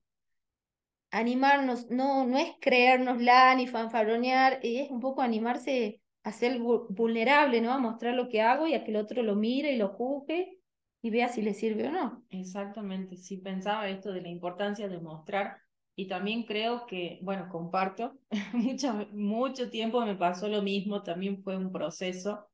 animarnos, 1.11 1.91
no, 1.91 2.25
no 2.25 2.39
es 2.39 2.53
creérnosla 2.61 3.57
ni 3.57 3.67
fanfarronear, 3.67 4.61
es 4.63 4.91
un 4.91 5.01
poco 5.01 5.23
animarse 5.23 6.02
a 6.25 6.33
ser 6.33 6.59
vulnerable, 6.61 7.61
¿no? 7.61 7.73
A 7.73 7.79
mostrar 7.79 8.15
lo 8.15 8.29
que 8.29 8.41
hago 8.41 8.67
y 8.67 8.75
a 8.75 8.85
que 8.85 8.91
el 8.91 8.97
otro 8.97 9.23
lo 9.23 9.35
mire 9.35 9.73
y 9.73 9.77
lo 9.77 9.89
juzgue 9.89 10.59
y 11.03 11.11
vea 11.11 11.29
si 11.29 11.43
le 11.43 11.55
sirve 11.55 11.89
o 11.89 11.91
no. 11.91 12.25
Exactamente, 12.31 13.17
sí 13.17 13.39
pensaba 13.39 13.89
esto 13.89 14.13
de 14.13 14.23
la 14.23 14.29
importancia 14.29 14.89
de 14.89 15.01
mostrar 15.01 15.59
y 15.97 16.07
también 16.07 16.45
creo 16.45 16.87
que, 16.87 17.19
bueno, 17.23 17.49
comparto, 17.51 18.19
mucho, 18.53 19.07
mucho 19.13 19.69
tiempo 19.71 20.05
me 20.05 20.17
pasó 20.17 20.49
lo 20.49 20.63
mismo, 20.63 21.03
también 21.03 21.43
fue 21.43 21.57
un 21.57 21.73
proceso 21.73 22.49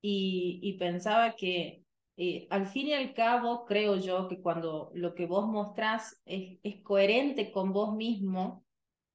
y, 0.00 0.58
y 0.62 0.78
pensaba 0.78 1.36
que 1.36 1.84
eh, 2.16 2.46
al 2.50 2.66
fin 2.66 2.88
y 2.88 2.92
al 2.94 3.14
cabo 3.14 3.64
creo 3.64 3.96
yo 3.96 4.28
que 4.28 4.40
cuando 4.40 4.90
lo 4.94 5.14
que 5.14 5.26
vos 5.26 5.46
mostrás 5.48 6.20
es, 6.26 6.58
es 6.62 6.82
coherente 6.82 7.50
con 7.52 7.72
vos 7.72 7.94
mismo, 7.94 8.64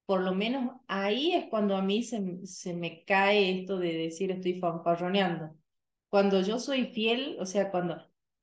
por 0.08 0.22
lo 0.24 0.34
menos 0.36 0.76
ahí 0.88 1.34
es 1.34 1.48
cuando 1.50 1.78
a 1.78 1.84
mí 1.84 2.04
se, 2.04 2.48
se 2.48 2.74
me 2.74 3.04
cae 3.06 3.62
esto 3.62 3.78
de 3.80 3.94
decir 3.94 4.32
estoy 4.32 4.60
fanfarroneando. 4.60 5.56
Cuando 6.10 6.42
yo 6.42 6.60
soy 6.60 6.88
fiel, 6.88 7.38
o 7.42 7.46
sea, 7.46 7.72
cuando, 7.72 7.98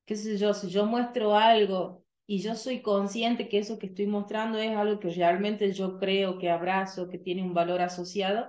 qué 0.05 0.15
sé 0.15 0.37
yo, 0.37 0.53
si 0.53 0.69
yo 0.69 0.85
muestro 0.85 1.35
algo 1.35 2.05
y 2.27 2.39
yo 2.41 2.55
soy 2.55 2.81
consciente 2.81 3.49
que 3.49 3.59
eso 3.59 3.79
que 3.79 3.87
estoy 3.87 4.07
mostrando 4.07 4.59
es 4.59 4.77
algo 4.77 4.99
que 4.99 5.09
realmente 5.11 5.73
yo 5.73 5.97
creo 5.99 6.37
que 6.39 6.49
abrazo, 6.51 7.09
que 7.09 7.17
tiene 7.19 7.43
un 7.43 7.53
valor 7.55 7.81
asociado, 7.81 8.47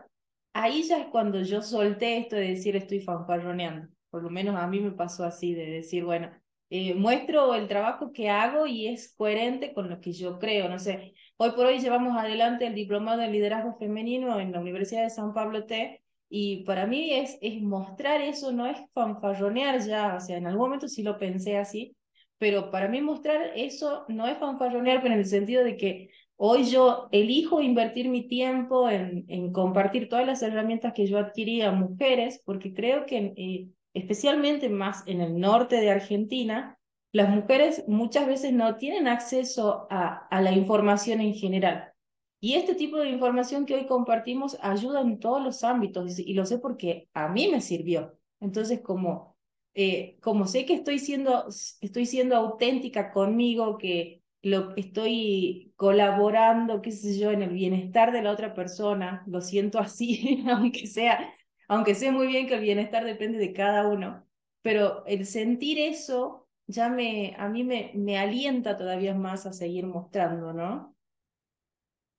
ahí 0.53 0.83
ya 0.85 0.99
es 1.01 1.07
cuando 1.09 1.43
yo 1.43 1.63
solté 1.63 2.19
esto 2.19 2.37
de 2.37 2.49
decir 2.51 2.77
estoy 2.77 3.01
fanfarroneando. 3.01 3.89
Por 4.11 4.23
lo 4.23 4.31
menos 4.31 4.57
a 4.57 4.67
mí 4.67 4.81
me 4.81 4.93
pasó 4.93 5.25
así, 5.25 5.55
de 5.55 5.67
decir, 5.67 6.05
bueno, 6.05 6.31
eh, 6.71 6.95
muestro 6.95 7.55
el 7.55 7.69
trabajo 7.69 8.13
que 8.13 8.29
hago 8.31 8.67
y 8.67 8.89
es 8.89 9.15
coherente 9.17 9.73
con 9.75 9.89
lo 9.91 10.01
que 10.01 10.13
yo 10.13 10.39
creo. 10.39 10.69
No 10.69 10.79
sé, 10.79 11.15
hoy 11.39 11.51
por 11.53 11.67
hoy 11.67 11.79
llevamos 11.79 12.17
adelante 12.17 12.67
el 12.67 12.75
diplomado 12.75 13.21
de 13.21 13.29
liderazgo 13.31 13.77
femenino 13.79 14.41
en 14.41 14.53
la 14.53 14.61
Universidad 14.61 15.03
de 15.03 15.11
San 15.11 15.35
Pablo 15.35 15.65
T. 15.67 16.03
Y 16.29 16.65
para 16.65 16.87
mí 16.87 17.13
es, 17.13 17.39
es 17.41 17.63
mostrar 17.63 18.21
eso, 18.21 18.53
no 18.53 18.67
es 18.67 18.79
fanfarronear 18.93 19.81
ya, 19.81 20.17
o 20.17 20.21
sea, 20.21 20.37
en 20.37 20.47
algún 20.47 20.67
momento 20.67 20.89
sí 20.89 21.03
lo 21.05 21.19
pensé 21.19 21.57
así, 21.57 21.97
pero 22.39 22.71
para 22.71 22.89
mí 22.89 23.01
mostrar 23.01 23.53
eso 23.55 24.05
no 24.09 24.27
es 24.27 24.37
fanfarronear, 24.39 25.03
pero 25.03 25.15
en 25.15 25.21
el 25.21 25.27
sentido 25.27 25.63
de 25.63 25.77
que 25.77 26.11
hoy 26.37 26.65
yo 26.65 27.09
elijo 27.13 27.63
invertir 27.63 28.09
mi 28.09 28.27
tiempo 28.27 28.91
en, 28.91 29.25
en 29.29 29.53
compartir 29.53 30.09
todas 30.09 30.27
las 30.27 30.43
herramientas 30.43 30.93
que 30.95 31.07
yo 31.07 31.19
adquirí 31.19 31.63
a 31.63 31.71
mujeres, 31.71 32.43
porque 32.45 32.75
creo 32.75 33.07
que 33.07 33.33
eh, 33.37 33.69
especialmente 33.95 34.69
más 34.69 35.07
en 35.07 35.21
el 35.21 35.39
norte 35.39 35.77
de 35.77 35.91
Argentina, 35.91 36.76
las 37.17 37.31
mujeres 37.31 37.83
muchas 37.89 38.27
veces 38.27 38.53
no 38.53 38.77
tienen 38.77 39.09
acceso 39.09 39.87
a, 39.91 40.29
la 40.31 40.53
información 40.53 41.23
en 41.23 41.33
general. 41.33 41.93
Y 42.41 42.55
este 42.57 42.75
tipo 42.75 42.99
de 42.99 43.09
información 43.09 43.65
que 43.65 43.75
hoy 43.75 43.87
compartimos 43.87 44.59
ayuda 44.61 45.01
en 45.01 45.19
todos 45.19 45.43
los 45.43 45.65
ámbitos 45.65 46.19
y 46.19 46.35
lo 46.35 46.45
sé 46.45 46.59
porque 46.59 47.09
a 47.15 47.29
mí 47.29 47.49
me 47.49 47.63
sirvió. 47.63 48.19
Entonces, 48.39 48.83
como, 48.83 49.35
eh, 49.73 50.19
como 50.21 50.47
sé 50.47 50.67
que 50.67 50.75
estoy 50.75 50.99
siendo, 50.99 51.47
estoy 51.81 52.05
siendo 52.05 52.37
auténtica 52.37 53.11
conmigo, 53.11 53.79
que 53.79 54.23
lo 54.43 54.77
estoy 54.77 55.73
colaborando, 55.77 56.83
qué 56.83 56.93
sé 56.93 57.19
yo, 57.19 57.31
en 57.31 57.41
el 57.41 57.51
bienestar 57.55 58.13
de 58.13 58.21
la 58.23 58.33
otra 58.33 58.53
persona, 58.53 59.25
lo 59.27 59.41
siento 59.41 59.79
así, 59.79 60.45
aunque 60.51 60.87
sea 60.87 61.33
aunque 61.69 61.95
sé 61.95 62.13
muy 62.13 62.27
bien 62.29 62.47
que 62.47 62.55
el 62.55 62.61
bienestar 62.61 63.05
depende 63.05 63.39
de 63.39 63.53
cada 63.53 63.89
uno, 63.89 64.25
pero 64.63 65.05
el 65.07 65.27
sentir 65.27 65.79
eso 65.81 66.46
ya 66.67 66.89
me, 66.89 67.35
a 67.39 67.49
mí 67.49 67.65
me, 67.65 67.93
me 67.95 68.19
alienta 68.19 68.77
todavía 68.77 69.15
más 69.15 69.47
a 69.47 69.53
seguir 69.53 69.87
mostrando, 69.87 70.53
¿no? 70.53 70.95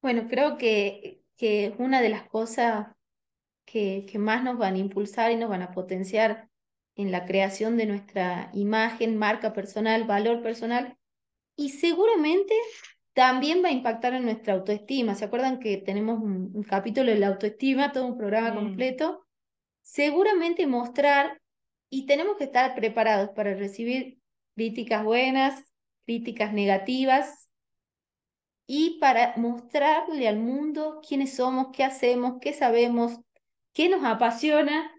Bueno, 0.02 0.28
creo 0.30 0.58
que, 0.58 1.22
que 1.36 1.76
una 1.80 2.02
de 2.02 2.10
las 2.10 2.24
cosas 2.30 2.88
que, 3.66 4.06
que 4.10 4.20
más 4.20 4.43
nos 4.43 4.58
van 4.58 4.76
a 4.76 4.80
impulsar 4.80 5.32
y 5.32 5.36
nos 5.36 5.50
van 5.50 5.62
a 5.62 5.72
potenciar 5.72 6.50
en 6.95 7.12
la 7.12 7.26
creación 7.26 7.78
de 7.78 7.86
nuestra 7.86 8.50
imagen, 8.54 9.18
marca 9.18 9.54
personal, 9.54 10.06
valor 10.06 10.41
personal, 10.41 10.98
y 11.56 11.70
seguramente 11.70 12.54
también 13.14 13.64
va 13.64 13.70
a 13.70 13.74
impactar 13.74 14.14
en 14.14 14.26
nuestra 14.26 14.54
autoestima. 14.54 15.16
¿Se 15.16 15.26
acuerdan 15.26 15.60
que 15.60 15.78
tenemos 15.78 16.20
un, 16.20 16.64
capítulo 16.64 17.12
de 17.12 17.20
la 17.20 17.28
autoestima, 17.28 17.91
todo 17.91 18.06
un 18.06 18.18
programa 18.18 18.52
mm. 18.52 18.56
completo? 18.56 19.28
seguramente 19.88 20.68
mostrar 20.68 21.41
y 21.89 22.06
tenemos 22.06 22.36
que 22.36 22.43
estar 22.43 22.76
preparados 22.76 23.30
para 23.30 23.56
recibir 23.56 24.20
críticas 24.58 25.03
buenas, 25.03 25.64
críticas 26.08 26.51
negativas 26.51 27.47
y 28.66 28.97
para 28.99 29.36
mostrarle 29.38 30.28
al 30.28 30.39
mundo 30.39 30.99
quiénes 31.08 31.36
somos, 31.36 31.68
qué 31.72 31.84
hacemos, 31.84 32.39
qué 32.41 32.53
sabemos, 32.53 33.20
qué 33.72 33.88
nos 33.88 34.03
apasiona, 34.03 34.91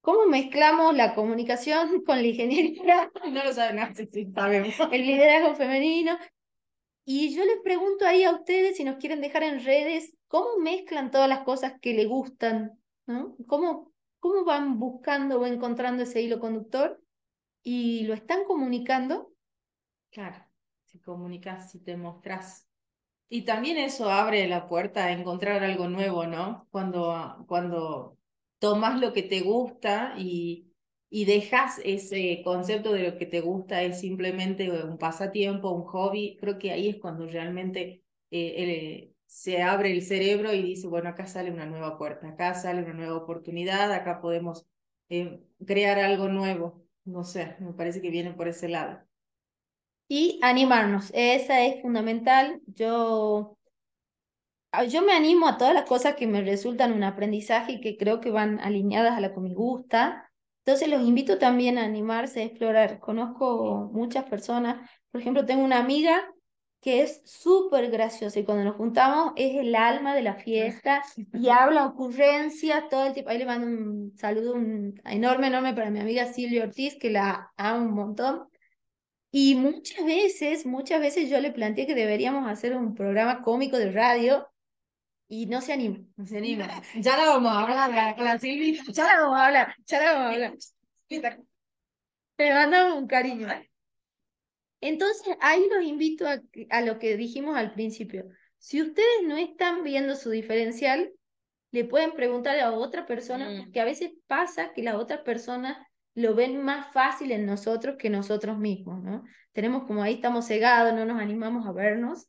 cómo 0.00 0.24
mezclamos 0.24 0.96
la 0.96 1.14
comunicación 1.14 2.02
con 2.06 2.22
la 2.22 2.26
ingeniería. 2.26 3.12
No 3.30 3.44
lo 3.44 3.52
saben, 3.52 3.94
sí, 3.94 4.32
sabemos. 4.34 4.74
El 4.90 5.06
liderazgo 5.06 5.54
femenino. 5.56 6.16
Y 7.04 7.36
yo 7.36 7.44
les 7.44 7.58
pregunto 7.62 8.06
ahí 8.06 8.24
a 8.24 8.32
ustedes 8.32 8.78
si 8.78 8.84
nos 8.84 8.96
quieren 8.96 9.20
dejar 9.20 9.42
en 9.42 9.62
redes, 9.62 10.16
¿cómo 10.26 10.56
mezclan 10.58 11.10
todas 11.10 11.28
las 11.28 11.40
cosas 11.40 11.74
que 11.82 11.92
les 11.92 12.08
gustan? 12.08 12.80
¿no? 13.06 13.36
¿Cómo 13.46 13.92
cómo 14.20 14.44
van 14.44 14.78
buscando 14.78 15.38
o 15.38 15.46
encontrando 15.46 16.02
ese 16.02 16.22
hilo 16.22 16.40
conductor 16.40 16.98
y 17.68 18.04
lo 18.04 18.14
están 18.14 18.44
comunicando. 18.44 19.32
Claro, 20.10 20.36
si 20.84 21.00
comunicas, 21.00 21.70
si 21.72 21.80
te 21.80 21.96
mostras. 21.96 22.68
Y 23.28 23.42
también 23.42 23.78
eso 23.78 24.10
abre 24.10 24.46
la 24.48 24.68
puerta 24.68 25.06
a 25.06 25.12
encontrar 25.12 25.64
algo 25.64 25.88
nuevo, 25.88 26.26
¿no? 26.26 26.68
Cuando, 26.70 27.44
cuando 27.48 28.18
tomas 28.60 29.00
lo 29.00 29.12
que 29.12 29.24
te 29.24 29.40
gusta 29.42 30.14
y, 30.18 30.72
y 31.10 31.24
dejas 31.26 31.80
ese 31.84 32.42
concepto 32.44 32.92
de 32.92 33.10
lo 33.10 33.18
que 33.18 33.26
te 33.26 33.40
gusta 33.40 33.82
es 33.82 34.00
simplemente 34.00 34.70
un 34.70 34.98
pasatiempo, 34.98 35.70
un 35.72 35.84
hobby, 35.84 36.36
creo 36.40 36.58
que 36.58 36.72
ahí 36.72 36.88
es 36.88 36.98
cuando 36.98 37.26
realmente 37.26 38.04
eh, 38.30 39.12
se 39.26 39.62
abre 39.62 39.92
el 39.92 40.02
cerebro 40.02 40.52
y 40.54 40.62
dice, 40.62 40.86
bueno, 40.86 41.08
acá 41.10 41.26
sale 41.26 41.50
una 41.50 41.66
nueva 41.66 41.98
puerta, 41.98 42.28
acá 42.28 42.54
sale 42.54 42.82
una 42.82 42.94
nueva 42.94 43.16
oportunidad, 43.16 43.92
acá 43.92 44.20
podemos 44.20 44.66
eh, 45.08 45.40
crear 45.66 45.98
algo 45.98 46.28
nuevo. 46.28 46.85
No 47.06 47.24
sé, 47.24 47.56
me 47.60 47.72
parece 47.72 48.02
que 48.02 48.10
viene 48.10 48.32
por 48.34 48.48
ese 48.48 48.68
lado. 48.68 49.00
Y 50.08 50.38
animarnos, 50.42 51.10
esa 51.14 51.62
es 51.62 51.80
fundamental. 51.82 52.60
Yo, 52.66 53.56
ah, 54.72 54.84
yo 54.84 55.02
me 55.02 55.12
animo 55.12 55.48
a 55.48 55.58
todas 55.58 55.74
las 55.74 55.84
cosas 55.84 56.14
que 56.16 56.26
me 56.26 56.42
resultan 56.42 56.92
un 56.92 57.02
aprendizaje 57.04 57.72
y 57.72 57.80
que 57.80 57.96
creo 57.96 58.20
que 58.20 58.30
van 58.30 58.60
alineadas 58.60 59.16
a 59.16 59.20
lo 59.20 59.32
que 59.32 59.40
me 59.40 59.54
gusta. 59.54 60.30
Entonces 60.64 60.88
los 60.88 61.02
invito 61.02 61.38
también 61.38 61.78
a 61.78 61.84
animarse 61.84 62.40
a 62.40 62.44
explorar. 62.44 62.98
Conozco 63.00 63.90
muchas 63.92 64.24
personas, 64.24 64.88
por 65.10 65.20
ejemplo, 65.20 65.46
tengo 65.46 65.64
una 65.64 65.78
amiga 65.78 66.28
que 66.86 67.02
es 67.02 67.20
súper 67.24 67.90
gracioso 67.90 68.38
y 68.38 68.44
cuando 68.44 68.62
nos 68.62 68.76
juntamos 68.76 69.32
es 69.34 69.56
el 69.56 69.74
alma 69.74 70.14
de 70.14 70.22
la 70.22 70.34
fiesta 70.36 71.02
y 71.32 71.48
habla 71.48 71.84
ocurrencias 71.84 72.88
todo 72.88 73.06
el 73.06 73.12
tiempo. 73.12 73.32
Ahí 73.32 73.38
le 73.38 73.44
mando 73.44 73.66
un 73.66 74.16
saludo 74.16 74.54
enorme, 74.54 75.48
enorme 75.48 75.74
para 75.74 75.90
mi 75.90 75.98
amiga 75.98 76.32
Silvia 76.32 76.62
Ortiz, 76.62 76.96
que 76.96 77.10
la 77.10 77.52
amo 77.56 77.86
un 77.86 77.92
montón. 77.92 78.48
Y 79.32 79.56
muchas 79.56 80.06
veces, 80.06 80.64
muchas 80.64 81.00
veces 81.00 81.28
yo 81.28 81.40
le 81.40 81.50
planteé 81.50 81.88
que 81.88 81.96
deberíamos 81.96 82.48
hacer 82.48 82.76
un 82.76 82.94
programa 82.94 83.42
cómico 83.42 83.78
de 83.78 83.90
radio 83.90 84.48
y 85.26 85.46
no 85.46 85.62
se 85.62 85.72
anima. 85.72 85.98
No 86.16 86.24
se 86.24 86.38
anima. 86.38 86.68
Ya 87.00 87.16
la 87.16 87.26
vamos 87.26 87.50
a 87.50 87.62
hablar 87.62 88.14
con 88.14 88.26
la 88.26 88.38
Silvia. 88.38 88.80
Ya 88.92 89.06
la 89.06 89.22
vamos 89.22 89.36
a 89.40 89.46
hablar, 89.46 89.74
ya 89.86 89.98
la 89.98 90.12
vamos 90.12 90.26
a 90.26 90.34
hablar. 90.34 90.56
Le 92.38 92.54
mandamos 92.54 92.96
un 92.96 93.08
cariño. 93.08 93.48
Entonces, 94.80 95.34
ahí 95.40 95.66
los 95.74 95.84
invito 95.84 96.26
a, 96.28 96.40
a 96.70 96.80
lo 96.82 96.98
que 96.98 97.16
dijimos 97.16 97.56
al 97.56 97.72
principio. 97.72 98.26
Si 98.58 98.80
ustedes 98.82 99.22
no 99.24 99.36
están 99.36 99.82
viendo 99.84 100.14
su 100.16 100.30
diferencial, 100.30 101.12
le 101.72 101.84
pueden 101.84 102.12
preguntar 102.12 102.58
a 102.60 102.72
otra 102.72 103.06
persona, 103.06 103.50
Mm. 103.50 103.64
porque 103.64 103.80
a 103.80 103.84
veces 103.84 104.12
pasa 104.26 104.72
que 104.72 104.82
la 104.82 104.98
otra 104.98 105.24
persona 105.24 105.86
lo 106.14 106.34
ven 106.34 106.62
más 106.62 106.92
fácil 106.92 107.32
en 107.32 107.44
nosotros 107.44 107.96
que 107.98 108.08
nosotros 108.08 108.56
mismos, 108.58 109.02
¿no? 109.02 109.24
Tenemos 109.52 109.84
como 109.84 110.02
ahí 110.02 110.14
estamos 110.14 110.46
cegados, 110.46 110.94
no 110.94 111.04
nos 111.04 111.20
animamos 111.20 111.66
a 111.66 111.72
vernos. 111.72 112.26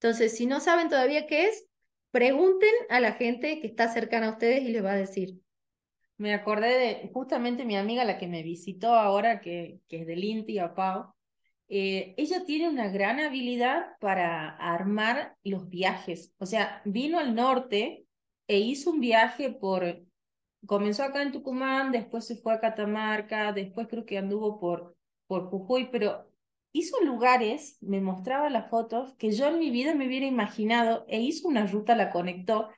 Entonces, 0.00 0.36
si 0.36 0.46
no 0.46 0.60
saben 0.60 0.88
todavía 0.88 1.26
qué 1.26 1.44
es, 1.46 1.66
pregunten 2.10 2.72
a 2.88 3.00
la 3.00 3.12
gente 3.12 3.60
que 3.60 3.66
está 3.68 3.88
cercana 3.88 4.28
a 4.28 4.30
ustedes 4.32 4.62
y 4.62 4.68
les 4.70 4.84
va 4.84 4.92
a 4.92 4.96
decir. 4.96 5.34
Me 6.16 6.34
acordé 6.34 6.78
de 6.78 7.10
justamente 7.12 7.64
mi 7.64 7.76
amiga, 7.76 8.04
la 8.04 8.18
que 8.18 8.26
me 8.26 8.42
visitó 8.42 8.94
ahora, 8.94 9.40
que, 9.40 9.80
que 9.88 10.00
es 10.00 10.06
del 10.06 10.24
INTI, 10.24 10.58
a 10.58 10.74
Pau. 10.74 11.12
Eh, 11.68 12.14
ella 12.16 12.44
tiene 12.44 12.68
una 12.68 12.88
gran 12.88 13.20
habilidad 13.20 13.98
para 14.00 14.48
armar 14.56 15.36
los 15.44 15.68
viajes. 15.68 16.34
O 16.38 16.46
sea, 16.46 16.82
vino 16.84 17.18
al 17.18 17.34
norte 17.34 18.06
e 18.46 18.58
hizo 18.58 18.90
un 18.90 19.00
viaje 19.00 19.50
por, 19.50 20.02
comenzó 20.66 21.04
acá 21.04 21.22
en 21.22 21.32
Tucumán, 21.32 21.92
después 21.92 22.26
se 22.26 22.36
fue 22.36 22.54
a 22.54 22.60
Catamarca, 22.60 23.52
después 23.52 23.88
creo 23.88 24.06
que 24.06 24.18
anduvo 24.18 24.58
por, 24.58 24.96
por 25.26 25.50
Jujuy, 25.50 25.90
pero 25.92 26.30
hizo 26.72 27.00
lugares, 27.04 27.76
me 27.80 28.00
mostraba 28.00 28.50
las 28.50 28.70
fotos, 28.70 29.14
que 29.16 29.32
yo 29.32 29.48
en 29.48 29.58
mi 29.58 29.70
vida 29.70 29.94
me 29.94 30.06
hubiera 30.06 30.26
imaginado, 30.26 31.04
e 31.08 31.20
hizo 31.20 31.48
una 31.48 31.66
ruta, 31.66 31.94
la 31.94 32.10
conectó, 32.10 32.70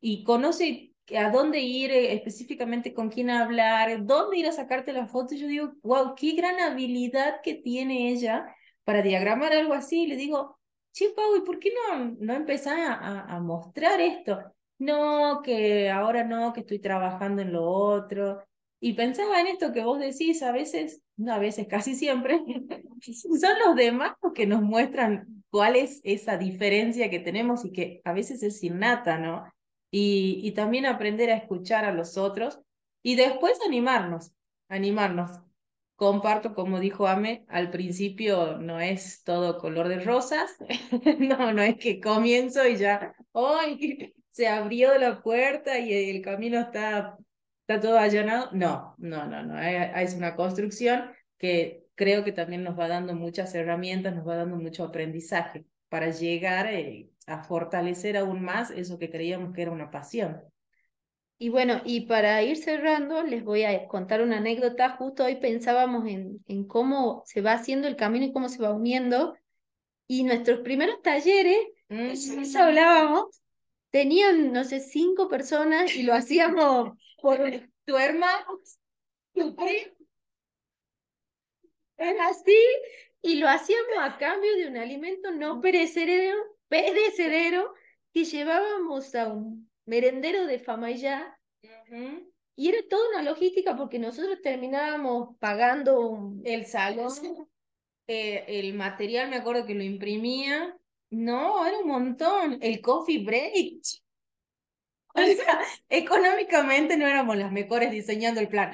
y 0.00 0.24
conoce 0.24 0.93
a 1.16 1.30
dónde 1.30 1.60
ir, 1.60 1.90
eh, 1.90 2.14
específicamente 2.14 2.94
con 2.94 3.10
quién 3.10 3.30
hablar, 3.30 4.04
dónde 4.04 4.38
ir 4.38 4.46
a 4.46 4.52
sacarte 4.52 4.92
la 4.92 5.06
foto. 5.06 5.34
Yo 5.34 5.46
digo, 5.46 5.72
wow, 5.82 6.14
qué 6.14 6.32
gran 6.32 6.60
habilidad 6.60 7.40
que 7.42 7.54
tiene 7.54 8.10
ella 8.10 8.54
para 8.84 9.02
diagramar 9.02 9.52
algo 9.52 9.74
así. 9.74 10.04
Y 10.04 10.06
le 10.06 10.16
digo, 10.16 10.58
che, 10.92 11.10
Pau, 11.10 11.36
¿y 11.36 11.42
por 11.42 11.58
qué 11.58 11.70
no, 11.90 12.16
no 12.18 12.34
empezás 12.34 12.78
a, 12.78 13.20
a 13.22 13.40
mostrar 13.40 14.00
esto? 14.00 14.38
No, 14.78 15.40
que 15.42 15.90
ahora 15.90 16.24
no, 16.24 16.52
que 16.52 16.60
estoy 16.60 16.78
trabajando 16.78 17.42
en 17.42 17.52
lo 17.52 17.64
otro. 17.64 18.42
Y 18.80 18.92
pensaba 18.94 19.40
en 19.40 19.46
esto 19.46 19.72
que 19.72 19.82
vos 19.82 19.98
decís, 19.98 20.42
a 20.42 20.52
veces, 20.52 21.00
no 21.16 21.32
a 21.32 21.38
veces, 21.38 21.66
casi 21.68 21.94
siempre, 21.94 22.38
son 23.00 23.58
los 23.64 23.76
demás 23.76 24.12
los 24.22 24.32
que 24.32 24.46
nos 24.46 24.62
muestran 24.62 25.42
cuál 25.50 25.76
es 25.76 26.00
esa 26.04 26.36
diferencia 26.36 27.08
que 27.08 27.20
tenemos 27.20 27.64
y 27.64 27.72
que 27.72 28.02
a 28.04 28.12
veces 28.12 28.42
es 28.42 28.62
innata, 28.62 29.18
¿no? 29.18 29.44
Y, 29.90 30.40
y 30.42 30.52
también 30.52 30.86
aprender 30.86 31.30
a 31.30 31.36
escuchar 31.36 31.84
a 31.84 31.92
los 31.92 32.16
otros 32.16 32.60
y 33.02 33.16
después 33.16 33.58
animarnos, 33.64 34.32
animarnos. 34.68 35.30
Comparto, 35.96 36.54
como 36.54 36.80
dijo 36.80 37.06
Ame, 37.06 37.44
al 37.48 37.70
principio 37.70 38.58
no 38.58 38.80
es 38.80 39.22
todo 39.22 39.58
color 39.58 39.86
de 39.86 40.00
rosas, 40.00 40.56
no, 41.20 41.52
no 41.52 41.62
es 41.62 41.76
que 41.76 42.00
comienzo 42.00 42.66
y 42.66 42.76
ya, 42.76 43.14
¡ay! 43.32 44.12
Se 44.32 44.48
abrió 44.48 44.98
la 44.98 45.22
puerta 45.22 45.78
y 45.78 46.10
el 46.10 46.20
camino 46.20 46.58
está, 46.58 47.16
está 47.60 47.80
todo 47.80 47.98
allanado. 47.98 48.50
No, 48.52 48.96
no, 48.98 49.26
no, 49.26 49.44
no, 49.44 49.60
es 49.62 50.14
una 50.14 50.34
construcción 50.34 51.12
que 51.38 51.84
creo 51.94 52.24
que 52.24 52.32
también 52.32 52.64
nos 52.64 52.76
va 52.76 52.88
dando 52.88 53.14
muchas 53.14 53.54
herramientas, 53.54 54.16
nos 54.16 54.26
va 54.26 54.34
dando 54.34 54.56
mucho 54.56 54.82
aprendizaje 54.82 55.64
para 55.88 56.10
llegar 56.10 56.66
eh, 56.66 57.08
a 57.26 57.42
fortalecer 57.44 58.16
aún 58.16 58.42
más 58.44 58.70
eso 58.70 58.98
que 58.98 59.10
creíamos 59.10 59.52
que 59.54 59.62
era 59.62 59.70
una 59.72 59.90
pasión. 59.90 60.42
Y 61.38 61.48
bueno, 61.48 61.80
y 61.84 62.02
para 62.06 62.42
ir 62.42 62.56
cerrando, 62.56 63.22
les 63.22 63.44
voy 63.44 63.64
a 63.64 63.86
contar 63.88 64.22
una 64.22 64.38
anécdota. 64.38 64.90
Justo 64.96 65.24
hoy 65.24 65.36
pensábamos 65.36 66.06
en, 66.06 66.42
en 66.46 66.64
cómo 66.66 67.22
se 67.26 67.40
va 67.40 67.52
haciendo 67.52 67.88
el 67.88 67.96
camino 67.96 68.26
y 68.26 68.32
cómo 68.32 68.48
se 68.48 68.62
va 68.62 68.72
uniendo. 68.72 69.34
Y 70.06 70.24
nuestros 70.24 70.60
primeros 70.60 71.02
talleres, 71.02 71.58
Mm. 71.90 72.10
eso 72.10 72.58
hablábamos, 72.60 73.42
tenían, 73.90 74.52
no 74.52 74.64
sé, 74.64 74.80
cinco 74.80 75.28
personas 75.28 75.94
y 75.94 76.02
lo 76.04 76.14
hacíamos 76.14 76.90
por 77.22 77.40
Tu 77.86 77.96
hermano, 77.98 78.60
Era 81.96 82.28
así, 82.28 82.56
y 83.22 83.36
lo 83.36 83.48
hacíamos 83.48 83.94
a 84.00 84.16
cambio 84.18 84.54
de 84.56 84.68
un 84.68 84.76
alimento 84.76 85.30
no 85.32 85.60
perecedero, 85.60 86.36
perecedero 86.74 87.72
que 88.12 88.24
llevábamos 88.24 89.14
a 89.14 89.28
un 89.28 89.70
merendero 89.86 90.44
de 90.46 90.58
Famayá. 90.58 91.38
Ujú. 91.62 92.32
Y 92.56 92.68
era 92.68 92.78
toda 92.88 93.10
una 93.10 93.22
logística 93.22 93.76
porque 93.76 94.00
nosotros 94.00 94.40
terminábamos 94.42 95.36
pagando 95.38 96.00
un... 96.00 96.42
el 96.44 96.66
salón, 96.66 97.12
eh, 98.08 98.44
el 98.48 98.74
material, 98.74 99.30
me 99.30 99.36
acuerdo 99.36 99.66
que 99.66 99.74
lo 99.74 99.84
imprimía. 99.84 100.76
No, 101.10 101.64
era 101.64 101.78
un 101.78 101.86
montón. 101.86 102.58
El 102.60 102.80
coffee 102.80 103.24
break. 103.24 103.80
O 105.14 105.20
sea, 105.20 105.60
económicamente 105.88 106.96
no 106.96 107.06
éramos 107.06 107.36
las 107.36 107.52
mejores 107.52 107.92
diseñando 107.92 108.40
el 108.40 108.48
plan. 108.48 108.72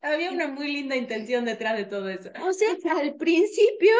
Había 0.00 0.30
una 0.30 0.46
muy 0.46 0.70
linda 0.70 0.94
intención 0.94 1.44
detrás 1.44 1.76
de 1.76 1.86
todo 1.86 2.08
eso. 2.08 2.30
O 2.40 2.52
sea, 2.52 2.76
al 3.00 3.16
principio 3.16 3.92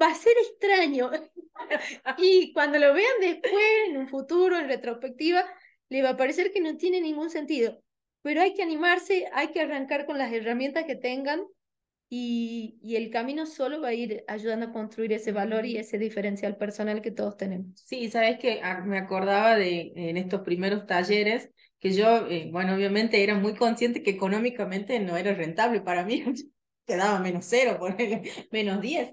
va 0.00 0.08
a 0.08 0.14
ser 0.14 0.32
extraño. 0.38 1.10
Y 2.18 2.52
cuando 2.52 2.78
lo 2.78 2.92
vean 2.92 3.20
después, 3.20 3.54
en 3.88 3.96
un 3.96 4.08
futuro, 4.08 4.58
en 4.58 4.68
retrospectiva, 4.68 5.44
le 5.88 6.02
va 6.02 6.10
a 6.10 6.16
parecer 6.16 6.52
que 6.52 6.60
no 6.60 6.76
tiene 6.76 7.00
ningún 7.00 7.30
sentido. 7.30 7.80
Pero 8.22 8.40
hay 8.42 8.54
que 8.54 8.62
animarse, 8.62 9.28
hay 9.32 9.48
que 9.48 9.60
arrancar 9.60 10.04
con 10.06 10.18
las 10.18 10.32
herramientas 10.32 10.84
que 10.84 10.96
tengan 10.96 11.44
y, 12.08 12.78
y 12.82 12.96
el 12.96 13.10
camino 13.10 13.46
solo 13.46 13.80
va 13.80 13.88
a 13.88 13.94
ir 13.94 14.24
ayudando 14.28 14.66
a 14.66 14.72
construir 14.72 15.12
ese 15.12 15.32
valor 15.32 15.66
y 15.66 15.76
ese 15.76 15.98
diferencial 15.98 16.56
personal 16.56 17.02
que 17.02 17.10
todos 17.10 17.36
tenemos. 17.36 17.82
Sí, 17.84 18.10
sabes 18.10 18.38
que 18.38 18.60
me 18.84 18.98
acordaba 18.98 19.56
de 19.56 19.92
en 19.96 20.16
estos 20.16 20.42
primeros 20.42 20.86
talleres 20.86 21.50
que 21.78 21.92
yo, 21.92 22.26
eh, 22.28 22.48
bueno, 22.50 22.74
obviamente 22.74 23.22
era 23.22 23.34
muy 23.34 23.54
consciente 23.54 24.02
que 24.02 24.10
económicamente 24.10 24.98
no 25.00 25.16
era 25.16 25.34
rentable 25.34 25.80
para 25.82 26.04
mí, 26.04 26.24
quedaba 26.86 27.20
menos 27.20 27.44
cero, 27.46 27.76
ponele, 27.78 28.22
menos 28.50 28.80
diez. 28.80 29.12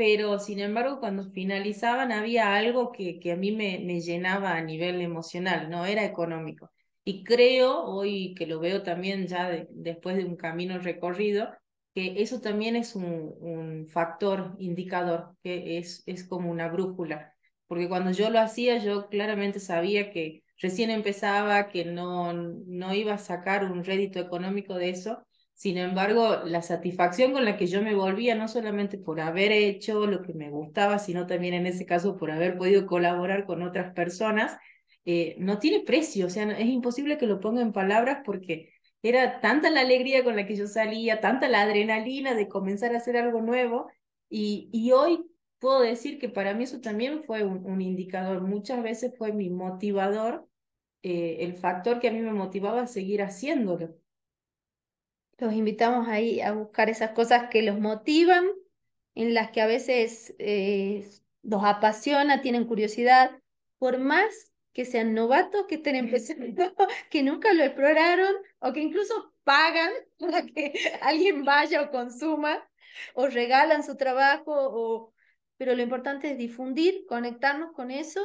Pero 0.00 0.38
sin 0.38 0.60
embargo, 0.60 0.98
cuando 0.98 1.30
finalizaban 1.30 2.10
había 2.10 2.54
algo 2.56 2.90
que, 2.90 3.20
que 3.20 3.32
a 3.32 3.36
mí 3.36 3.52
me, 3.52 3.80
me 3.80 4.00
llenaba 4.00 4.54
a 4.56 4.62
nivel 4.62 5.00
emocional, 5.02 5.68
no 5.70 5.84
era 5.84 6.04
económico. 6.06 6.70
Y 7.04 7.22
creo, 7.24 7.82
hoy 7.84 8.34
que 8.34 8.46
lo 8.46 8.60
veo 8.60 8.82
también 8.82 9.26
ya 9.26 9.48
de- 9.50 9.68
después 9.70 10.16
de 10.16 10.24
un 10.24 10.36
camino 10.36 10.78
recorrido, 10.78 11.50
que 11.94 12.22
eso 12.22 12.40
también 12.40 12.76
es 12.76 12.94
un, 12.96 13.34
un 13.40 13.86
factor 13.88 14.54
indicador, 14.58 15.36
que 15.42 15.76
es, 15.78 16.02
es 16.06 16.24
como 16.24 16.50
una 16.50 16.68
brújula. 16.68 17.34
Porque 17.66 17.88
cuando 17.88 18.10
yo 18.12 18.30
lo 18.30 18.40
hacía, 18.40 18.78
yo 18.78 19.08
claramente 19.10 19.60
sabía 19.60 20.10
que 20.12 20.42
recién 20.62 20.90
empezaba, 20.90 21.68
que 21.68 21.84
no, 21.84 22.32
no 22.32 22.94
iba 22.94 23.12
a 23.14 23.18
sacar 23.18 23.64
un 23.70 23.84
rédito 23.84 24.18
económico 24.18 24.74
de 24.76 24.90
eso. 24.90 25.26
Sin 25.60 25.76
embargo, 25.76 26.38
la 26.46 26.62
satisfacción 26.62 27.32
con 27.32 27.44
la 27.44 27.58
que 27.58 27.66
yo 27.66 27.82
me 27.82 27.94
volvía, 27.94 28.34
no 28.34 28.48
solamente 28.48 28.96
por 28.96 29.20
haber 29.20 29.52
hecho 29.52 30.06
lo 30.06 30.22
que 30.22 30.32
me 30.32 30.48
gustaba, 30.48 30.98
sino 30.98 31.26
también 31.26 31.52
en 31.52 31.66
ese 31.66 31.84
caso 31.84 32.16
por 32.16 32.30
haber 32.30 32.56
podido 32.56 32.86
colaborar 32.86 33.44
con 33.44 33.62
otras 33.62 33.92
personas, 33.92 34.56
eh, 35.04 35.34
no 35.38 35.58
tiene 35.58 35.80
precio. 35.84 36.26
O 36.26 36.30
sea, 36.30 36.50
es 36.52 36.66
imposible 36.66 37.18
que 37.18 37.26
lo 37.26 37.40
ponga 37.40 37.60
en 37.60 37.72
palabras 37.74 38.20
porque 38.24 38.72
era 39.02 39.40
tanta 39.40 39.70
la 39.70 39.82
alegría 39.82 40.24
con 40.24 40.34
la 40.36 40.46
que 40.46 40.56
yo 40.56 40.66
salía, 40.66 41.20
tanta 41.20 41.46
la 41.48 41.60
adrenalina 41.62 42.34
de 42.34 42.48
comenzar 42.48 42.94
a 42.94 42.98
hacer 42.98 43.18
algo 43.18 43.42
nuevo. 43.42 43.88
Y, 44.30 44.70
y 44.72 44.92
hoy 44.92 45.26
puedo 45.58 45.80
decir 45.82 46.18
que 46.18 46.30
para 46.30 46.54
mí 46.54 46.64
eso 46.64 46.80
también 46.80 47.22
fue 47.24 47.44
un, 47.44 47.66
un 47.66 47.82
indicador. 47.82 48.40
Muchas 48.42 48.82
veces 48.82 49.12
fue 49.18 49.32
mi 49.34 49.50
motivador, 49.50 50.48
eh, 51.02 51.38
el 51.40 51.54
factor 51.56 52.00
que 52.00 52.08
a 52.08 52.12
mí 52.12 52.20
me 52.20 52.32
motivaba 52.32 52.82
a 52.82 52.86
seguir 52.86 53.20
haciéndolo. 53.22 53.99
Los 55.40 55.54
invitamos 55.54 56.06
ahí 56.08 56.40
a 56.40 56.52
buscar 56.52 56.90
esas 56.90 57.12
cosas 57.12 57.48
que 57.50 57.62
los 57.62 57.80
motivan, 57.80 58.46
en 59.14 59.34
las 59.34 59.50
que 59.50 59.60
a 59.60 59.66
veces 59.66 60.34
eh, 60.38 61.08
los 61.42 61.64
apasiona, 61.64 62.42
tienen 62.42 62.66
curiosidad, 62.66 63.30
por 63.78 63.98
más 63.98 64.52
que 64.72 64.84
sean 64.84 65.14
novatos, 65.14 65.66
que 65.66 65.76
estén 65.76 65.96
empezando, 65.96 66.44
que 67.10 67.22
nunca 67.22 67.52
lo 67.54 67.64
exploraron 67.64 68.34
o 68.60 68.72
que 68.72 68.80
incluso 68.80 69.32
pagan 69.44 69.90
para 70.18 70.44
que 70.44 70.72
alguien 71.02 71.44
vaya 71.44 71.82
o 71.82 71.90
consuma 71.90 72.62
o 73.14 73.26
regalan 73.26 73.82
su 73.82 73.96
trabajo, 73.96 74.52
o... 74.54 75.12
pero 75.56 75.74
lo 75.74 75.82
importante 75.82 76.30
es 76.30 76.38
difundir, 76.38 77.06
conectarnos 77.08 77.72
con 77.72 77.90
eso 77.90 78.20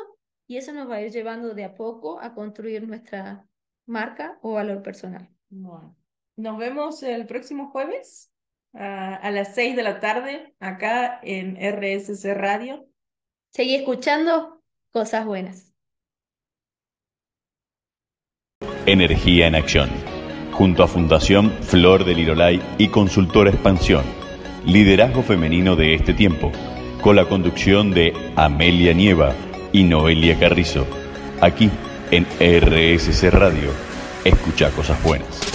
y 0.47 0.57
eso 0.57 0.73
nos 0.73 0.89
va 0.89 0.95
a 0.95 1.01
ir 1.01 1.11
llevando 1.11 1.53
de 1.53 1.63
a 1.63 1.73
poco 1.73 2.19
a 2.19 2.33
construir 2.33 2.87
nuestra 2.87 3.47
marca 3.85 4.37
o 4.41 4.53
valor 4.53 4.81
personal. 4.81 5.29
Bueno, 5.49 5.95
nos 6.37 6.57
vemos 6.57 7.01
el 7.03 7.25
próximo 7.25 7.69
jueves 7.69 8.31
a, 8.73 9.15
a 9.15 9.31
las 9.31 9.55
6 9.55 9.75
de 9.75 9.83
la 9.83 9.99
tarde 9.99 10.53
acá 10.59 11.19
en 11.23 11.55
RSC 11.55 12.33
Radio. 12.33 12.87
Seguí 13.51 13.75
escuchando 13.75 14.61
cosas 14.91 15.25
buenas. 15.25 15.73
Energía 18.85 19.47
en 19.47 19.55
acción. 19.55 19.89
junto 20.51 20.83
a 20.83 20.87
Fundación 20.87 21.51
Flor 21.63 22.05
del 22.05 22.17
Lirolay 22.17 22.61
y 22.77 22.87
Consultora 22.87 23.49
Expansión, 23.49 24.05
liderazgo 24.65 25.21
femenino 25.21 25.75
de 25.75 25.95
este 25.95 26.13
tiempo, 26.13 26.51
con 27.01 27.17
la 27.17 27.25
conducción 27.25 27.91
de 27.91 28.13
Amelia 28.37 28.93
Nieva 28.93 29.33
y 29.73 29.83
Noelia 29.83 30.39
Carrizo, 30.39 30.87
aquí 31.41 31.69
en 32.11 32.25
RSC 32.39 33.29
Radio. 33.31 33.71
Escucha 34.23 34.71
cosas 34.71 35.01
buenas. 35.03 35.54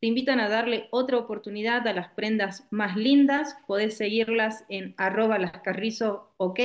te 0.00 0.06
invitan 0.06 0.38
a 0.40 0.48
darle 0.48 0.88
otra 0.90 1.18
oportunidad 1.18 1.86
a 1.86 1.92
las 1.92 2.12
prendas 2.12 2.66
más 2.70 2.96
lindas. 2.96 3.56
Podés 3.66 3.96
seguirlas 3.96 4.64
en 4.68 4.94
arroba 4.96 5.38
ok. 6.36 6.60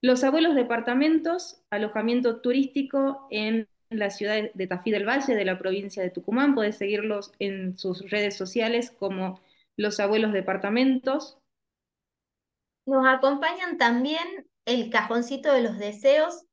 Los 0.00 0.22
abuelos 0.22 0.54
departamentos, 0.54 1.60
alojamiento 1.70 2.40
turístico 2.40 3.26
en 3.30 3.68
la 3.90 4.10
ciudad 4.10 4.50
de 4.54 4.66
Tafí 4.66 4.90
del 4.90 5.08
Valle, 5.08 5.34
de 5.34 5.44
la 5.44 5.58
provincia 5.58 6.02
de 6.02 6.10
Tucumán. 6.10 6.54
Podés 6.54 6.76
seguirlos 6.76 7.32
en 7.40 7.76
sus 7.76 8.08
redes 8.10 8.36
sociales 8.36 8.92
como 8.92 9.40
Los 9.76 9.98
Abuelos 9.98 10.32
Departamentos. 10.32 11.38
Nos 12.86 13.06
acompañan 13.06 13.76
también 13.78 14.46
el 14.64 14.90
cajoncito 14.90 15.52
de 15.52 15.62
los 15.62 15.78
deseos, 15.78 16.44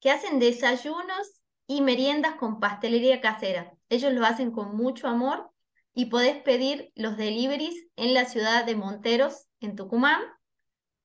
que 0.00 0.10
hacen 0.10 0.38
desayunos 0.38 1.42
y 1.66 1.80
meriendas 1.80 2.34
con 2.34 2.60
pastelería 2.60 3.20
casera. 3.20 3.73
Ellos 3.88 4.12
lo 4.12 4.24
hacen 4.24 4.50
con 4.50 4.76
mucho 4.76 5.08
amor 5.08 5.50
y 5.92 6.06
podés 6.06 6.42
pedir 6.42 6.92
los 6.94 7.16
deliveries 7.16 7.74
en 7.96 8.14
la 8.14 8.24
ciudad 8.24 8.64
de 8.64 8.76
Monteros, 8.76 9.46
en 9.60 9.76
Tucumán. 9.76 10.20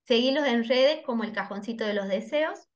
Seguilos 0.06 0.48
en 0.48 0.68
redes 0.68 1.04
como 1.06 1.24
el 1.24 1.34
Cajoncito 1.34 1.86
de 1.86 1.94
los 1.94 2.08
Deseos. 2.08 2.68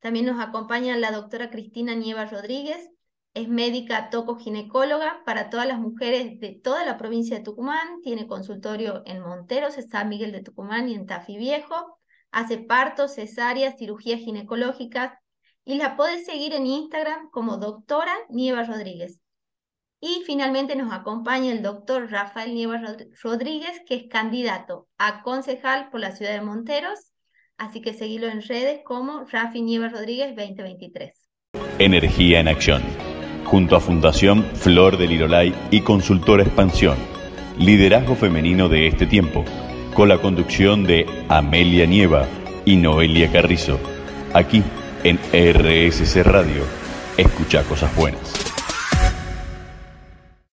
También 0.00 0.26
nos 0.26 0.40
acompaña 0.40 0.96
la 0.96 1.12
doctora 1.12 1.50
Cristina 1.50 1.94
Nieva 1.94 2.24
Rodríguez, 2.24 2.90
es 3.34 3.48
médica 3.48 4.10
toco-ginecóloga 4.10 5.22
para 5.24 5.48
todas 5.48 5.66
las 5.66 5.78
mujeres 5.78 6.38
de 6.38 6.52
toda 6.52 6.84
la 6.84 6.98
provincia 6.98 7.38
de 7.38 7.42
Tucumán, 7.42 8.02
tiene 8.02 8.26
consultorio 8.26 9.02
en 9.06 9.20
Monteros, 9.20 9.78
en 9.78 9.88
San 9.88 10.10
Miguel 10.10 10.32
de 10.32 10.42
Tucumán 10.42 10.88
y 10.88 10.94
en 10.94 11.06
Tafí 11.06 11.38
Viejo, 11.38 11.98
hace 12.30 12.58
partos, 12.58 13.14
cesáreas, 13.14 13.78
cirugías 13.78 14.20
ginecológicas 14.20 15.14
y 15.64 15.76
la 15.76 15.96
podés 15.96 16.26
seguir 16.26 16.52
en 16.52 16.66
Instagram 16.66 17.30
como 17.30 17.56
doctora 17.56 18.12
Nieva 18.28 18.64
Rodríguez. 18.64 19.21
Y 20.04 20.24
finalmente 20.26 20.74
nos 20.74 20.92
acompaña 20.92 21.52
el 21.52 21.62
doctor 21.62 22.10
Rafael 22.10 22.52
Nieva 22.54 22.82
Rodríguez, 23.22 23.80
que 23.86 23.94
es 23.94 24.08
candidato 24.10 24.88
a 24.98 25.22
concejal 25.22 25.90
por 25.90 26.00
la 26.00 26.10
ciudad 26.10 26.32
de 26.32 26.40
Monteros. 26.40 27.12
Así 27.56 27.80
que 27.80 27.94
seguilo 27.94 28.26
en 28.26 28.42
redes 28.42 28.80
como 28.84 29.24
Rafi 29.30 29.62
Nieva 29.62 29.90
Rodríguez 29.90 30.34
2023. 30.34 31.12
Energía 31.78 32.40
en 32.40 32.48
acción. 32.48 32.82
Junto 33.44 33.76
a 33.76 33.80
Fundación 33.80 34.42
Flor 34.56 34.98
del 34.98 35.10
Lirolay 35.10 35.54
y 35.70 35.82
Consultora 35.82 36.42
Expansión. 36.42 36.96
Liderazgo 37.56 38.16
femenino 38.16 38.68
de 38.68 38.88
este 38.88 39.06
tiempo. 39.06 39.44
Con 39.94 40.08
la 40.08 40.18
conducción 40.18 40.82
de 40.82 41.06
Amelia 41.28 41.86
Nieva 41.86 42.26
y 42.64 42.74
Noelia 42.74 43.30
Carrizo. 43.30 43.78
Aquí 44.34 44.64
en 45.04 45.18
RSC 45.32 46.24
Radio. 46.24 46.64
Escucha 47.16 47.62
cosas 47.62 47.94
buenas. 47.94 48.51